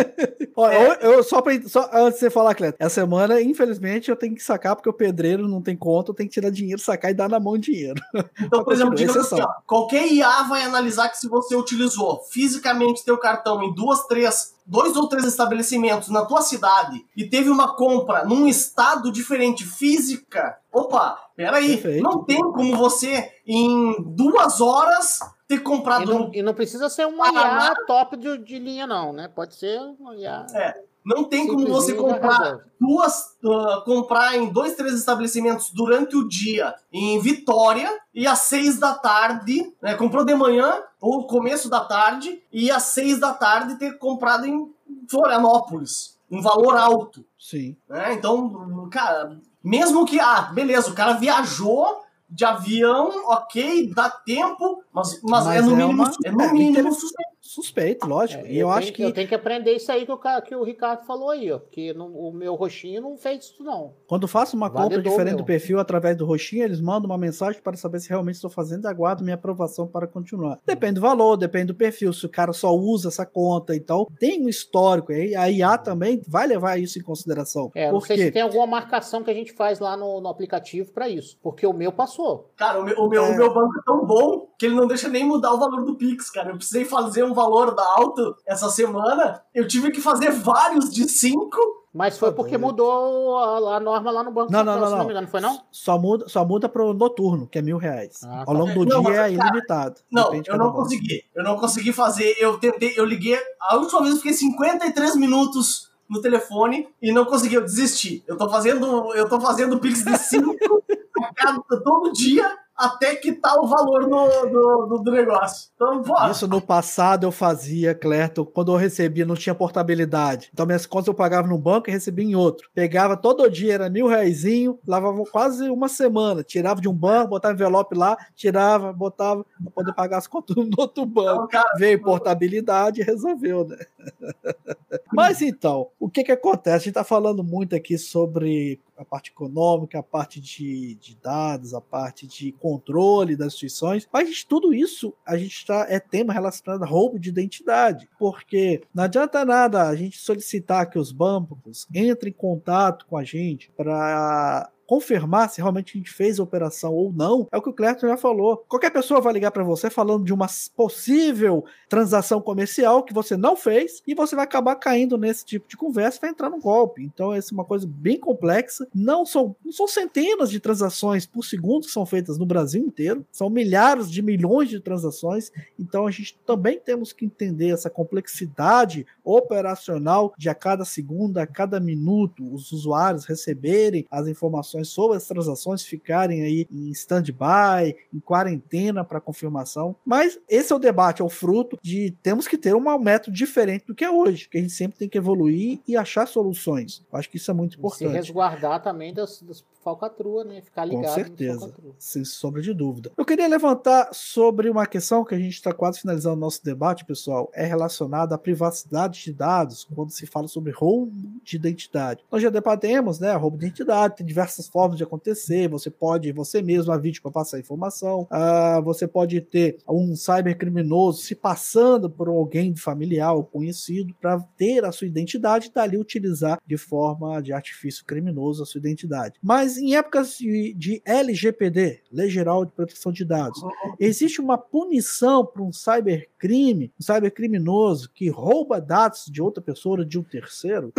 Olha, 0.56 0.74
é... 0.74 1.06
eu, 1.06 1.22
só, 1.22 1.40
pra, 1.40 1.52
só 1.66 1.88
antes 1.92 2.14
de 2.14 2.20
você 2.20 2.30
falar, 2.30 2.54
Cleto, 2.54 2.76
essa 2.78 2.96
semana, 2.96 3.40
infelizmente, 3.40 4.10
eu 4.10 4.16
tenho 4.16 4.34
que 4.34 4.42
sacar, 4.42 4.74
porque 4.74 4.88
o 4.88 4.92
pedreiro 4.92 5.48
não 5.48 5.62
tem 5.62 5.76
conta, 5.76 6.10
eu 6.10 6.14
tenho 6.14 6.28
que 6.28 6.34
tirar 6.34 6.50
dinheiro, 6.50 6.80
sacar 6.80 7.10
e 7.10 7.14
dar 7.14 7.28
na 7.28 7.40
mão 7.40 7.56
dinheiro. 7.56 8.00
Então, 8.40 8.64
por 8.64 8.72
exemplo, 8.74 8.94
digamos 8.94 9.32
assim, 9.32 9.40
ó, 9.40 9.48
qualquer 9.66 10.10
IA 10.10 10.42
vai 10.42 10.62
analisar 10.62 11.08
que 11.08 11.18
se 11.18 11.28
você 11.28 11.54
utilizou 11.54 12.20
fisicamente 12.30 13.04
teu 13.04 13.16
cartão 13.18 13.62
em 13.62 13.72
duas, 13.72 14.06
três 14.06 14.53
dois 14.66 14.96
ou 14.96 15.08
três 15.08 15.24
estabelecimentos 15.24 16.08
na 16.08 16.24
tua 16.24 16.40
cidade 16.40 17.04
e 17.16 17.28
teve 17.28 17.50
uma 17.50 17.74
compra 17.74 18.24
num 18.24 18.46
estado 18.46 19.12
diferente 19.12 19.64
física, 19.64 20.58
opa, 20.72 21.18
peraí, 21.36 21.76
Perfeito. 21.76 22.02
não 22.02 22.24
tem 22.24 22.40
como 22.40 22.76
você 22.76 23.30
em 23.46 23.96
duas 24.00 24.60
horas 24.60 25.18
ter 25.46 25.58
comprado. 25.58 26.04
E 26.04 26.06
não, 26.06 26.30
e 26.34 26.42
não 26.42 26.54
precisa 26.54 26.88
ser 26.88 27.06
uma 27.06 27.28
IA 27.28 27.74
top 27.86 28.16
de, 28.16 28.38
de, 28.38 28.58
linha, 28.58 28.86
não, 28.86 29.12
né? 29.12 29.28
Pode 29.28 29.54
ser 29.54 29.78
uma 29.98 30.16
IA. 30.16 30.46
É. 30.54 30.84
Não 31.04 31.24
tem 31.24 31.46
como 31.46 31.68
você 31.68 31.92
comprar 31.94 32.60
duas, 32.80 33.36
uh, 33.44 33.84
comprar 33.84 34.36
em 34.36 34.50
dois, 34.50 34.74
três 34.74 34.94
estabelecimentos 34.94 35.70
durante 35.70 36.16
o 36.16 36.26
dia 36.26 36.74
em 36.90 37.20
Vitória 37.20 37.90
e 38.14 38.26
às 38.26 38.40
seis 38.40 38.78
da 38.78 38.94
tarde, 38.94 39.74
né, 39.82 39.94
comprou 39.94 40.24
de 40.24 40.34
manhã 40.34 40.82
ou 41.00 41.26
começo 41.26 41.68
da 41.68 41.80
tarde 41.80 42.42
e 42.50 42.70
às 42.70 42.84
seis 42.84 43.18
da 43.20 43.34
tarde 43.34 43.78
ter 43.78 43.98
comprado 43.98 44.46
em 44.46 44.72
Florianópolis, 45.10 46.18
um 46.30 46.40
valor 46.40 46.76
alto. 46.76 47.24
Sim. 47.38 47.76
Né? 47.88 48.14
Então, 48.14 48.88
cara, 48.90 49.38
mesmo 49.62 50.06
que, 50.06 50.18
ah, 50.18 50.50
beleza, 50.54 50.90
o 50.90 50.94
cara 50.94 51.12
viajou 51.14 52.02
de 52.28 52.44
avião, 52.44 53.10
ok, 53.26 53.92
dá 53.94 54.08
tempo, 54.10 54.82
mas, 54.92 55.20
mas, 55.22 55.46
mas 55.46 55.56
é 55.56 55.62
no 55.62 55.72
é 55.72 55.76
mínimo, 55.76 56.02
uma... 56.02 56.12
é 56.24 56.30
no 56.30 56.42
é, 56.42 56.52
mínimo 56.52 56.92
suspeito. 56.92 57.33
Suspeito, 57.54 58.06
lógico. 58.08 58.44
É, 58.44 58.50
e 58.50 58.58
eu, 58.58 58.62
eu 58.66 58.70
acho 58.70 58.92
que. 58.92 59.02
Eu 59.02 59.12
tenho 59.12 59.28
que 59.28 59.34
aprender 59.34 59.72
isso 59.74 59.90
aí 59.92 60.04
que 60.04 60.10
o, 60.10 60.18
que 60.42 60.56
o 60.56 60.64
Ricardo 60.64 61.06
falou 61.06 61.30
aí, 61.30 61.52
ó. 61.52 61.58
Porque 61.60 61.92
no, 61.92 62.06
o 62.06 62.32
meu 62.32 62.56
roxinho 62.56 63.00
não 63.00 63.16
fez 63.16 63.44
isso, 63.44 63.62
não. 63.62 63.94
Quando 64.08 64.26
faço 64.26 64.56
uma 64.56 64.68
compra 64.68 65.00
diferente 65.00 65.36
meu. 65.36 65.38
do 65.38 65.44
perfil 65.44 65.78
através 65.78 66.16
do 66.16 66.26
roxinho, 66.26 66.64
eles 66.64 66.80
mandam 66.80 67.08
uma 67.08 67.18
mensagem 67.18 67.62
para 67.62 67.76
saber 67.76 68.00
se 68.00 68.08
realmente 68.08 68.34
estou 68.34 68.50
fazendo 68.50 68.84
e 68.84 68.88
aguardo 68.88 69.22
minha 69.22 69.36
aprovação 69.36 69.86
para 69.86 70.08
continuar. 70.08 70.58
Depende 70.66 70.94
do 70.94 71.00
valor, 71.00 71.36
depende 71.36 71.66
do 71.66 71.74
perfil. 71.76 72.12
Se 72.12 72.26
o 72.26 72.28
cara 72.28 72.52
só 72.52 72.74
usa 72.74 73.08
essa 73.08 73.24
conta, 73.24 73.76
então 73.76 74.08
tem 74.18 74.44
um 74.44 74.48
histórico. 74.48 75.12
aí 75.12 75.36
a 75.36 75.48
IA 75.48 75.78
também 75.78 76.20
vai 76.26 76.48
levar 76.48 76.76
isso 76.80 76.98
em 76.98 77.02
consideração. 77.02 77.70
É, 77.72 77.92
não 77.92 78.00
sei 78.00 78.16
se 78.18 78.32
tem 78.32 78.42
alguma 78.42 78.66
marcação 78.66 79.22
que 79.22 79.30
a 79.30 79.34
gente 79.34 79.52
faz 79.52 79.78
lá 79.78 79.96
no, 79.96 80.20
no 80.20 80.28
aplicativo 80.28 80.90
para 80.92 81.08
isso. 81.08 81.38
Porque 81.40 81.64
o 81.64 81.72
meu 81.72 81.92
passou. 81.92 82.50
Cara, 82.56 82.80
o 82.80 82.84
meu, 82.84 82.96
o 82.98 83.08
meu, 83.08 83.24
é... 83.24 83.30
o 83.30 83.36
meu 83.36 83.54
banco 83.54 83.78
é 83.78 83.82
tão 83.84 84.04
bom 84.04 84.48
que 84.58 84.66
ele 84.66 84.74
não 84.74 84.86
deixa 84.86 85.08
nem 85.08 85.24
mudar 85.24 85.52
o 85.52 85.58
valor 85.58 85.84
do 85.84 85.94
Pix, 85.94 86.30
cara. 86.30 86.50
Eu 86.50 86.56
precisei 86.56 86.84
fazer 86.84 87.22
um 87.22 87.32
valor 87.34 87.43
da 87.74 87.82
alto 87.82 88.36
essa 88.46 88.68
semana, 88.68 89.42
eu 89.54 89.66
tive 89.66 89.90
que 89.90 90.00
fazer 90.00 90.30
vários 90.30 90.92
de 90.92 91.08
cinco. 91.08 91.58
Mas 91.92 92.18
foi 92.18 92.32
porque 92.32 92.58
mudou 92.58 93.38
a, 93.38 93.76
a 93.76 93.80
norma 93.80 94.10
lá 94.10 94.24
no 94.24 94.32
banco. 94.32 94.50
Não, 94.50 94.64
não, 94.64 94.80
não, 94.80 94.90
não. 94.90 94.98
não 94.98 95.04
me 95.04 95.12
engano, 95.12 95.28
foi 95.28 95.40
não? 95.40 95.62
Só 95.70 95.96
muda, 95.96 96.28
só 96.28 96.44
muda 96.44 96.68
pro 96.68 96.92
noturno, 96.92 97.46
que 97.46 97.58
é 97.58 97.62
mil 97.62 97.76
reais. 97.76 98.20
Ah, 98.24 98.44
tá. 98.44 98.44
Ao 98.48 98.54
longo 98.54 98.84
do 98.84 98.94
não, 98.94 99.02
dia 99.02 99.28
é 99.28 99.32
ilimitado. 99.32 100.00
Não, 100.10 100.34
eu 100.34 100.58
não 100.58 100.72
consegui. 100.72 101.24
Eu 101.34 101.44
não 101.44 101.56
consegui 101.56 101.92
fazer. 101.92 102.34
Eu 102.38 102.58
tentei, 102.58 102.94
eu 102.96 103.04
liguei. 103.04 103.38
A 103.60 103.76
última 103.76 104.00
vez 104.00 104.12
eu 104.12 104.16
fiquei 104.16 104.32
53 104.32 105.16
minutos 105.16 105.92
no 106.08 106.20
telefone 106.20 106.88
e 107.00 107.12
não 107.12 107.24
consegui, 107.24 107.54
eu 107.54 107.62
desisti. 107.62 108.24
Eu 108.26 108.36
tô 108.36 108.48
fazendo, 108.50 109.14
eu 109.14 109.28
tô 109.28 109.40
fazendo 109.40 109.78
Pix 109.78 110.04
de 110.04 110.16
5 110.16 110.56
todo 111.84 112.12
dia 112.12 112.63
até 112.76 113.14
que 113.14 113.32
tá 113.32 113.54
o 113.60 113.66
valor 113.66 114.08
do, 114.08 114.46
do, 114.46 115.02
do 115.04 115.10
negócio. 115.10 115.70
Então, 115.74 116.02
pô. 116.02 116.14
Isso 116.28 116.48
no 116.48 116.60
passado 116.60 117.24
eu 117.24 117.32
fazia, 117.32 117.94
Clerto, 117.94 118.44
quando 118.44 118.72
eu 118.72 118.76
recebia, 118.76 119.24
não 119.24 119.36
tinha 119.36 119.54
portabilidade. 119.54 120.50
Então, 120.52 120.66
minhas 120.66 120.86
contas 120.86 121.08
eu 121.08 121.14
pagava 121.14 121.46
num 121.46 121.58
banco 121.58 121.88
e 121.88 121.92
recebia 121.92 122.24
em 122.24 122.34
outro. 122.34 122.68
Pegava 122.74 123.16
todo 123.16 123.48
dia, 123.50 123.74
era 123.74 123.88
mil 123.88 124.06
reaisinho, 124.06 124.78
lavava 124.86 125.22
quase 125.30 125.68
uma 125.70 125.88
semana. 125.88 126.42
Tirava 126.42 126.80
de 126.80 126.88
um 126.88 126.94
banco, 126.94 127.30
botava 127.30 127.54
envelope 127.54 127.96
lá, 127.96 128.16
tirava, 128.34 128.92
botava, 128.92 129.44
pra 129.62 129.70
poder 129.72 129.92
pagar 129.92 130.18
as 130.18 130.26
contas 130.26 130.56
no 130.56 130.70
outro 130.76 131.06
banco. 131.06 131.44
Então, 131.44 131.48
cara, 131.48 131.74
Veio 131.76 132.02
portabilidade 132.02 133.00
e 133.00 133.04
resolveu, 133.04 133.66
né? 133.66 133.78
Mas 135.12 135.40
então, 135.42 135.88
o 135.98 136.08
que 136.08 136.24
que 136.24 136.32
acontece? 136.32 136.76
A 136.76 136.78
gente 136.78 136.94
tá 136.94 137.04
falando 137.04 137.44
muito 137.44 137.74
aqui 137.76 137.96
sobre 137.96 138.80
a 138.96 139.04
parte 139.04 139.30
econômica, 139.30 139.98
a 139.98 140.02
parte 140.02 140.40
de, 140.40 140.94
de 140.96 141.16
dados, 141.16 141.74
a 141.74 141.80
parte 141.80 142.26
de 142.26 142.52
controle 142.52 143.36
das 143.36 143.48
instituições, 143.48 144.08
mas 144.12 144.44
tudo 144.44 144.72
isso 144.72 145.14
a 145.26 145.36
gente 145.36 145.56
está 145.56 145.86
é 145.88 145.98
tema 145.98 146.32
relacionado 146.32 146.82
a 146.82 146.86
roubo 146.86 147.18
de 147.18 147.28
identidade, 147.28 148.08
porque 148.18 148.82
não 148.94 149.04
adianta 149.04 149.44
nada 149.44 149.88
a 149.88 149.96
gente 149.96 150.18
solicitar 150.18 150.88
que 150.88 150.98
os 150.98 151.12
bancos 151.12 151.86
entrem 151.94 152.32
em 152.32 152.36
contato 152.36 153.06
com 153.06 153.16
a 153.16 153.24
gente 153.24 153.70
para 153.76 154.70
confirmar 154.86 155.50
se 155.50 155.60
realmente 155.60 155.92
a 155.94 155.98
gente 155.98 156.10
fez 156.10 156.38
a 156.38 156.42
operação 156.42 156.92
ou 156.92 157.12
não, 157.12 157.48
é 157.50 157.56
o 157.56 157.62
que 157.62 157.68
o 157.68 157.72
Clerton 157.72 158.08
já 158.08 158.16
falou. 158.16 158.64
Qualquer 158.68 158.90
pessoa 158.90 159.20
vai 159.20 159.32
ligar 159.32 159.50
para 159.50 159.64
você 159.64 159.90
falando 159.90 160.24
de 160.24 160.32
uma 160.32 160.46
possível 160.76 161.64
transação 161.88 162.40
comercial 162.40 163.02
que 163.02 163.14
você 163.14 163.36
não 163.36 163.56
fez 163.56 164.02
e 164.06 164.14
você 164.14 164.34
vai 164.34 164.44
acabar 164.44 164.76
caindo 164.76 165.16
nesse 165.16 165.44
tipo 165.44 165.68
de 165.68 165.76
conversa 165.76 166.18
e 166.18 166.20
vai 166.20 166.30
entrar 166.30 166.50
no 166.50 166.60
golpe. 166.60 167.02
Então, 167.02 167.32
essa 167.32 167.52
é 167.52 167.54
uma 167.54 167.64
coisa 167.64 167.86
bem 167.86 168.18
complexa. 168.18 168.86
Não 168.94 169.24
são, 169.24 169.54
não 169.64 169.72
são 169.72 169.86
centenas 169.86 170.50
de 170.50 170.60
transações 170.60 171.26
por 171.26 171.44
segundo 171.44 171.86
que 171.86 171.92
são 171.92 172.04
feitas 172.04 172.38
no 172.38 172.46
Brasil 172.46 172.82
inteiro, 172.82 173.24
são 173.30 173.48
milhares 173.48 174.10
de 174.10 174.22
milhões 174.22 174.68
de 174.68 174.80
transações. 174.80 175.50
Então, 175.78 176.06
a 176.06 176.10
gente 176.10 176.38
também 176.46 176.78
temos 176.78 177.12
que 177.12 177.24
entender 177.24 177.70
essa 177.70 177.90
complexidade 177.90 179.06
operacional 179.22 180.34
de 180.36 180.48
a 180.48 180.54
cada 180.54 180.84
segundo, 180.84 181.38
a 181.38 181.46
cada 181.46 181.80
minuto, 181.80 182.52
os 182.52 182.72
usuários 182.72 183.24
receberem 183.24 184.06
as 184.10 184.26
informações 184.26 184.73
informações 184.74 184.88
sobre 184.88 185.16
as 185.16 185.26
transações 185.26 185.82
ficarem 185.82 186.42
aí 186.42 186.66
em 186.70 186.90
stand-by, 186.90 187.96
em 188.12 188.20
quarentena 188.20 189.04
para 189.04 189.20
confirmação. 189.20 189.96
Mas 190.04 190.38
esse 190.48 190.72
é 190.72 190.76
o 190.76 190.78
debate, 190.78 191.22
é 191.22 191.24
o 191.24 191.28
fruto 191.28 191.78
de 191.82 192.10
temos 192.22 192.48
que 192.48 192.58
ter 192.58 192.74
um 192.74 192.98
método 192.98 193.36
diferente 193.36 193.86
do 193.86 193.94
que 193.94 194.04
é 194.04 194.10
hoje, 194.10 194.48
que 194.48 194.58
a 194.58 194.60
gente 194.60 194.72
sempre 194.72 194.98
tem 194.98 195.08
que 195.08 195.18
evoluir 195.18 195.80
e 195.86 195.96
achar 195.96 196.26
soluções. 196.26 197.04
Eu 197.12 197.18
acho 197.18 197.30
que 197.30 197.36
isso 197.36 197.50
é 197.50 197.54
muito 197.54 197.78
importante. 197.78 198.10
Se 198.10 198.16
resguardar 198.16 198.82
também 198.82 199.12
das, 199.12 199.40
das 199.42 199.64
falcatrua, 199.84 200.42
né? 200.44 200.62
Ficar 200.62 200.86
ligado. 200.86 201.04
Com 201.04 201.14
certeza, 201.14 201.74
sem 201.98 202.24
sombra 202.24 202.62
de 202.62 202.72
dúvida. 202.72 203.12
Eu 203.16 203.24
queria 203.24 203.46
levantar 203.46 204.08
sobre 204.12 204.70
uma 204.70 204.86
questão 204.86 205.24
que 205.24 205.34
a 205.34 205.38
gente 205.38 205.52
está 205.52 205.72
quase 205.74 206.00
finalizando 206.00 206.36
o 206.36 206.40
nosso 206.40 206.64
debate, 206.64 207.04
pessoal, 207.04 207.50
é 207.52 207.66
relacionada 207.66 208.34
à 208.34 208.38
privacidade 208.38 209.22
de 209.22 209.32
dados, 209.32 209.86
quando 209.94 210.10
se 210.10 210.26
fala 210.26 210.48
sobre 210.48 210.72
roubo 210.72 211.12
de 211.44 211.56
identidade. 211.56 212.24
Nós 212.32 212.42
já 212.42 212.48
debatemos, 212.48 213.20
né? 213.20 213.34
Roubo 213.34 213.58
de 213.58 213.66
identidade 213.66 214.16
tem 214.16 214.26
diversas 214.26 214.63
formas 214.68 214.96
de 214.96 215.04
acontecer. 215.04 215.68
Você 215.68 215.90
pode, 215.90 216.30
você 216.32 216.62
mesmo, 216.62 216.92
a 216.92 216.96
vítima, 216.96 217.30
passar 217.30 217.58
informação. 217.58 218.28
Uh, 218.30 218.82
você 218.82 219.06
pode 219.06 219.40
ter 219.40 219.78
um 219.88 220.14
cybercriminoso 220.14 221.22
se 221.22 221.34
passando 221.34 222.08
por 222.08 222.28
alguém 222.28 222.74
familiar 222.76 223.34
ou 223.34 223.44
conhecido 223.44 224.14
para 224.20 224.38
ter 224.56 224.84
a 224.84 224.92
sua 224.92 225.06
identidade 225.06 225.68
e 225.68 225.72
dali 225.72 225.96
utilizar 225.96 226.58
de 226.66 226.76
forma 226.76 227.40
de 227.42 227.52
artifício 227.52 228.04
criminoso 228.04 228.62
a 228.62 228.66
sua 228.66 228.78
identidade. 228.78 229.38
Mas 229.42 229.64
mas 229.64 229.78
em 229.78 229.96
épocas 229.96 230.36
de, 230.36 230.74
de 230.74 231.02
LGPD, 231.06 232.02
Lei 232.12 232.28
Geral 232.28 232.66
de 232.66 232.72
Proteção 232.72 233.10
de 233.10 233.24
Dados, 233.24 233.62
existe 233.98 234.40
uma 234.40 234.58
punição 234.58 235.46
para 235.46 235.62
um 235.62 235.72
cybercrime, 235.72 236.92
um 237.00 237.02
cybercriminoso 237.02 238.10
que 238.12 238.28
rouba 238.28 238.80
dados 238.80 239.24
de 239.26 239.40
outra 239.40 239.62
pessoa, 239.62 240.04
de 240.04 240.18
um 240.18 240.22
terceiro? 240.22 240.92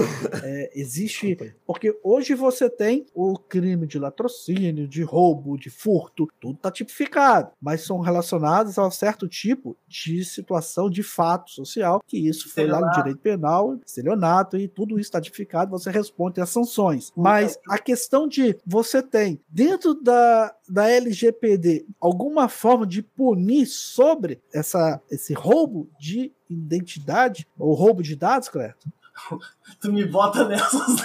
É, 0.43 0.71
existe. 0.75 1.37
Porque 1.65 1.97
hoje 2.03 2.33
você 2.33 2.69
tem 2.69 3.05
o 3.13 3.37
crime 3.55 3.87
de 3.87 3.97
latrocínio, 3.97 4.85
de 4.85 5.01
roubo, 5.01 5.57
de 5.57 5.69
furto, 5.69 6.27
tudo 6.41 6.55
está 6.55 6.69
tipificado, 6.69 7.51
mas 7.61 7.85
são 7.85 8.01
relacionados 8.01 8.77
a 8.77 8.85
um 8.85 8.91
certo 8.91 9.29
tipo 9.29 9.77
de 9.87 10.25
situação 10.25 10.89
de 10.89 11.01
fato 11.01 11.51
social, 11.51 12.01
que 12.05 12.17
isso 12.17 12.49
foi 12.53 12.67
lá 12.67 12.81
no 12.81 12.91
direito 12.91 13.19
penal, 13.19 13.79
estelionato, 13.85 14.57
e 14.57 14.67
tudo 14.67 14.95
isso 14.95 15.07
está 15.07 15.21
tipificado, 15.21 15.71
você 15.71 15.89
responde 15.89 16.41
às 16.41 16.49
sanções. 16.49 17.13
Mas 17.15 17.57
a 17.69 17.77
questão 17.77 18.27
de 18.27 18.57
você 18.65 19.01
tem 19.01 19.39
dentro 19.47 19.93
da, 19.93 20.53
da 20.67 20.89
LGPD 20.89 21.85
alguma 21.97 22.49
forma 22.49 22.85
de 22.85 23.01
punir 23.01 23.67
sobre 23.67 24.41
essa, 24.53 25.01
esse 25.09 25.33
roubo 25.33 25.89
de 25.97 26.33
identidade 26.49 27.47
ou 27.57 27.73
roubo 27.73 28.03
de 28.03 28.17
dados, 28.17 28.49
Cleto? 28.49 28.91
tu 29.79 29.93
me 29.93 30.05
bota 30.05 30.45
nessas, 30.45 31.03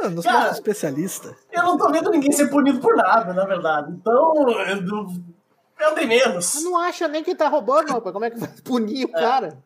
né? 0.00 0.06
Ah, 0.06 0.10
nós 0.10 0.24
somos 0.24 0.52
especialista. 0.52 1.36
Eu 1.52 1.62
não 1.62 1.76
tô 1.76 1.90
vendo 1.90 2.10
ninguém 2.10 2.32
ser 2.32 2.48
punido 2.48 2.80
por 2.80 2.96
nada, 2.96 3.32
na 3.32 3.44
verdade. 3.44 3.92
Então, 3.92 4.34
eu, 4.48 5.06
eu 5.78 5.94
tenho 5.94 6.08
menos. 6.08 6.54
Eu 6.54 6.62
não 6.62 6.76
acha 6.76 7.06
nem 7.08 7.22
que 7.22 7.34
tá 7.34 7.48
roubando, 7.48 7.92
rapaz. 7.92 8.12
Como 8.12 8.24
é 8.24 8.30
que 8.30 8.38
vai 8.38 8.48
punir 8.64 9.06
o 9.06 9.10
é. 9.10 9.20
cara? 9.20 9.58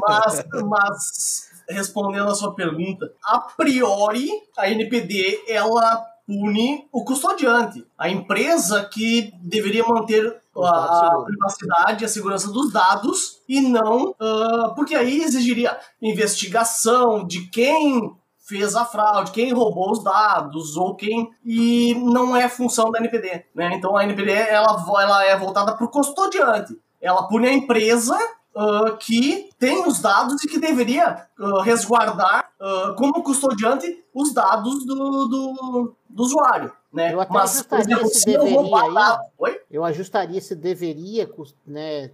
Mas, 0.00 0.44
mas, 0.64 1.50
respondendo 1.68 2.28
a 2.28 2.34
sua 2.34 2.54
pergunta, 2.54 3.12
a 3.22 3.38
priori, 3.38 4.30
a 4.56 4.68
NPD, 4.68 5.44
ela 5.48 6.04
pune 6.26 6.88
o 6.90 7.04
custodiante, 7.04 7.86
a 7.98 8.08
empresa 8.08 8.84
que 8.84 9.32
deveria 9.42 9.84
manter 9.84 10.40
a, 10.56 11.08
a 11.08 11.22
privacidade, 11.22 12.04
a 12.04 12.08
segurança 12.08 12.50
dos 12.50 12.72
dados 12.72 13.42
e 13.48 13.60
não, 13.60 14.10
uh, 14.10 14.74
porque 14.74 14.94
aí 14.94 15.22
exigiria 15.22 15.78
investigação 16.00 17.26
de 17.26 17.46
quem 17.50 18.16
fez 18.44 18.76
a 18.76 18.84
fraude, 18.84 19.32
quem 19.32 19.52
roubou 19.52 19.90
os 19.90 20.04
dados 20.04 20.76
ou 20.76 20.94
quem 20.94 21.30
e 21.44 21.94
não 21.94 22.36
é 22.36 22.48
função 22.48 22.90
da 22.90 22.98
NPD, 22.98 23.46
né? 23.54 23.72
Então 23.74 23.96
a 23.96 24.04
NPD 24.04 24.30
ela, 24.30 24.84
ela 25.00 25.24
é 25.24 25.36
voltada 25.36 25.74
para 25.74 25.84
o 25.84 25.88
custodiante, 25.88 26.78
ela 27.00 27.26
pune 27.26 27.48
a 27.48 27.52
empresa 27.52 28.16
uh, 28.54 28.96
que 28.98 29.50
tem 29.58 29.86
os 29.86 30.00
dados 30.00 30.44
e 30.44 30.48
que 30.48 30.58
deveria 30.58 31.26
uh, 31.38 31.60
resguardar 31.60 32.50
uh, 32.60 32.94
como 32.96 33.22
custodiante 33.22 34.04
os 34.14 34.32
dados 34.34 34.84
do, 34.84 35.26
do, 35.26 35.96
do 36.08 36.22
usuário. 36.22 36.70
Né? 36.92 37.12
Eu 37.12 37.20
até 37.20 37.32
Mas, 37.32 37.50
ajustaria 37.50 37.82
exemplo, 37.82 38.06
esse 38.06 38.26
deveria 38.26 38.60
aí, 38.60 39.58
eu 39.68 39.84
ajustaria 39.84 40.40
se 40.40 40.54
deveria 40.54 41.28
né, 41.66 42.12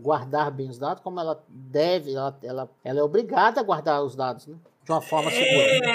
guardar 0.00 0.50
bem 0.50 0.70
os 0.70 0.78
dados, 0.78 1.02
como 1.02 1.20
ela 1.20 1.44
deve, 1.46 2.14
ela, 2.14 2.34
ela, 2.42 2.70
ela 2.82 3.00
é 3.00 3.02
obrigada 3.02 3.60
a 3.60 3.64
guardar 3.64 4.02
os 4.02 4.16
dados, 4.16 4.46
né? 4.46 4.56
De 4.84 4.92
uma 4.92 5.00
forma 5.00 5.30
segura. 5.30 5.88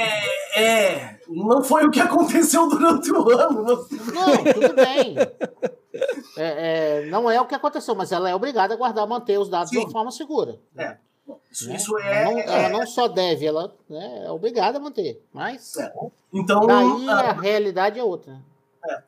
É, 0.55 0.63
é, 0.63 1.19
não 1.27 1.63
foi 1.63 1.85
o 1.85 1.91
que 1.91 1.99
aconteceu 1.99 2.67
durante 2.67 3.11
o 3.11 3.29
ano. 3.29 3.63
Não, 3.63 4.53
tudo 4.53 4.75
bem. 4.75 5.15
É, 6.37 7.01
é, 7.01 7.05
não 7.07 7.29
é 7.29 7.39
o 7.39 7.45
que 7.45 7.55
aconteceu, 7.55 7.93
mas 7.95 8.11
ela 8.11 8.29
é 8.29 8.35
obrigada 8.35 8.73
a 8.73 8.77
guardar, 8.77 9.07
manter 9.07 9.37
os 9.39 9.49
dados 9.49 9.69
Sim. 9.69 9.79
de 9.79 9.85
uma 9.85 9.91
forma 9.91 10.11
segura. 10.11 10.59
É. 10.77 10.97
Isso, 11.51 11.69
né? 11.69 11.75
isso 11.75 11.97
é, 11.99 12.25
não, 12.25 12.39
ela 12.39 12.69
não 12.69 12.87
só 12.87 13.07
deve, 13.07 13.45
ela 13.45 13.75
né, 13.89 14.23
é 14.25 14.31
obrigada 14.31 14.77
a 14.77 14.81
manter. 14.81 15.21
Mas 15.31 15.75
é. 15.77 15.91
então, 16.33 16.65
daí 16.65 17.09
a, 17.09 17.13
a, 17.13 17.31
realidade 17.33 17.99
é 17.99 18.03
outra. 18.03 18.39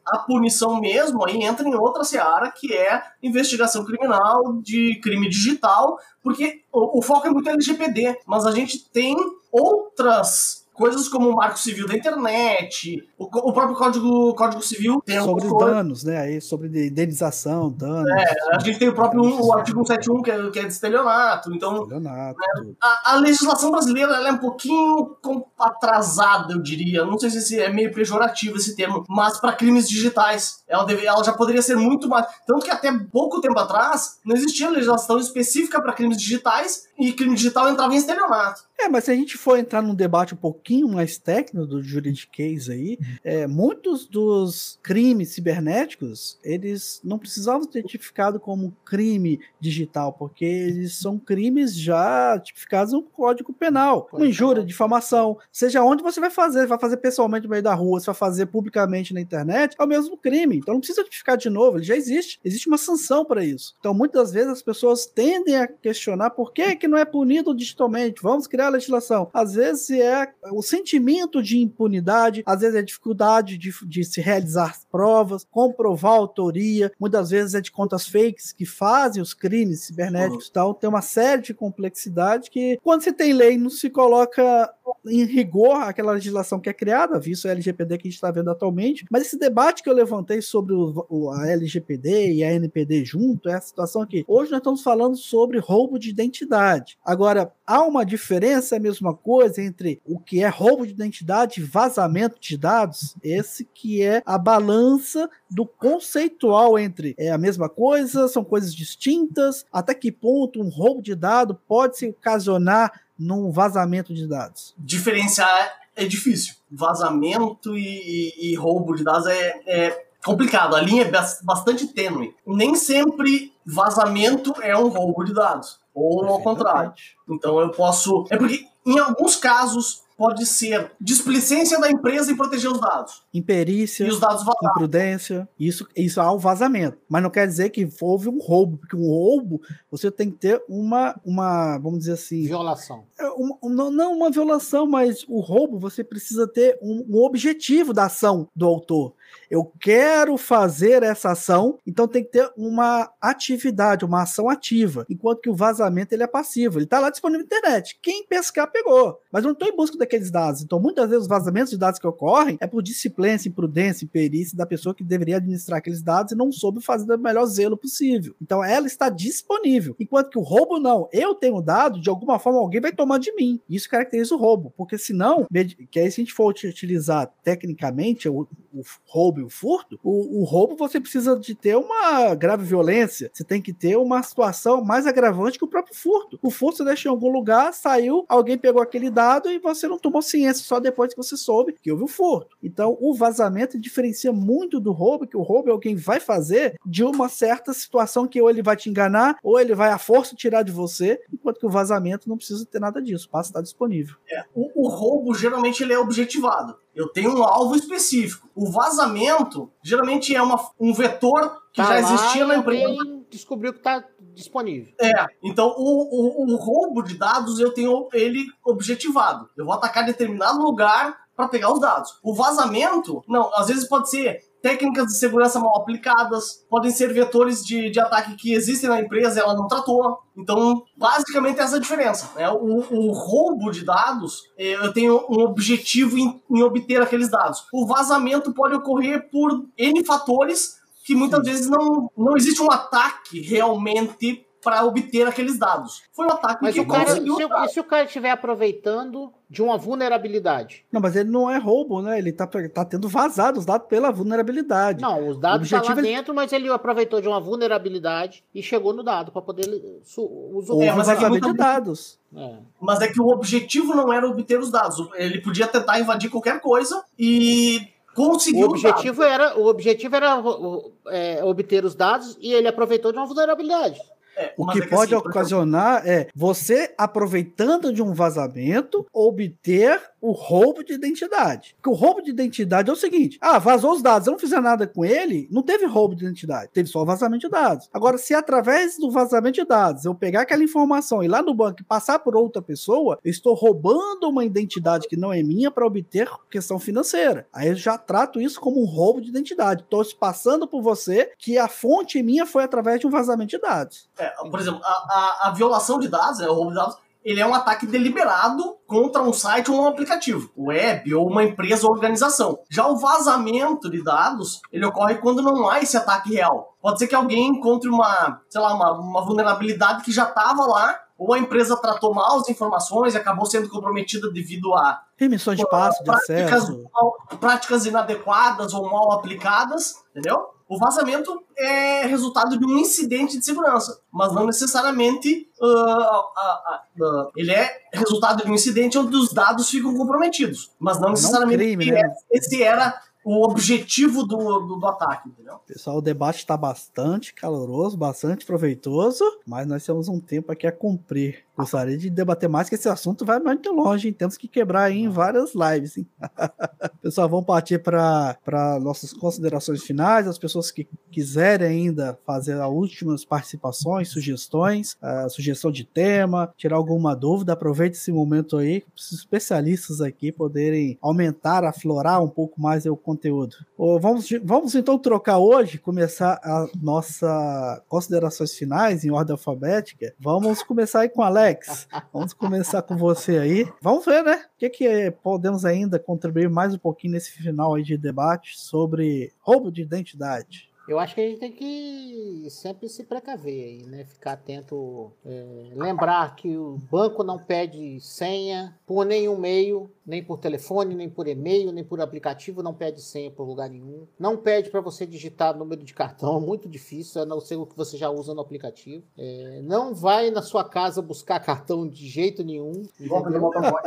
A 0.05 0.19
punição 0.19 0.79
mesmo 0.79 1.25
aí 1.25 1.43
entra 1.43 1.67
em 1.67 1.75
outra 1.75 2.03
seara, 2.03 2.51
que 2.51 2.73
é 2.73 3.01
investigação 3.23 3.85
criminal 3.85 4.61
de 4.61 4.99
crime 5.01 5.29
digital, 5.29 5.97
porque 6.21 6.61
o, 6.71 6.99
o 6.99 7.01
foco 7.01 7.27
é 7.27 7.29
muito 7.29 7.49
LGPD, 7.49 8.19
mas 8.25 8.45
a 8.45 8.51
gente 8.51 8.89
tem 8.89 9.15
outras 9.51 10.60
coisas 10.81 11.07
como 11.07 11.29
o 11.29 11.35
Marco 11.35 11.59
Civil 11.59 11.85
da 11.85 11.95
Internet, 11.95 13.07
o, 13.15 13.25
o 13.25 13.53
próprio 13.53 13.77
Código, 13.77 14.33
Código 14.33 14.63
Civil 14.63 14.99
tem 15.05 15.21
sobre 15.21 15.45
um 15.45 15.55
danos, 15.55 16.03
né? 16.03 16.17
Aí 16.17 16.41
sobre 16.41 16.69
indenização, 16.87 17.69
danos. 17.69 18.09
É, 18.09 18.55
a 18.55 18.57
gente 18.57 18.79
tem 18.79 18.89
o 18.89 18.95
próprio 18.95 19.21
o 19.21 19.53
artigo 19.53 19.85
171 19.85 20.23
que 20.23 20.31
é, 20.31 20.49
que 20.49 20.59
é 20.59 20.63
de 20.63 20.73
estelionato. 20.73 21.53
Então, 21.53 21.83
estelionato. 21.83 22.35
Né, 22.63 22.73
a, 22.81 23.11
a, 23.11 23.15
legislação 23.17 23.69
brasileira 23.69 24.11
ela 24.15 24.29
é 24.29 24.31
um 24.31 24.39
pouquinho 24.39 25.15
atrasada, 25.59 26.53
eu 26.53 26.61
diria. 26.63 27.05
Não 27.05 27.19
sei 27.19 27.29
se 27.29 27.59
é 27.59 27.71
meio 27.71 27.93
pejorativo 27.93 28.57
esse 28.57 28.75
termo, 28.75 29.05
mas 29.07 29.39
para 29.39 29.53
crimes 29.53 29.87
digitais, 29.87 30.63
ela, 30.67 30.83
deve, 30.83 31.05
ela 31.05 31.23
já 31.23 31.33
poderia 31.33 31.61
ser 31.61 31.75
muito 31.75 32.09
mais. 32.09 32.25
Tanto 32.47 32.65
que 32.65 32.71
até 32.71 32.91
pouco 33.11 33.39
tempo 33.39 33.59
atrás 33.59 34.19
não 34.25 34.35
existia 34.35 34.67
legislação 34.71 35.19
específica 35.19 35.79
para 35.79 35.93
crimes 35.93 36.17
digitais 36.17 36.89
e 37.01 37.13
crime 37.13 37.35
digital 37.35 37.69
entrava 37.69 37.93
em 37.93 37.97
estelionato. 37.97 38.63
É, 38.81 38.89
mas 38.89 39.03
se 39.03 39.11
a 39.11 39.15
gente 39.15 39.37
for 39.37 39.59
entrar 39.59 39.81
num 39.81 39.93
debate 39.93 40.33
um 40.33 40.37
pouquinho 40.37 40.87
mais 40.87 41.17
técnico 41.17 41.67
do 41.67 41.83
juridiquês 41.83 42.67
aí, 42.67 42.97
é, 43.23 43.45
muitos 43.45 44.07
dos 44.07 44.79
crimes 44.81 45.29
cibernéticos, 45.29 46.39
eles 46.43 46.99
não 47.03 47.19
precisavam 47.19 47.71
ser 47.71 47.83
tipificados 47.83 48.41
como 48.41 48.75
crime 48.83 49.39
digital, 49.59 50.13
porque 50.13 50.45
eles 50.45 50.95
são 50.95 51.19
crimes 51.19 51.75
já 51.75 52.39
tipificados 52.39 52.91
no 52.91 53.03
Código 53.03 53.53
Penal. 53.53 54.09
Uma 54.11 54.25
injúria, 54.25 54.63
difamação, 54.63 55.37
seja 55.51 55.83
onde 55.83 56.01
você 56.01 56.19
vai 56.19 56.31
fazer, 56.31 56.65
vai 56.65 56.79
fazer 56.79 56.97
pessoalmente 56.97 57.43
no 57.43 57.51
meio 57.51 57.61
da 57.61 57.75
rua, 57.75 57.99
você 57.99 58.07
vai 58.07 58.15
fazer 58.15 58.47
publicamente 58.47 59.13
na 59.13 59.21
internet, 59.21 59.75
é 59.77 59.83
o 59.83 59.87
mesmo 59.87 60.17
crime. 60.17 60.57
Então 60.57 60.73
não 60.73 60.81
precisa 60.81 61.03
tipificar 61.03 61.37
de 61.37 61.51
novo, 61.51 61.77
ele 61.77 61.85
já 61.85 61.95
existe. 61.95 62.39
Existe 62.43 62.67
uma 62.67 62.79
sanção 62.79 63.23
para 63.23 63.45
isso. 63.45 63.75
Então 63.79 63.93
muitas 63.93 64.31
vezes 64.31 64.49
as 64.49 64.61
pessoas 64.63 65.05
tendem 65.05 65.55
a 65.55 65.67
questionar 65.67 66.31
por 66.31 66.51
que, 66.51 66.75
que 66.75 66.87
não 66.91 66.97
é 66.97 67.05
punido 67.05 67.55
digitalmente. 67.55 68.21
Vamos 68.21 68.45
criar 68.45 68.69
legislação. 68.69 69.29
Às 69.33 69.53
vezes 69.53 69.89
é 69.91 70.27
o 70.51 70.61
sentimento 70.61 71.41
de 71.41 71.59
impunidade, 71.59 72.43
às 72.45 72.61
vezes 72.61 72.75
é 72.75 72.81
dificuldade 72.81 73.57
de, 73.57 73.71
de 73.85 74.03
se 74.03 74.21
realizar 74.21 74.77
provas, 74.91 75.47
comprovar 75.49 76.13
autoria, 76.13 76.91
muitas 76.99 77.29
vezes 77.29 77.55
é 77.55 77.61
de 77.61 77.71
contas 77.71 78.07
fakes 78.07 78.51
que 78.51 78.65
fazem 78.65 79.21
os 79.21 79.33
crimes 79.33 79.85
cibernéticos 79.85 80.47
e 80.47 80.51
tal. 80.51 80.73
Tem 80.73 80.89
uma 80.89 81.01
série 81.01 81.41
de 81.41 81.53
complexidade 81.53 82.49
que, 82.49 82.77
quando 82.83 83.03
se 83.03 83.13
tem 83.13 83.33
lei, 83.33 83.57
não 83.57 83.69
se 83.69 83.89
coloca 83.89 84.73
em 85.05 85.23
rigor 85.25 85.81
aquela 85.83 86.11
legislação 86.11 86.59
que 86.59 86.69
é 86.69 86.73
criada, 86.73 87.19
visto 87.19 87.47
a 87.47 87.51
LGPD 87.51 87.97
que 87.97 88.07
a 88.07 88.09
gente 88.09 88.15
está 88.15 88.31
vendo 88.31 88.49
atualmente. 88.49 89.05
Mas 89.09 89.23
esse 89.23 89.37
debate 89.37 89.81
que 89.81 89.89
eu 89.89 89.93
levantei 89.93 90.41
sobre 90.41 90.73
o, 90.73 91.05
o, 91.09 91.31
a 91.31 91.47
LGPD 91.47 92.33
e 92.33 92.43
a 92.43 92.53
NPD 92.53 93.05
junto 93.05 93.49
é 93.49 93.53
a 93.53 93.61
situação 93.61 94.05
que 94.05 94.25
hoje 94.27 94.51
nós 94.51 94.59
estamos 94.59 94.83
falando 94.83 95.15
sobre 95.15 95.59
roubo 95.59 95.97
de 95.97 96.09
identidade. 96.09 96.80
Agora, 97.05 97.51
há 97.65 97.81
uma 97.81 98.05
diferença, 98.05 98.75
é 98.75 98.77
a 98.77 98.81
mesma 98.81 99.13
coisa, 99.13 99.61
entre 99.61 100.01
o 100.05 100.19
que 100.19 100.43
é 100.43 100.47
roubo 100.47 100.85
de 100.85 100.93
identidade 100.93 101.59
e 101.59 101.63
vazamento 101.63 102.37
de 102.39 102.57
dados? 102.57 103.15
Esse 103.23 103.65
que 103.65 104.01
é 104.01 104.21
a 104.25 104.37
balança 104.37 105.29
do 105.49 105.65
conceitual 105.65 106.77
entre 106.77 107.15
é 107.17 107.31
a 107.31 107.37
mesma 107.37 107.69
coisa, 107.69 108.27
são 108.27 108.43
coisas 108.43 108.73
distintas, 108.73 109.65
até 109.71 109.93
que 109.93 110.11
ponto 110.11 110.61
um 110.61 110.69
roubo 110.69 111.01
de 111.01 111.15
dado 111.15 111.55
pode 111.67 111.97
se 111.97 112.07
ocasionar 112.07 113.01
num 113.17 113.51
vazamento 113.51 114.13
de 114.13 114.27
dados? 114.27 114.73
Diferenciar 114.77 115.81
é 115.95 116.05
difícil. 116.05 116.55
Vazamento 116.69 117.77
e, 117.77 118.33
e, 118.37 118.51
e 118.51 118.55
roubo 118.55 118.95
de 118.95 119.03
dados 119.03 119.27
é, 119.27 119.61
é 119.65 120.05
complicado. 120.23 120.75
A 120.75 120.81
linha 120.81 121.03
é 121.03 121.11
bastante 121.43 121.87
tênue. 121.87 122.33
Nem 122.45 122.75
sempre 122.75 123.53
vazamento 123.65 124.53
é 124.61 124.75
um 124.75 124.87
roubo 124.87 125.23
de 125.23 125.33
dados. 125.33 125.79
Ou 125.93 126.25
ao 126.25 126.41
contrário. 126.41 126.93
Então 127.29 127.59
eu 127.59 127.69
posso. 127.71 128.25
É 128.29 128.37
porque, 128.37 128.65
em 128.85 128.99
alguns 128.99 129.35
casos, 129.35 130.03
pode 130.17 130.45
ser 130.45 130.91
displicência 131.01 131.79
da 131.79 131.89
empresa 131.89 132.31
em 132.31 132.35
proteger 132.37 132.71
os 132.71 132.79
dados. 132.79 133.23
Imperícia, 133.33 134.05
E 134.05 134.09
os 134.09 134.19
dados 134.19 134.43
vazados. 134.45 134.69
imprudência, 134.69 135.49
isso, 135.59 135.87
isso 135.95 136.21
há 136.21 136.31
o 136.31 136.37
vazamento. 136.37 136.97
Mas 137.09 137.23
não 137.23 137.29
quer 137.31 137.47
dizer 137.47 137.69
que 137.71 137.87
houve 137.99 138.29
um 138.29 138.37
roubo, 138.39 138.77
porque 138.77 138.95
um 138.95 139.07
roubo 139.09 139.59
você 139.89 140.11
tem 140.11 140.29
que 140.29 140.37
ter 140.37 140.63
uma, 140.69 141.19
uma 141.25 141.77
vamos 141.79 141.99
dizer 141.99 142.13
assim, 142.13 142.43
Violação. 142.43 143.03
é 143.19 143.27
uma- 143.29 143.57
um- 143.63 143.69
não, 143.69 143.89
não 143.89 144.13
uma 144.15 144.29
violação, 144.29 144.85
mas 144.85 145.25
o 145.27 145.39
roubo 145.39 145.79
você 145.79 146.03
precisa 146.03 146.47
ter 146.47 146.77
um, 146.83 147.03
um 147.09 147.23
objetivo 147.23 147.91
da 147.91 148.05
ação 148.05 148.47
do 148.55 148.67
autor. 148.67 149.13
Eu 149.51 149.69
quero 149.81 150.37
fazer 150.37 151.03
essa 151.03 151.31
ação, 151.31 151.77
então 151.85 152.07
tem 152.07 152.23
que 152.23 152.31
ter 152.31 152.49
uma 152.55 153.11
atividade, 153.19 154.05
uma 154.05 154.21
ação 154.21 154.47
ativa. 154.47 155.05
Enquanto 155.09 155.41
que 155.41 155.49
o 155.49 155.55
vazamento 155.55 156.13
ele 156.13 156.23
é 156.23 156.27
passivo, 156.27 156.77
ele 156.77 156.85
está 156.85 156.99
lá 156.99 157.09
disponível 157.09 157.45
na 157.45 157.57
internet. 157.57 157.99
Quem 158.01 158.25
pescar 158.25 158.71
pegou, 158.71 159.19
mas 159.29 159.43
eu 159.43 159.49
não 159.49 159.53
estou 159.53 159.67
em 159.67 159.75
busca 159.75 159.97
daqueles 159.97 160.31
dados. 160.31 160.61
Então 160.61 160.79
muitas 160.79 161.09
vezes 161.09 161.23
os 161.23 161.27
vazamentos 161.27 161.69
de 161.69 161.77
dados 161.77 161.99
que 161.99 162.07
ocorrem 162.07 162.57
é 162.61 162.65
por 162.65 162.81
disciplência, 162.81 163.49
imprudência, 163.49 164.05
imperícia 164.05 164.57
da 164.57 164.65
pessoa 164.65 164.95
que 164.95 165.03
deveria 165.03 165.35
administrar 165.35 165.79
aqueles 165.79 166.01
dados 166.01 166.31
e 166.31 166.35
não 166.35 166.49
soube 166.49 166.81
fazer 166.81 167.05
do 167.05 167.19
melhor 167.19 167.45
zelo 167.45 167.75
possível. 167.75 168.33
Então 168.41 168.63
ela 168.63 168.87
está 168.87 169.09
disponível. 169.09 169.97
Enquanto 169.99 170.29
que 170.29 170.39
o 170.39 170.43
roubo 170.43 170.79
não. 170.79 171.09
Eu 171.11 171.35
tenho 171.35 171.61
dado, 171.61 171.99
de 171.99 172.09
alguma 172.09 172.39
forma 172.39 172.57
alguém 172.57 172.79
vai 172.79 172.93
tomar 172.93 173.17
de 173.17 173.35
mim. 173.35 173.59
Isso 173.69 173.89
caracteriza 173.89 174.33
o 174.33 174.37
roubo, 174.37 174.73
porque 174.77 174.97
senão, 174.97 175.45
que 175.91 175.99
aí 175.99 176.09
se 176.09 176.21
a 176.21 176.23
gente 176.23 176.33
for 176.33 176.47
utilizar 176.47 177.29
tecnicamente 177.43 178.29
o, 178.29 178.47
o 178.73 178.81
roubo 179.05 179.40
e 179.41 179.45
o 179.45 179.49
furto, 179.49 179.99
o, 180.03 180.41
o 180.41 180.43
roubo 180.43 180.75
você 180.75 180.99
precisa 180.99 181.37
de 181.37 181.53
ter 181.55 181.75
uma 181.75 182.33
grave 182.35 182.63
violência. 182.63 183.29
Você 183.33 183.43
tem 183.43 183.61
que 183.61 183.73
ter 183.73 183.97
uma 183.97 184.21
situação 184.23 184.83
mais 184.83 185.05
agravante 185.05 185.57
que 185.57 185.65
o 185.65 185.67
próprio 185.67 185.95
furto. 185.95 186.39
O 186.41 186.49
furto 186.49 186.77
você 186.77 186.85
deixou 186.85 187.11
em 187.11 187.15
algum 187.15 187.31
lugar, 187.31 187.73
saiu, 187.73 188.25
alguém 188.27 188.57
pegou 188.57 188.81
aquele 188.81 189.09
dado 189.09 189.49
e 189.49 189.59
você 189.59 189.87
não 189.87 189.97
tomou 189.97 190.21
ciência 190.21 190.63
só 190.63 190.79
depois 190.79 191.13
que 191.13 191.21
você 191.21 191.35
soube 191.35 191.75
que 191.81 191.91
houve 191.91 192.03
o 192.03 192.07
furto. 192.07 192.57
Então, 192.61 192.97
o 192.99 193.13
vazamento 193.13 193.79
diferencia 193.79 194.31
muito 194.31 194.79
do 194.79 194.91
roubo, 194.91 195.27
que 195.27 195.37
o 195.37 195.41
roubo 195.41 195.69
é 195.69 195.71
alguém 195.71 195.95
vai 195.95 196.19
fazer 196.19 196.75
de 196.85 197.03
uma 197.03 197.27
certa 197.27 197.73
situação 197.73 198.27
que 198.27 198.41
ou 198.41 198.49
ele 198.49 198.61
vai 198.61 198.75
te 198.75 198.89
enganar, 198.89 199.37
ou 199.43 199.59
ele 199.59 199.73
vai 199.73 199.91
à 199.91 199.97
força 199.97 200.35
tirar 200.35 200.63
de 200.63 200.71
você, 200.71 201.19
enquanto 201.31 201.59
que 201.59 201.65
o 201.65 201.69
vazamento 201.69 202.29
não 202.29 202.37
precisa 202.37 202.65
ter 202.65 202.79
nada 202.79 203.01
disso, 203.01 203.29
passa 203.29 203.49
a 203.49 203.51
estar 203.51 203.61
disponível. 203.61 204.15
O, 204.53 204.85
o 204.85 204.89
roubo, 204.89 205.33
geralmente, 205.33 205.83
ele 205.83 205.93
é 205.93 205.99
objetivado. 205.99 206.75
Eu 206.95 207.07
tenho 207.09 207.37
um 207.37 207.43
alvo 207.43 207.75
específico. 207.75 208.49
O 208.55 208.69
vazamento, 208.69 209.71
geralmente, 209.81 210.35
é 210.35 210.41
uma, 210.41 210.59
um 210.79 210.93
vetor 210.93 211.61
que 211.71 211.81
Tá 211.81 211.87
já 211.87 211.99
existia 211.99 212.45
na 212.45 212.57
empresa. 212.57 212.87
alguém 212.87 213.25
descobriu 213.29 213.71
que 213.71 213.79
está 213.79 214.03
disponível. 214.33 214.93
É, 214.99 215.25
então 215.41 215.73
o, 215.77 216.43
o, 216.47 216.53
o 216.53 216.55
roubo 216.57 217.01
de 217.01 217.17
dados 217.17 217.59
eu 217.59 217.73
tenho 217.73 218.09
ele 218.13 218.45
objetivado. 218.63 219.49
Eu 219.57 219.65
vou 219.65 219.73
atacar 219.73 220.05
determinado 220.05 220.61
lugar 220.61 221.17
para 221.41 221.49
pegar 221.49 221.73
os 221.73 221.79
dados. 221.79 222.19
O 222.23 222.33
vazamento, 222.33 223.23
não, 223.27 223.49
às 223.55 223.67
vezes 223.67 223.87
pode 223.87 224.09
ser 224.09 224.39
técnicas 224.61 225.07
de 225.07 225.17
segurança 225.17 225.59
mal 225.59 225.75
aplicadas, 225.75 226.63
podem 226.69 226.91
ser 226.91 227.11
vetores 227.11 227.65
de, 227.65 227.89
de 227.89 227.99
ataque 227.99 228.35
que 228.35 228.53
existem 228.53 228.87
na 228.87 229.01
empresa 229.01 229.39
e 229.39 229.41
ela 229.41 229.55
não 229.55 229.67
tratou. 229.67 230.19
Então, 230.37 230.83
basicamente, 230.95 231.59
essa 231.59 231.75
é 231.75 231.77
a 231.77 231.81
diferença. 231.81 232.29
Né? 232.35 232.47
O, 232.51 232.77
o 232.77 233.11
roubo 233.11 233.71
de 233.71 233.83
dados, 233.83 234.43
eh, 234.57 234.75
eu 234.75 234.93
tenho 234.93 235.25
um 235.29 235.41
objetivo 235.41 236.17
em, 236.17 236.39
em 236.49 236.61
obter 236.61 237.01
aqueles 237.01 237.29
dados. 237.29 237.65
O 237.73 237.87
vazamento 237.87 238.53
pode 238.53 238.75
ocorrer 238.75 239.29
por 239.31 239.65
N 239.75 240.05
fatores 240.05 240.79
que 241.03 241.15
muitas 241.15 241.43
vezes 241.43 241.67
não, 241.67 242.11
não 242.15 242.37
existe 242.37 242.61
um 242.61 242.71
ataque 242.71 243.41
realmente 243.41 244.45
para 244.63 244.83
obter 244.85 245.27
aqueles 245.27 245.57
dados. 245.57 246.03
Foi 246.11 246.25
um 246.25 246.31
ataque 246.31 246.59
Mas 246.61 246.75
que 246.75 246.81
o 246.81 246.87
cara, 246.87 247.05
conseguiu 247.05 247.35
se, 247.35 247.43
e 247.43 247.67
se 247.69 247.79
o 247.79 247.83
cara 247.83 248.03
estiver 248.05 248.31
aproveitando 248.31 249.33
de 249.49 249.61
uma 249.61 249.77
vulnerabilidade? 249.77 250.85
Não, 250.91 251.01
mas 251.01 251.15
ele 251.15 251.29
não 251.29 251.49
é 251.49 251.57
roubo, 251.57 252.01
né? 252.01 252.17
Ele 252.17 252.31
tá, 252.31 252.47
tá 252.47 252.85
tendo 252.85 253.09
vazado 253.09 253.59
os 253.59 253.65
dados 253.65 253.87
pela 253.87 254.11
vulnerabilidade. 254.11 255.01
Não, 255.01 255.27
os 255.27 255.37
dados 255.37 255.65
estão 255.65 255.79
lá 255.79 255.85
objetivo 255.85 255.99
é- 256.07 256.15
dentro, 256.17 256.33
mas 256.33 256.53
ele 256.53 256.69
aproveitou 256.69 257.19
de 257.19 257.27
uma 257.27 257.39
vulnerabilidade 257.39 258.43
e 258.53 258.61
chegou 258.63 258.93
no 258.93 259.03
dado 259.03 259.31
para 259.31 259.41
poder 259.41 259.67
usufruir. 260.01 260.89
É, 260.89 260.93
mas 260.93 261.09
é 261.09 261.53
dados. 261.53 262.19
É. 262.35 262.55
Mas 262.79 263.01
é 263.01 263.07
que 263.07 263.19
o 263.21 263.27
objetivo 263.27 263.93
não 263.95 264.11
era 264.13 264.27
obter 264.27 264.59
os 264.59 264.71
dados. 264.71 265.05
Ele 265.15 265.41
podia 265.41 265.67
tentar 265.67 265.99
invadir 265.99 266.29
qualquer 266.29 266.61
coisa 266.61 267.03
e 267.17 267.87
conseguiu 268.15 268.67
O 268.67 268.69
objetivo 268.69 269.23
era, 269.23 269.57
o 269.57 269.65
objetivo 269.65 270.15
era 270.15 270.39
o- 270.39 270.91
é, 271.07 271.43
obter 271.43 271.83
os 271.83 271.95
dados 271.95 272.37
e 272.39 272.53
ele 272.53 272.67
aproveitou 272.67 273.11
de 273.11 273.17
uma 273.17 273.25
vulnerabilidade. 273.25 273.99
É, 274.35 274.53
O 274.57 274.65
mas 274.65 274.77
que 274.77 274.83
é 274.83 274.87
pode 274.87 275.13
assim, 275.15 275.27
ocasionar 275.27 276.07
é 276.07 276.27
você 276.35 276.93
aproveitando 276.97 277.93
de 277.93 278.01
um 278.01 278.13
vazamento 278.13 279.05
obter 279.13 280.01
o 280.21 280.31
roubo 280.31 280.83
de 280.83 280.93
identidade. 280.93 281.75
Porque 281.81 281.89
o 281.89 281.93
roubo 281.99 282.21
de 282.21 282.29
identidade 282.29 282.89
é 282.89 282.93
o 282.93 282.95
seguinte: 282.95 283.37
ah, 283.41 283.57
vazou 283.59 283.91
os 283.93 284.01
dados, 284.01 284.27
eu 284.27 284.31
não 284.31 284.39
fiz 284.39 284.51
nada 284.51 284.85
com 284.87 285.03
ele, 285.03 285.47
não 285.51 285.63
teve 285.63 285.85
roubo 285.85 286.15
de 286.15 286.23
identidade, 286.25 286.69
teve 286.71 286.87
só 286.89 287.03
vazamento 287.03 287.41
de 287.47 287.49
dados. 287.49 287.89
Agora, 287.93 288.17
se 288.17 288.33
através 288.33 288.97
do 288.97 289.09
vazamento 289.09 289.59
de 289.61 289.65
dados 289.65 290.05
eu 290.05 290.13
pegar 290.13 290.41
aquela 290.41 290.63
informação 290.63 291.23
e 291.23 291.27
lá 291.27 291.41
no 291.41 291.53
banco 291.53 291.81
e 291.81 291.83
passar 291.83 292.19
por 292.19 292.35
outra 292.35 292.61
pessoa, 292.61 293.17
eu 293.23 293.31
estou 293.31 293.53
roubando 293.53 294.29
uma 294.29 294.45
identidade 294.45 295.07
que 295.07 295.17
não 295.17 295.33
é 295.33 295.41
minha 295.41 295.71
para 295.71 295.85
obter 295.85 296.29
questão 296.49 296.79
financeira. 296.79 297.47
Aí 297.51 297.69
eu 297.69 297.75
já 297.75 297.97
trato 297.97 298.39
isso 298.39 298.59
como 298.59 298.81
um 298.81 298.85
roubo 298.85 299.21
de 299.21 299.29
identidade. 299.29 299.81
Estou 299.83 300.03
passando 300.19 300.67
por 300.67 300.81
você 300.81 301.31
que 301.37 301.57
a 301.57 301.67
fonte 301.67 302.21
minha 302.21 302.45
foi 302.45 302.63
através 302.63 302.99
de 302.99 303.07
um 303.07 303.09
vazamento 303.09 303.49
de 303.51 303.59
dados. 303.59 304.09
é, 304.17 304.29
por 304.49 304.59
exemplo, 304.59 304.81
a, 304.83 304.89
a- 304.89 305.47
a 305.49 305.51
violação 305.51 305.97
de 305.99 306.07
dados, 306.07 306.39
né, 306.39 306.47
o 306.47 306.53
roubo 306.53 306.69
de 306.71 306.75
dados, 306.75 306.95
ele 307.23 307.39
é 307.39 307.45
um 307.45 307.53
ataque 307.53 307.85
deliberado 307.85 308.75
contra 308.87 309.21
um 309.21 309.31
site 309.31 309.69
ou 309.71 309.77
um 309.81 309.87
aplicativo, 309.87 310.51
web 310.57 311.13
ou 311.13 311.27
uma 311.27 311.43
empresa 311.43 311.85
ou 311.87 311.93
organização. 311.93 312.59
Já 312.69 312.87
o 312.87 312.97
vazamento 312.97 313.89
de 313.89 314.03
dados, 314.03 314.59
ele 314.71 314.85
ocorre 314.85 315.15
quando 315.15 315.41
não 315.41 315.69
há 315.69 315.79
esse 315.79 315.95
ataque 315.95 316.33
real. 316.33 316.75
Pode 316.81 316.99
ser 316.99 317.07
que 317.07 317.15
alguém 317.15 317.47
encontre 317.47 317.89
uma, 317.89 318.41
sei 318.49 318.59
lá, 318.59 318.73
uma, 318.73 318.91
uma 318.93 319.21
vulnerabilidade 319.23 320.03
que 320.03 320.11
já 320.11 320.23
estava 320.23 320.65
lá, 320.65 320.99
ou 321.17 321.33
a 321.35 321.37
empresa 321.39 321.77
tratou 321.79 322.13
mal 322.15 322.39
as 322.39 322.49
informações 322.49 323.13
e 323.13 323.17
acabou 323.17 323.45
sendo 323.45 323.69
comprometida 323.69 324.31
devido 324.31 324.73
a 324.73 324.99
Permissões 325.15 325.59
de 325.59 325.69
passo, 325.69 325.99
de 325.99 326.05
práticas, 326.05 326.63
acesso. 326.63 326.83
mal- 326.91 327.13
práticas 327.39 327.85
inadequadas 327.85 328.73
ou 328.73 328.89
mal 328.89 329.11
aplicadas, 329.11 329.93
entendeu? 330.09 330.43
O 330.71 330.77
vazamento 330.77 331.43
é 331.57 332.05
resultado 332.05 332.57
de 332.57 332.65
um 332.65 332.77
incidente 332.77 333.37
de 333.37 333.43
segurança, 333.43 333.99
mas 334.09 334.33
não 334.33 334.45
necessariamente 334.45 335.49
ah, 335.61 336.23
ah, 336.37 336.83
ah, 337.03 337.27
ele 337.35 337.51
é 337.51 337.69
resultado 337.93 338.45
de 338.45 338.49
um 338.49 338.53
incidente 338.53 338.97
onde 338.97 339.13
os 339.17 339.33
dados 339.33 339.69
ficam 339.69 339.93
comprometidos, 339.93 340.71
mas 340.79 340.97
não 340.97 341.09
necessariamente 341.09 341.57
crime, 341.57 341.83
que 341.83 341.91
né? 341.91 342.13
esse 342.31 342.63
era 342.63 342.97
o 343.23 343.43
objetivo 343.45 344.23
do, 344.25 344.37
do, 344.37 344.75
do 344.77 344.87
ataque, 344.87 345.29
entendeu? 345.29 345.59
Pessoal, 345.67 345.97
o 345.97 346.01
debate 346.01 346.37
está 346.37 346.57
bastante 346.57 347.33
caloroso, 347.33 347.97
bastante 347.97 348.45
proveitoso, 348.45 349.23
mas 349.45 349.67
nós 349.67 349.85
temos 349.85 350.07
um 350.07 350.19
tempo 350.19 350.51
aqui 350.51 350.65
a 350.65 350.71
cumprir. 350.71 351.43
Gostaria 351.55 351.97
de 351.97 352.09
debater 352.09 352.49
mais, 352.49 352.69
que 352.69 352.75
esse 352.75 352.89
assunto 352.89 353.23
vai 353.23 353.39
muito 353.39 353.71
longe, 353.71 354.07
hein? 354.07 354.13
Temos 354.13 354.37
que 354.37 354.47
quebrar 354.47 354.83
aí 354.83 354.99
em 354.99 355.09
várias 355.09 355.53
lives, 355.53 355.97
hein? 355.97 356.07
Pessoal, 357.01 357.29
vamos 357.29 357.45
partir 357.45 357.79
para 357.79 358.79
nossas 358.81 359.13
considerações 359.13 359.83
finais. 359.83 360.27
As 360.27 360.39
pessoas 360.39 360.71
que 360.71 360.87
quiserem 361.11 361.67
ainda 361.67 362.17
fazer 362.25 362.59
as 362.59 362.69
últimas 362.69 363.23
participações, 363.23 364.09
sugestões, 364.09 364.97
ah, 365.01 365.27
sugestão 365.29 365.71
de 365.71 365.83
tema, 365.83 366.51
tirar 366.57 366.77
alguma 366.77 367.15
dúvida, 367.15 367.53
aproveite 367.53 367.97
esse 367.97 368.11
momento 368.11 368.57
aí, 368.57 368.83
os 368.95 369.11
especialistas 369.11 370.01
aqui 370.01 370.31
poderem 370.31 370.97
aumentar, 371.01 371.63
aflorar 371.63 372.23
um 372.23 372.29
pouco 372.29 372.59
mais 372.59 372.85
o 372.85 372.95
conteúdo. 373.11 373.57
Vamos, 373.77 374.29
vamos 374.43 374.75
então 374.75 374.97
trocar 374.97 375.37
hoje, 375.37 375.77
começar 375.77 376.39
a 376.43 376.67
nossa 376.81 377.83
considerações 377.87 378.53
finais 378.53 379.03
em 379.03 379.11
ordem 379.11 379.33
alfabética. 379.33 380.13
Vamos 380.19 380.63
começar 380.63 381.01
aí 381.01 381.09
com 381.09 381.21
Alex. 381.21 381.87
Vamos 382.13 382.33
começar 382.33 382.81
com 382.81 382.95
você 382.95 383.37
aí. 383.37 383.67
Vamos 383.81 384.05
ver, 384.05 384.23
né? 384.23 384.45
O 384.55 384.57
que, 384.57 384.69
que 384.69 385.11
podemos 385.23 385.65
ainda 385.65 385.99
contribuir 385.99 386.49
mais 386.49 386.73
um 386.73 386.77
pouquinho 386.77 387.13
nesse 387.13 387.31
final 387.31 387.75
aí 387.75 387.83
de 387.83 387.97
debate 387.97 388.57
sobre 388.57 389.33
roubo 389.41 389.71
de 389.71 389.81
identidade. 389.81 390.70
Eu 390.91 390.99
acho 390.99 391.15
que 391.15 391.21
a 391.21 391.23
gente 391.23 391.39
tem 391.39 391.53
que 391.53 392.47
sempre 392.49 392.89
se 392.89 393.05
precaver 393.05 393.63
aí, 393.63 393.83
né? 393.83 394.03
Ficar 394.03 394.33
atento, 394.33 395.13
é, 395.25 395.71
lembrar 395.73 396.35
que 396.35 396.57
o 396.57 396.77
banco 396.91 397.23
não 397.23 397.39
pede 397.39 397.97
senha 398.01 398.77
por 398.85 399.05
nenhum 399.05 399.37
meio, 399.37 399.89
nem 400.05 400.21
por 400.21 400.37
telefone, 400.37 400.93
nem 400.93 401.09
por 401.09 401.29
e-mail, 401.29 401.71
nem 401.71 401.81
por 401.81 402.01
aplicativo, 402.01 402.61
não 402.61 402.73
pede 402.73 403.01
senha 403.01 403.31
por 403.31 403.47
lugar 403.47 403.69
nenhum. 403.69 404.05
Não 404.19 404.35
pede 404.35 404.69
para 404.69 404.81
você 404.81 405.05
digitar 405.05 405.57
número 405.57 405.81
de 405.81 405.93
cartão, 405.93 406.41
muito 406.41 406.67
difícil, 406.67 407.21
a 407.21 407.25
não 407.25 407.39
ser 407.39 407.55
o 407.55 407.65
que 407.65 407.77
você 407.77 407.95
já 407.95 408.09
usa 408.09 408.33
no 408.33 408.41
aplicativo. 408.41 409.01
É, 409.17 409.61
não 409.63 409.93
vai 409.93 410.29
na 410.29 410.41
sua 410.41 410.65
casa 410.65 411.01
buscar 411.01 411.39
cartão 411.39 411.87
de 411.87 412.05
jeito 412.09 412.43
nenhum. 412.43 412.83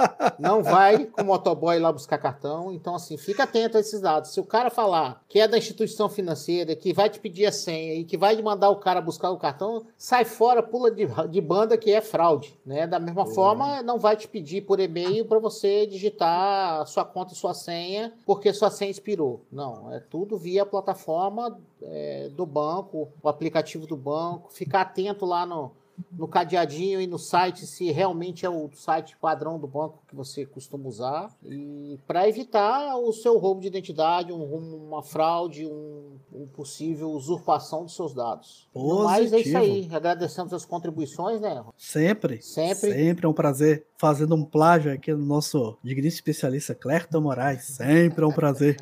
Não 0.38 0.62
vai 0.62 1.04
com 1.06 1.22
o 1.22 1.24
motoboy 1.26 1.78
lá 1.78 1.92
buscar 1.92 2.18
cartão. 2.18 2.72
Então, 2.72 2.94
assim, 2.94 3.16
fica 3.16 3.44
atento 3.44 3.76
a 3.76 3.80
esses 3.80 4.00
dados. 4.00 4.30
Se 4.30 4.40
o 4.40 4.44
cara 4.44 4.70
falar 4.70 5.22
que 5.28 5.38
é 5.38 5.46
da 5.46 5.58
instituição 5.58 6.08
financeira, 6.08 6.74
que 6.74 6.93
vai 6.94 7.10
te 7.10 7.20
pedir 7.20 7.46
a 7.46 7.52
senha 7.52 7.94
e 7.94 8.04
que 8.04 8.16
vai 8.16 8.40
mandar 8.40 8.70
o 8.70 8.76
cara 8.76 9.00
buscar 9.00 9.30
o 9.30 9.36
cartão, 9.36 9.84
sai 9.96 10.24
fora, 10.24 10.62
pula 10.62 10.90
de, 10.90 11.06
de 11.28 11.40
banda 11.40 11.76
que 11.76 11.90
é 11.90 12.00
fraude, 12.00 12.58
né? 12.64 12.86
Da 12.86 12.98
mesma 12.98 13.26
forma, 13.26 13.82
não 13.82 13.98
vai 13.98 14.16
te 14.16 14.26
pedir 14.26 14.62
por 14.62 14.80
e-mail 14.80 15.26
para 15.26 15.38
você 15.38 15.86
digitar 15.86 16.86
sua 16.86 17.04
conta 17.04 17.32
e 17.32 17.36
sua 17.36 17.52
senha 17.54 18.12
porque 18.24 18.52
sua 18.52 18.70
senha 18.70 18.90
expirou. 18.90 19.42
Não, 19.50 19.92
é 19.92 20.00
tudo 20.00 20.38
via 20.38 20.64
plataforma 20.64 21.58
é, 21.82 22.28
do 22.30 22.46
banco, 22.46 23.08
o 23.22 23.28
aplicativo 23.28 23.86
do 23.86 23.96
banco. 23.96 24.52
Ficar 24.52 24.82
atento 24.82 25.26
lá 25.26 25.44
no 25.44 25.72
no 26.10 26.26
cadeadinho 26.28 27.00
e 27.00 27.06
no 27.06 27.18
site 27.18 27.66
se 27.66 27.90
realmente 27.90 28.44
é 28.44 28.50
o 28.50 28.70
site 28.74 29.16
padrão 29.20 29.58
do 29.58 29.66
banco 29.66 30.02
que 30.08 30.14
você 30.14 30.44
costuma 30.44 30.88
usar 30.88 31.30
e 31.44 31.98
para 32.06 32.28
evitar 32.28 32.96
o 32.96 33.12
seu 33.12 33.38
roubo 33.38 33.60
de 33.60 33.68
identidade, 33.68 34.32
um, 34.32 34.86
uma 34.88 35.02
fraude, 35.02 35.66
um, 35.66 36.18
um, 36.32 36.46
possível 36.46 37.10
usurpação 37.10 37.84
dos 37.84 37.94
seus 37.94 38.14
dados. 38.14 38.68
Positivo. 38.72 39.04
Mas 39.04 39.32
é 39.32 39.40
isso 39.40 39.56
aí. 39.56 39.88
Agradecemos 39.92 40.52
as 40.52 40.64
contribuições, 40.64 41.40
né? 41.40 41.64
Sempre. 41.76 42.42
Sempre. 42.42 42.92
Sempre 42.92 43.26
é 43.26 43.28
um 43.28 43.34
prazer 43.34 43.86
fazendo 43.96 44.34
um 44.34 44.44
plágio 44.44 44.92
aqui 44.92 45.12
no 45.12 45.24
nosso 45.24 45.76
digníssimo 45.82 46.18
especialista 46.18 46.74
Clerton 46.74 47.20
Moraes. 47.20 47.64
Sempre 47.64 48.24
é 48.24 48.26
um 48.26 48.32
prazer. 48.32 48.76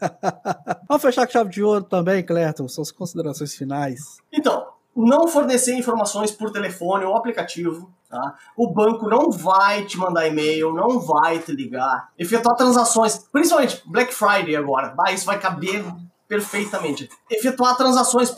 Vamos 0.88 1.02
fechar 1.02 1.26
com 1.26 1.32
chave 1.32 1.50
de 1.50 1.62
ouro 1.62 1.84
também, 1.84 2.22
Clerton, 2.22 2.66
suas 2.68 2.90
considerações 2.90 3.54
finais. 3.54 4.18
Então, 4.32 4.66
não 4.96 5.28
fornecer 5.28 5.74
informações 5.74 6.30
por 6.30 6.50
telefone 6.50 7.04
ou 7.04 7.16
aplicativo. 7.16 7.90
Tá? 8.08 8.34
O 8.56 8.72
banco 8.72 9.08
não 9.08 9.30
vai 9.30 9.84
te 9.84 9.96
mandar 9.96 10.26
e-mail, 10.26 10.72
não 10.72 10.98
vai 10.98 11.38
te 11.38 11.52
ligar. 11.52 12.10
Efetuar 12.18 12.56
transações, 12.56 13.18
principalmente 13.30 13.82
Black 13.86 14.12
Friday 14.12 14.56
agora. 14.56 14.94
Ah, 14.98 15.12
isso 15.12 15.26
vai 15.26 15.38
caber 15.38 15.84
perfeitamente. 16.30 17.10
Efetuar 17.28 17.76
transações, 17.76 18.32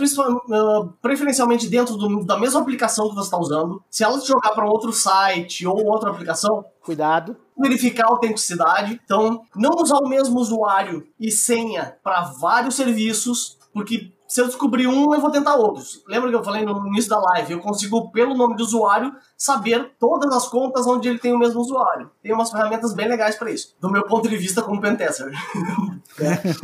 preferencialmente 1.03 1.69
dentro 1.69 1.95
do, 1.95 2.25
da 2.25 2.39
mesma 2.39 2.59
aplicação 2.59 3.11
que 3.11 3.15
você 3.15 3.27
está 3.27 3.39
usando. 3.39 3.85
Se 3.91 4.03
ela 4.03 4.19
te 4.19 4.27
jogar 4.27 4.51
para 4.53 4.65
outro 4.65 4.91
site 4.95 5.67
ou 5.67 5.87
outra 5.87 6.11
aplicação, 6.11 6.65
cuidado. 6.81 7.37
Verificar 7.59 8.07
a 8.07 8.11
autenticidade. 8.11 8.99
Então, 9.05 9.43
não 9.55 9.73
usar 9.77 9.99
o 9.99 10.09
mesmo 10.09 10.41
usuário 10.41 11.07
e 11.21 11.31
senha 11.31 11.95
para 12.03 12.23
vários 12.23 12.77
serviços, 12.77 13.59
porque 13.75 14.11
se 14.33 14.41
eu 14.41 14.47
descobrir 14.47 14.87
um, 14.87 15.13
eu 15.13 15.21
vou 15.21 15.31
tentar 15.31 15.57
outros. 15.57 16.03
Lembra 16.09 16.31
que 16.31 16.35
eu 16.35 16.43
falei 16.43 16.65
no 16.65 16.87
início 16.87 17.11
da 17.11 17.21
live? 17.21 17.53
Eu 17.53 17.61
consigo, 17.61 18.11
pelo 18.11 18.35
nome 18.35 18.57
do 18.57 18.63
usuário, 18.63 19.15
saber 19.37 19.93
todas 19.99 20.35
as 20.35 20.49
contas 20.49 20.87
onde 20.87 21.07
ele 21.07 21.19
tem 21.19 21.35
o 21.35 21.39
mesmo 21.39 21.61
usuário. 21.61 22.11
Tem 22.23 22.33
umas 22.33 22.51
ferramentas 22.51 22.95
bem 22.95 23.07
legais 23.07 23.37
para 23.37 23.51
isso, 23.51 23.77
do 23.79 23.91
meu 23.91 24.05
ponto 24.05 24.31
de 24.31 24.37
vista 24.39 24.63
como 24.63 24.81
pentester. 24.81 25.31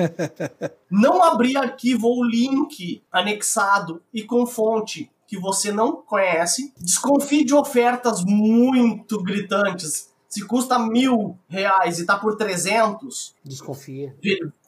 não 0.90 1.22
abrir 1.22 1.58
arquivo 1.58 2.06
ou 2.06 2.24
link 2.24 3.04
anexado 3.12 4.02
e 4.14 4.22
com 4.22 4.46
fonte 4.46 5.10
que 5.26 5.38
você 5.38 5.70
não 5.70 5.96
conhece. 5.96 6.72
Desconfie 6.78 7.44
de 7.44 7.52
ofertas 7.52 8.24
muito 8.24 9.22
gritantes. 9.22 10.08
Se 10.26 10.42
custa 10.46 10.78
mil 10.78 11.38
reais 11.46 11.98
e 11.98 12.06
tá 12.06 12.16
por 12.16 12.34
300, 12.34 13.34
desconfia. 13.44 14.16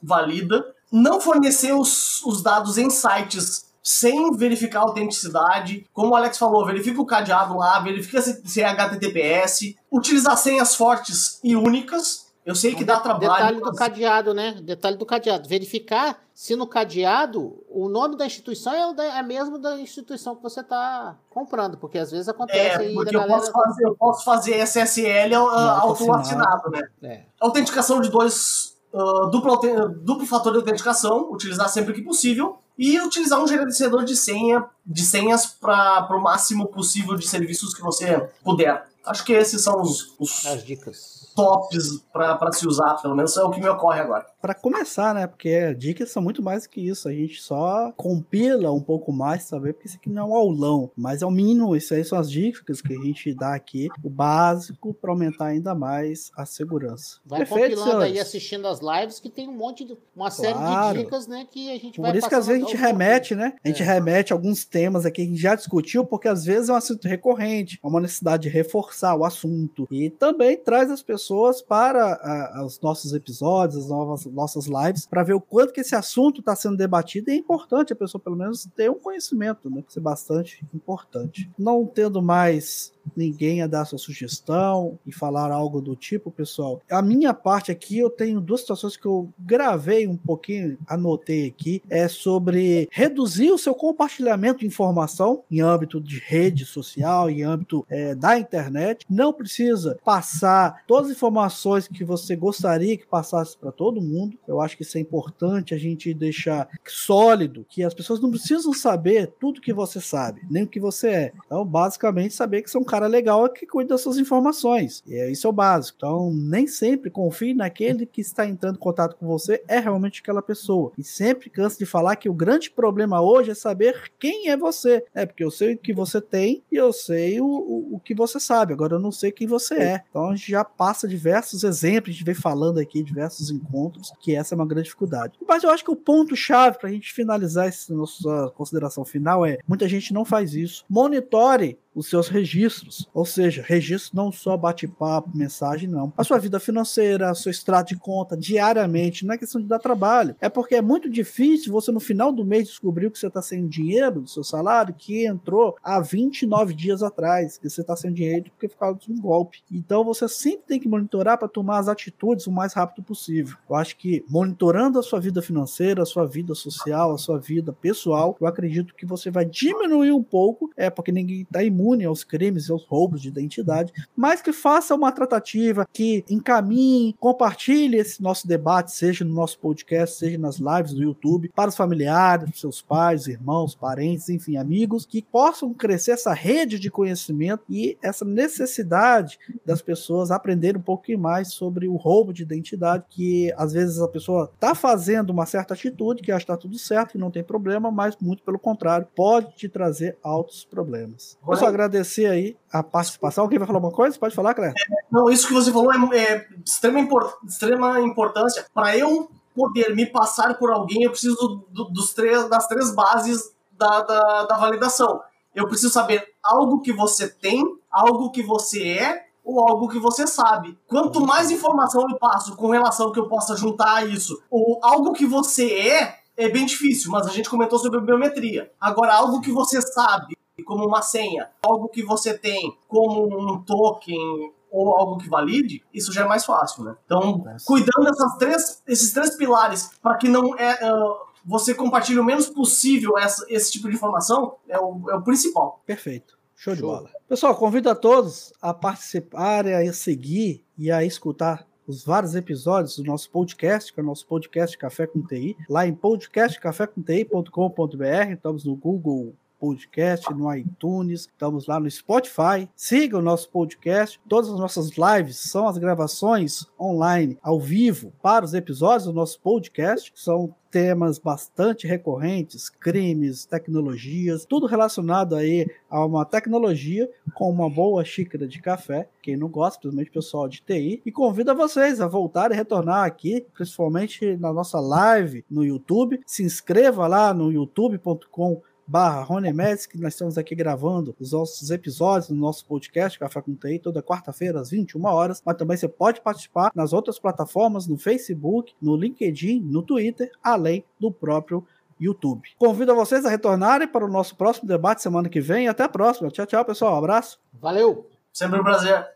Valida 0.03 0.67
não 0.91 1.21
fornecer 1.21 1.73
os, 1.73 2.23
os 2.25 2.43
dados 2.43 2.79
em 2.79 2.91
sites 2.91 3.71
sem 3.83 4.37
verificar 4.37 4.81
a 4.81 4.83
autenticidade. 4.83 5.87
Como 5.93 6.11
o 6.11 6.15
Alex 6.15 6.39
falou, 6.39 6.67
verifica 6.67 7.01
o 7.01 7.07
cadeado 7.07 7.57
lá, 7.57 7.81
verifica 7.81 8.21
se, 8.21 8.43
se 8.47 8.61
é 8.61 8.67
HTTPS, 8.67 9.77
utilizar 9.91 10.37
senhas 10.37 10.75
fortes 10.75 11.41
e 11.43 11.57
únicas. 11.57 12.31
Eu 12.45 12.55
sei 12.55 12.75
que 12.75 12.85
dá 12.85 12.99
trabalho. 12.99 13.33
Detalhe 13.33 13.61
do 13.61 13.75
cadeado, 13.75 14.35
né? 14.35 14.59
Detalhe 14.63 14.97
do 14.97 15.07
cadeado. 15.07 15.49
Verificar 15.49 16.19
se 16.35 16.57
no 16.57 16.67
cadeado 16.67 17.63
o 17.69 17.89
nome 17.89 18.17
da 18.17 18.25
instituição 18.25 18.73
é, 18.73 18.87
o 18.87 19.01
é 19.01 19.23
mesmo 19.23 19.59
da 19.59 19.79
instituição 19.79 20.35
que 20.35 20.43
você 20.43 20.61
está 20.61 21.17
comprando, 21.29 21.77
porque 21.77 21.99
às 21.99 22.11
vezes 22.11 22.29
acontece 22.29 22.87
é, 22.87 22.93
porque 22.95 23.15
eu, 23.15 23.21
galera... 23.21 23.41
posso 23.41 23.53
fazer, 23.53 23.85
eu 23.85 23.95
posso 23.95 24.25
fazer 24.25 24.57
SSL 24.57 25.35
auto-assinado, 25.35 26.71
né? 26.71 26.89
É. 27.03 27.25
Autenticação 27.39 28.01
de 28.01 28.09
dois 28.09 28.80
uh, 28.93 29.31
duplo, 29.31 29.59
duplo 29.89 30.27
fator 30.27 30.53
de 30.53 30.59
autenticação, 30.59 31.31
utilizar 31.31 31.69
sempre 31.69 31.95
que 31.95 32.03
possível, 32.03 32.59
e 32.79 32.99
utilizar 33.01 33.43
um 33.43 33.47
gerenciador 33.47 34.05
de 34.05 34.17
senha 34.17 34.65
de 34.87 35.05
senhas 35.05 35.47
para 35.47 36.17
o 36.17 36.21
máximo 36.21 36.67
possível 36.67 37.15
de 37.15 37.29
serviços 37.29 37.75
que 37.75 37.83
você 37.83 38.29
puder. 38.43 38.89
Acho 39.05 39.25
que 39.25 39.33
esses 39.33 39.63
são 39.63 39.81
os, 39.81 40.15
os 40.19 40.47
as 40.47 40.65
dicas 40.65 41.20
tops 41.45 42.05
para 42.13 42.53
se 42.53 42.67
usar, 42.67 42.95
pelo 43.01 43.15
menos 43.15 43.37
é 43.37 43.43
o 43.43 43.51
que 43.51 43.61
me 43.61 43.69
ocorre 43.69 44.01
agora. 44.01 44.27
Para 44.41 44.55
começar, 44.55 45.15
né? 45.15 45.27
Porque 45.27 45.75
dicas 45.75 46.11
são 46.11 46.23
muito 46.23 46.43
mais 46.43 46.67
que 46.67 46.81
isso. 46.81 47.09
A 47.09 47.13
gente 47.13 47.41
só 47.41 47.93
compila 47.97 48.73
um 48.73 48.81
pouco 48.81 49.13
mais, 49.13 49.45
saber, 49.45 49.75
porque 49.75 49.87
isso 49.89 49.97
aqui 49.97 50.11
não 50.11 50.23
é 50.23 50.27
um 50.27 50.35
aulão, 50.35 50.91
mas 50.97 51.23
é 51.23 51.27
o 51.27 51.31
mínimo. 51.31 51.77
Isso 51.77 51.95
aí 51.95 52.05
são 52.05 52.19
as 52.19 52.31
dicas 52.31 52.81
que 52.81 52.93
a 52.93 53.03
gente 53.03 53.35
dá 53.35 53.55
aqui, 53.55 53.89
o 54.03 54.11
básico 54.11 54.95
para 54.95 55.11
aumentar 55.11 55.47
ainda 55.47 55.75
mais 55.75 56.31
a 56.37 56.45
segurança. 56.45 57.19
Vai 57.25 57.41
Perfeito, 57.41 57.63
compilando 57.63 57.91
senhores. 57.91 58.13
aí 58.13 58.19
assistindo 58.19 58.67
as 58.67 58.81
lives 58.81 59.21
que 59.21 59.31
tem 59.31 59.49
um 59.49 59.57
monte 59.57 59.85
de 59.85 59.97
uma 60.17 60.31
série 60.31 60.55
claro. 60.55 60.99
de 60.99 61.05
dicas, 61.05 61.27
né, 61.27 61.47
que 61.51 61.71
a 61.71 61.79
gente 61.79 61.97
Por 61.97 62.03
vai 62.03 62.13
Por 62.13 62.19
isso 62.19 62.29
que 62.29 62.35
às 62.35 62.47
vezes 62.47 62.63
a 62.63 62.67
gente 62.67 62.77
remete, 62.77 63.35
né? 63.35 63.55
A 63.63 63.69
gente 63.69 63.83
é. 63.83 63.87
remete 63.87 64.33
alguns 64.33 64.65
temas 64.65 65.07
aqui 65.07 65.21
que 65.21 65.23
a 65.23 65.25
gente 65.25 65.41
já 65.41 65.55
discutiu, 65.55 66.05
porque 66.05 66.29
às 66.29 66.45
vezes 66.45 66.69
é 66.69 66.73
um 66.73 66.77
assunto 66.77 67.07
recorrente, 67.07 67.79
é 67.83 67.87
uma 67.87 68.01
necessidade 68.01 68.45
de 68.45 68.49
reforçar 68.49 69.15
o 69.15 69.25
assunto 69.25 69.87
e 69.91 70.09
também 70.11 70.57
traz 70.57 70.91
as 70.91 71.03
pessoas 71.03 71.30
para 71.63 72.15
a, 72.15 72.65
os 72.65 72.81
nossos 72.81 73.13
episódios, 73.13 73.85
as 73.85 73.89
novas 73.89 74.25
nossas 74.27 74.67
lives 74.67 75.07
para 75.07 75.23
ver 75.23 75.35
o 75.35 75.41
quanto 75.41 75.73
que 75.73 75.81
esse 75.81 75.95
assunto 75.95 76.41
está 76.41 76.57
sendo 76.57 76.77
debatido 76.77 77.31
e 77.31 77.35
é 77.35 77.37
importante 77.37 77.93
a 77.93 77.97
pessoa 77.97 78.21
pelo 78.21 78.37
menos 78.37 78.69
ter 78.75 78.91
um 78.91 78.99
conhecimento, 78.99 79.71
né? 79.71 79.85
Isso 79.89 79.99
é 79.99 80.03
bastante 80.03 80.65
importante. 80.75 81.51
Não 81.59 81.87
tendo 81.87 82.21
mais 82.21 82.93
ninguém 83.17 83.63
a 83.63 83.67
dar 83.67 83.85
sua 83.85 83.99
sugestão 83.99 84.99
e 85.07 85.13
falar 85.13 85.51
algo 85.51 85.81
do 85.81 85.97
tipo, 85.97 86.31
pessoal. 86.31 86.81
A 86.91 87.03
minha 87.03 87.33
parte 87.35 87.71
aqui, 87.71 87.99
eu 87.99 88.11
tenho 88.11 88.41
duas 88.41 88.61
situações 88.61 88.97
que 88.97 89.07
eu 89.07 89.29
gravei 89.39 90.07
um 90.07 90.17
pouquinho, 90.17 90.79
anotei 90.87 91.47
aqui, 91.47 91.83
é 91.89 92.09
sobre 92.09 92.89
reduzir 92.91 93.51
o 93.51 93.59
seu 93.59 93.75
compartilhamento 93.75 94.61
de 94.61 94.67
informação 94.67 95.43
em 95.51 95.61
âmbito 95.61 96.01
de 96.01 96.19
rede 96.19 96.65
social, 96.65 97.31
em 97.31 97.43
âmbito 97.43 97.87
é, 97.89 98.15
da 98.15 98.39
internet. 98.39 99.07
Não 99.09 99.33
precisa 99.33 99.99
passar 100.05 100.85
todas 100.87 101.11
as 101.11 101.17
informações 101.17 101.89
que 101.89 102.05
você 102.05 102.37
gostaria 102.37 102.97
que 102.97 103.07
passasse 103.07 103.57
para 103.57 103.73
todo 103.73 104.01
mundo. 104.01 104.39
Eu 104.47 104.61
acho 104.61 104.77
que 104.77 104.83
isso 104.83 104.99
é 104.99 105.01
importante 105.01 105.75
a 105.75 105.79
gente 105.79 106.13
deixar 106.13 106.69
sólido, 106.87 107.65
que 107.69 107.83
as 107.83 107.95
pessoas 107.95 108.21
não 108.21 108.31
precisam 108.31 108.73
saber 108.73 109.33
tudo 109.39 109.61
que 109.61 109.73
você 109.73 110.01
sabe, 110.01 110.43
nem 110.51 110.65
o 110.65 110.69
que 110.69 110.81
você 110.81 111.09
é. 111.09 111.33
Então, 111.47 111.65
basicamente, 111.65 112.35
saber 112.35 112.63
que 112.63 112.71
são 112.71 112.85
cara 112.85 113.00
legal 113.07 113.47
é 113.47 113.49
que 113.49 113.67
cuida 113.67 113.91
das 113.91 114.01
suas 114.01 114.19
informações. 114.19 115.03
E 115.07 115.15
é, 115.15 115.31
isso 115.31 115.47
é 115.47 115.51
o 115.51 115.53
básico. 115.53 115.97
Então, 115.99 116.33
nem 116.33 116.67
sempre 116.67 117.11
confie 117.11 117.55
naquele 117.55 118.07
que 118.07 118.21
está 118.21 118.47
entrando 118.47 118.77
em 118.77 118.81
contato 118.81 119.17
com 119.17 119.27
você 119.27 119.63
é 119.69 119.79
realmente 119.79 120.21
aquela 120.21 120.43
pessoa. 120.43 120.93
E 120.97 121.05
sempre 121.05 121.51
canso 121.51 121.79
de 121.79 121.87
falar 121.87 122.17
que 122.17 122.29
o 122.29 122.35
grande 122.35 122.71
problema 122.71 123.21
hoje 123.21 123.51
é 123.51 123.55
saber 123.55 124.13
quem 124.19 124.49
é 124.49 124.57
você. 124.57 125.05
É 125.15 125.27
porque 125.27 125.45
eu 125.45 125.51
sei 125.51 125.75
o 125.75 125.79
que 125.79 125.93
você 125.93 126.21
tem 126.21 126.63
e 126.71 126.77
eu 126.77 126.93
sei 126.93 127.41
o, 127.41 127.47
o, 127.47 127.97
o 127.97 128.01
que 128.01 128.15
você 128.15 128.39
sabe. 128.41 128.73
Agora 128.73 128.95
eu 128.95 129.01
não 129.01 129.13
sei 129.13 129.33
quem 129.33 129.47
você 129.47 129.75
é. 129.75 130.05
Então 130.09 130.31
a 130.31 130.37
gente 130.37 130.51
já 130.51 130.65
passa 130.65 131.09
diversos 131.09 131.65
exemplos, 131.65 132.11
a 132.11 132.13
gente 132.13 132.25
vem 132.25 132.35
falando 132.35 132.79
aqui, 132.79 133.03
diversos 133.03 133.51
encontros, 133.51 134.13
que 134.21 134.35
essa 134.35 134.55
é 134.55 134.57
uma 134.57 134.67
grande 134.67 134.85
dificuldade. 134.85 135.39
Mas 135.47 135.63
eu 135.63 135.71
acho 135.71 135.85
que 135.85 135.91
o 135.91 135.97
ponto-chave 135.97 136.79
para 136.79 136.89
a 136.89 136.93
gente 136.93 137.13
finalizar 137.13 137.69
essa 137.69 137.95
nossa 137.95 138.53
consideração 138.55 139.05
final 139.05 139.45
é: 139.45 139.59
muita 139.67 139.89
gente 139.89 140.13
não 140.13 140.25
faz 140.25 140.55
isso. 140.55 140.85
Monitore 140.89 141.79
os 141.95 142.09
seus 142.09 142.29
registros. 142.29 143.09
Ou 143.13 143.25
seja, 143.25 143.65
registro 143.67 144.17
não 144.17 144.31
só 144.31 144.57
bate-papo, 144.57 145.37
mensagem, 145.37 145.89
não. 145.89 146.13
A 146.17 146.25
sua 146.25 146.39
vida 146.39 146.61
financeira, 146.61 147.35
seu 147.35 147.51
extrato 147.51 147.91
de 147.91 148.01
conta 148.01 148.37
diariamente, 148.37 149.27
não 149.27 149.35
é 149.35 149.39
questão 149.39 149.61
de 149.61 149.67
dar 149.67 149.79
trabalho. 149.79 150.37
É 150.41 150.49
porque 150.49 150.75
é 150.75 150.83
muito 150.83 151.09
difícil 151.09 151.73
você 151.73 151.91
no 151.91 152.01
final 152.01 152.33
do 152.33 152.45
mês 152.45 152.69
descobrir 152.69 153.11
que 153.11 153.19
você 153.19 153.27
está 153.27 153.43
sem 153.43 153.67
dinheiro 153.67 154.21
do 154.23 154.29
seu 154.29 154.45
salário 154.45 154.95
que 154.97 155.27
entrou 155.27 155.77
há 155.83 156.01
29 156.01 156.75
dias 156.75 157.03
atrás, 157.03 157.59
que 157.59 157.69
você 157.69 157.81
está 157.81 157.97
sem 157.97 158.13
dinheiro 158.13 158.51
porque 158.51 158.69
por 158.69 158.79
causa 158.79 158.99
de 159.01 159.13
um 159.13 159.21
golpe. 159.21 159.63
Então 159.71 160.05
você 160.05 160.29
sempre 160.29 160.67
tem 160.67 160.81
que 160.81 160.89
monitorar 160.89 161.39
para 161.39 161.49
tomar 161.49 161.79
as 161.79 161.89
atitudes 161.89 162.47
o 162.47 162.53
mais 162.53 162.73
rápido 162.73 163.03
possível. 163.03 163.57
Eu 163.69 163.77
acho 163.77 163.97
que 163.97 164.25
monitorando 164.29 164.99
a 164.99 165.03
sua 165.03 165.21
vida 165.21 165.43
financeira, 165.43 166.03
a 166.03 166.07
sua 166.07 166.27
vida 166.27 166.55
social, 166.55 167.13
a 167.13 167.19
sua 167.19 167.39
vida 167.39 167.73
pessoal, 167.73 168.37
eu 168.41 168.47
acredito 168.47 168.95
que 168.95 169.07
você 169.07 169.31
vai 169.31 169.45
diminuir 169.45 170.13
um 170.13 170.23
pouco, 170.23 170.71
é 170.77 170.91
porque 170.91 171.13
ninguém 171.13 171.43
está 171.43 171.63
imune 171.63 171.80
imune 171.81 172.05
aos 172.05 172.23
crimes 172.23 172.69
e 172.69 172.73
aos 172.73 172.85
roubos 172.85 173.23
de 173.23 173.29
identidade, 173.29 173.93
mas 174.15 174.43
que 174.43 174.53
faça 174.53 174.95
uma 174.95 175.11
tratativa, 175.11 175.89
que 175.93 176.25
encaminhe, 176.29 177.15
compartilhe 177.19 177.97
esse 177.97 178.23
nosso 178.23 178.47
debate, 178.47 178.93
seja 178.93 179.25
no 179.25 179.35
nosso 179.35 179.59
podcast, 179.59 180.19
seja 180.19 180.39
nas 180.39 180.59
lives 180.59 180.93
do 180.93 181.03
YouTube, 181.03 181.51
para 181.55 181.71
os 181.71 181.77
familiares, 181.77 182.59
seus 182.59 182.83
pais, 182.83 183.27
irmãos, 183.27 183.75
parentes, 183.75 184.29
enfim, 184.29 184.57
amigos, 184.57 185.07
que 185.07 185.23
possam 185.23 185.73
crescer 185.73 186.13
essa 186.13 186.33
rede 186.33 186.79
de 186.79 186.91
conhecimento 186.91 187.65
e 187.69 187.97
essa 188.03 188.25
necessidade 188.25 189.39
das 189.65 189.81
pessoas 189.81 190.31
aprenderem 190.31 190.81
um 190.81 190.85
pouquinho 190.85 191.19
mais 191.19 191.53
sobre 191.53 191.89
o 191.89 191.97
roubo 191.97 192.33
de 192.33 192.43
identidade, 192.43 193.05
que 193.09 193.53
às 193.57 193.73
vezes 193.73 194.01
a 194.01 194.09
pessoa 194.09 194.51
está 194.55 194.75
fazendo 194.75 195.31
uma 195.31 195.47
certa 195.47 195.75
atitude, 195.75 196.23
que 196.23 196.31
acha 196.31 196.45
que 196.45 196.53
está 196.53 196.57
tudo 196.57 196.79
certo, 196.79 197.13
que 197.13 197.19
não 197.19 197.31
tem 197.31 197.43
problema, 197.43 197.91
mas 197.91 198.17
muito 198.21 198.43
pelo 198.43 198.59
contrário, 198.59 199.07
pode 199.15 199.55
te 199.55 199.69
trazer 199.69 200.19
altos 200.23 200.65
problemas. 200.65 201.39
Só 201.57 201.70
agradecer 201.71 202.27
aí 202.27 202.57
a 202.73 202.83
participação. 202.83 203.45
Alguém 203.45 203.59
vai 203.59 203.67
falar 203.67 203.79
alguma 203.79 203.93
coisa? 203.93 204.19
Pode 204.19 204.35
falar, 204.35 204.55
Cléber? 204.55 204.75
É, 204.77 204.95
não, 205.11 205.31
isso 205.31 205.47
que 205.47 205.55
você 205.55 205.73
falou 205.73 205.93
é, 205.93 205.97
é 206.17 206.39
de 206.39 206.71
extrema, 206.71 207.01
import, 207.01 207.33
extrema 207.45 208.01
importância. 208.01 208.67
Para 208.75 208.97
eu 208.97 209.31
poder 209.55 209.95
me 209.95 210.07
passar 210.07 210.59
por 210.59 210.71
alguém, 210.71 211.05
eu 211.05 211.11
preciso 211.11 211.65
do, 211.71 211.85
dos 211.85 212.13
três, 212.13 212.49
das 212.49 212.67
três 212.67 212.95
bases 212.95 213.53
da, 213.73 214.03
da, 214.03 214.45
da 214.45 214.57
validação. 214.57 215.21
Eu 215.55 215.67
preciso 215.67 215.93
saber 215.93 216.25
algo 216.43 216.81
que 216.81 216.93
você 216.93 217.29
tem, 217.29 217.63
algo 217.91 218.31
que 218.31 218.43
você 218.43 218.89
é 218.89 219.25
ou 219.45 219.61
algo 219.61 219.89
que 219.89 219.99
você 219.99 220.27
sabe. 220.27 220.79
Quanto 220.87 221.21
mais 221.21 221.51
informação 221.51 222.07
eu 222.09 222.19
passo 222.19 222.57
com 222.57 222.71
relação 222.71 223.11
que 223.11 223.19
eu 223.19 223.29
possa 223.29 223.57
juntar 223.57 223.97
a 223.97 224.05
isso, 224.05 224.41
ou 224.51 224.79
algo 224.83 225.13
que 225.13 225.27
você 225.27 225.73
é, 225.73 226.19
é 226.37 226.49
bem 226.49 226.65
difícil, 226.65 227.11
mas 227.11 227.27
a 227.27 227.31
gente 227.31 227.51
comentou 227.51 227.79
sobre 227.79 228.01
biometria. 228.01 228.71
Agora, 228.81 229.15
algo 229.15 229.41
que 229.41 229.51
você 229.51 229.81
sabe, 229.81 230.37
como 230.63 230.87
uma 230.87 231.03
senha, 231.03 231.51
algo 231.63 231.89
que 231.89 232.03
você 232.03 232.37
tem 232.37 232.77
como 232.89 233.27
um 233.27 233.63
token 233.63 234.53
ou 234.71 234.97
algo 234.97 235.19
que 235.19 235.29
valide, 235.29 235.83
isso 235.93 236.13
já 236.13 236.23
é 236.23 236.29
mais 236.29 236.45
fácil, 236.45 236.85
né? 236.85 236.97
Então, 237.05 237.43
cuidando 237.67 238.05
dessas 238.05 238.37
três, 238.37 238.83
esses 238.87 239.13
três 239.13 239.37
pilares 239.37 239.91
para 240.01 240.17
que 240.17 240.29
não 240.29 240.57
é 240.57 240.79
uh, 240.93 241.31
você 241.45 241.75
compartilhe 241.75 242.19
o 242.19 242.25
menos 242.25 242.49
possível 242.49 243.19
essa, 243.19 243.45
esse 243.49 243.71
tipo 243.73 243.89
de 243.89 243.95
informação 243.95 244.57
é 244.69 244.79
o, 244.79 245.11
é 245.11 245.17
o 245.17 245.23
principal. 245.23 245.83
Perfeito. 245.85 246.39
Show, 246.55 246.75
Show 246.75 246.77
de 246.77 246.83
bola. 246.83 247.11
Pessoal, 247.29 247.57
convido 247.57 247.89
a 247.89 247.95
todos 247.95 248.53
a 248.61 248.75
participarem, 248.75 249.75
a 249.75 249.93
seguir 249.93 250.65
e 250.77 250.91
a 250.91 251.05
escutar 251.05 251.65
os 251.87 252.05
vários 252.05 252.35
episódios 252.35 252.97
do 252.97 253.05
nosso 253.05 253.31
podcast, 253.31 253.91
que 253.93 253.99
é 253.99 254.03
o 254.03 254.07
nosso 254.07 254.27
podcast 254.27 254.77
Café 254.79 255.07
com 255.07 255.23
TI, 255.23 255.57
lá 255.69 255.87
em 255.87 255.95
podcastcafécomti.com.br. 255.95 258.33
Estamos 258.33 258.65
no 258.65 258.75
Google 258.77 259.35
Podcast, 259.61 260.33
no 260.33 260.53
iTunes, 260.55 261.21
estamos 261.21 261.67
lá 261.67 261.79
no 261.79 261.91
Spotify. 261.91 262.67
Siga 262.75 263.19
o 263.19 263.23
nosso 263.23 263.51
podcast. 263.51 264.19
Todas 264.27 264.51
as 264.51 264.59
nossas 264.59 264.93
lives 264.97 265.37
são 265.37 265.69
as 265.69 265.77
gravações 265.77 266.67
online, 266.81 267.39
ao 267.43 267.61
vivo, 267.61 268.11
para 268.23 268.45
os 268.45 268.55
episódios 268.55 269.05
do 269.05 269.13
nosso 269.13 269.39
podcast. 269.41 270.11
São 270.15 270.55
temas 270.71 271.19
bastante 271.19 271.87
recorrentes, 271.87 272.71
crimes, 272.71 273.45
tecnologias, 273.45 274.45
tudo 274.45 274.67
relacionado 274.67 275.35
aí 275.35 275.67
a 275.91 276.05
uma 276.05 276.25
tecnologia 276.25 277.11
com 277.35 277.51
uma 277.51 277.69
boa 277.69 278.05
xícara 278.05 278.47
de 278.47 278.61
café, 278.63 279.09
quem 279.21 279.37
não 279.37 279.49
gosta, 279.49 279.81
principalmente 279.81 280.11
o 280.11 280.13
pessoal 280.13 280.49
de 280.49 280.63
TI, 280.63 281.03
e 281.05 281.11
convido 281.11 281.51
a 281.51 281.55
vocês 281.55 282.01
a 282.01 282.07
voltar 282.07 282.53
e 282.53 282.55
retornar 282.55 283.05
aqui, 283.05 283.45
principalmente 283.53 284.37
na 284.37 284.53
nossa 284.53 284.79
live 284.79 285.45
no 285.51 285.65
YouTube. 285.65 286.21
Se 286.25 286.45
inscreva 286.45 287.07
lá 287.07 287.35
no 287.35 287.51
youtube.com 287.51 288.63
barra 288.91 289.23
Rony 289.23 289.53
Médici, 289.53 289.89
que 289.89 290.01
nós 290.01 290.15
estamos 290.15 290.37
aqui 290.37 290.53
gravando 290.53 291.15
os 291.21 291.31
nossos 291.31 291.71
episódios 291.71 292.29
no 292.29 292.35
nosso 292.35 292.67
podcast 292.67 293.17
Café 293.17 293.41
com 293.41 293.55
TI, 293.55 293.79
toda 293.79 294.03
quarta-feira 294.03 294.61
às 294.61 294.71
21 294.71 295.05
horas, 295.05 295.41
mas 295.47 295.57
também 295.57 295.77
você 295.77 295.87
pode 295.87 296.21
participar 296.21 296.73
nas 296.75 296.93
outras 296.93 297.17
plataformas, 297.17 297.87
no 297.87 297.97
Facebook, 297.97 298.75
no 298.83 298.97
LinkedIn, 298.97 299.61
no 299.61 299.85
Twitter, 299.85 300.29
além 300.43 300.85
do 300.99 301.13
próprio 301.13 301.65
YouTube. 302.01 302.49
Convido 302.59 302.91
a 302.91 302.95
vocês 302.97 303.25
a 303.25 303.31
retornarem 303.31 303.87
para 303.87 304.05
o 304.05 304.11
nosso 304.11 304.35
próximo 304.35 304.67
debate 304.67 305.03
semana 305.03 305.29
que 305.29 305.41
vem. 305.41 305.69
Até 305.69 305.85
a 305.85 305.89
próxima. 305.89 306.29
Tchau, 306.29 306.47
tchau, 306.47 306.65
pessoal. 306.65 306.95
Um 306.95 306.99
abraço. 306.99 307.39
Valeu. 307.61 308.09
Sempre 308.33 308.59
um 308.59 308.65
prazer. 308.65 309.07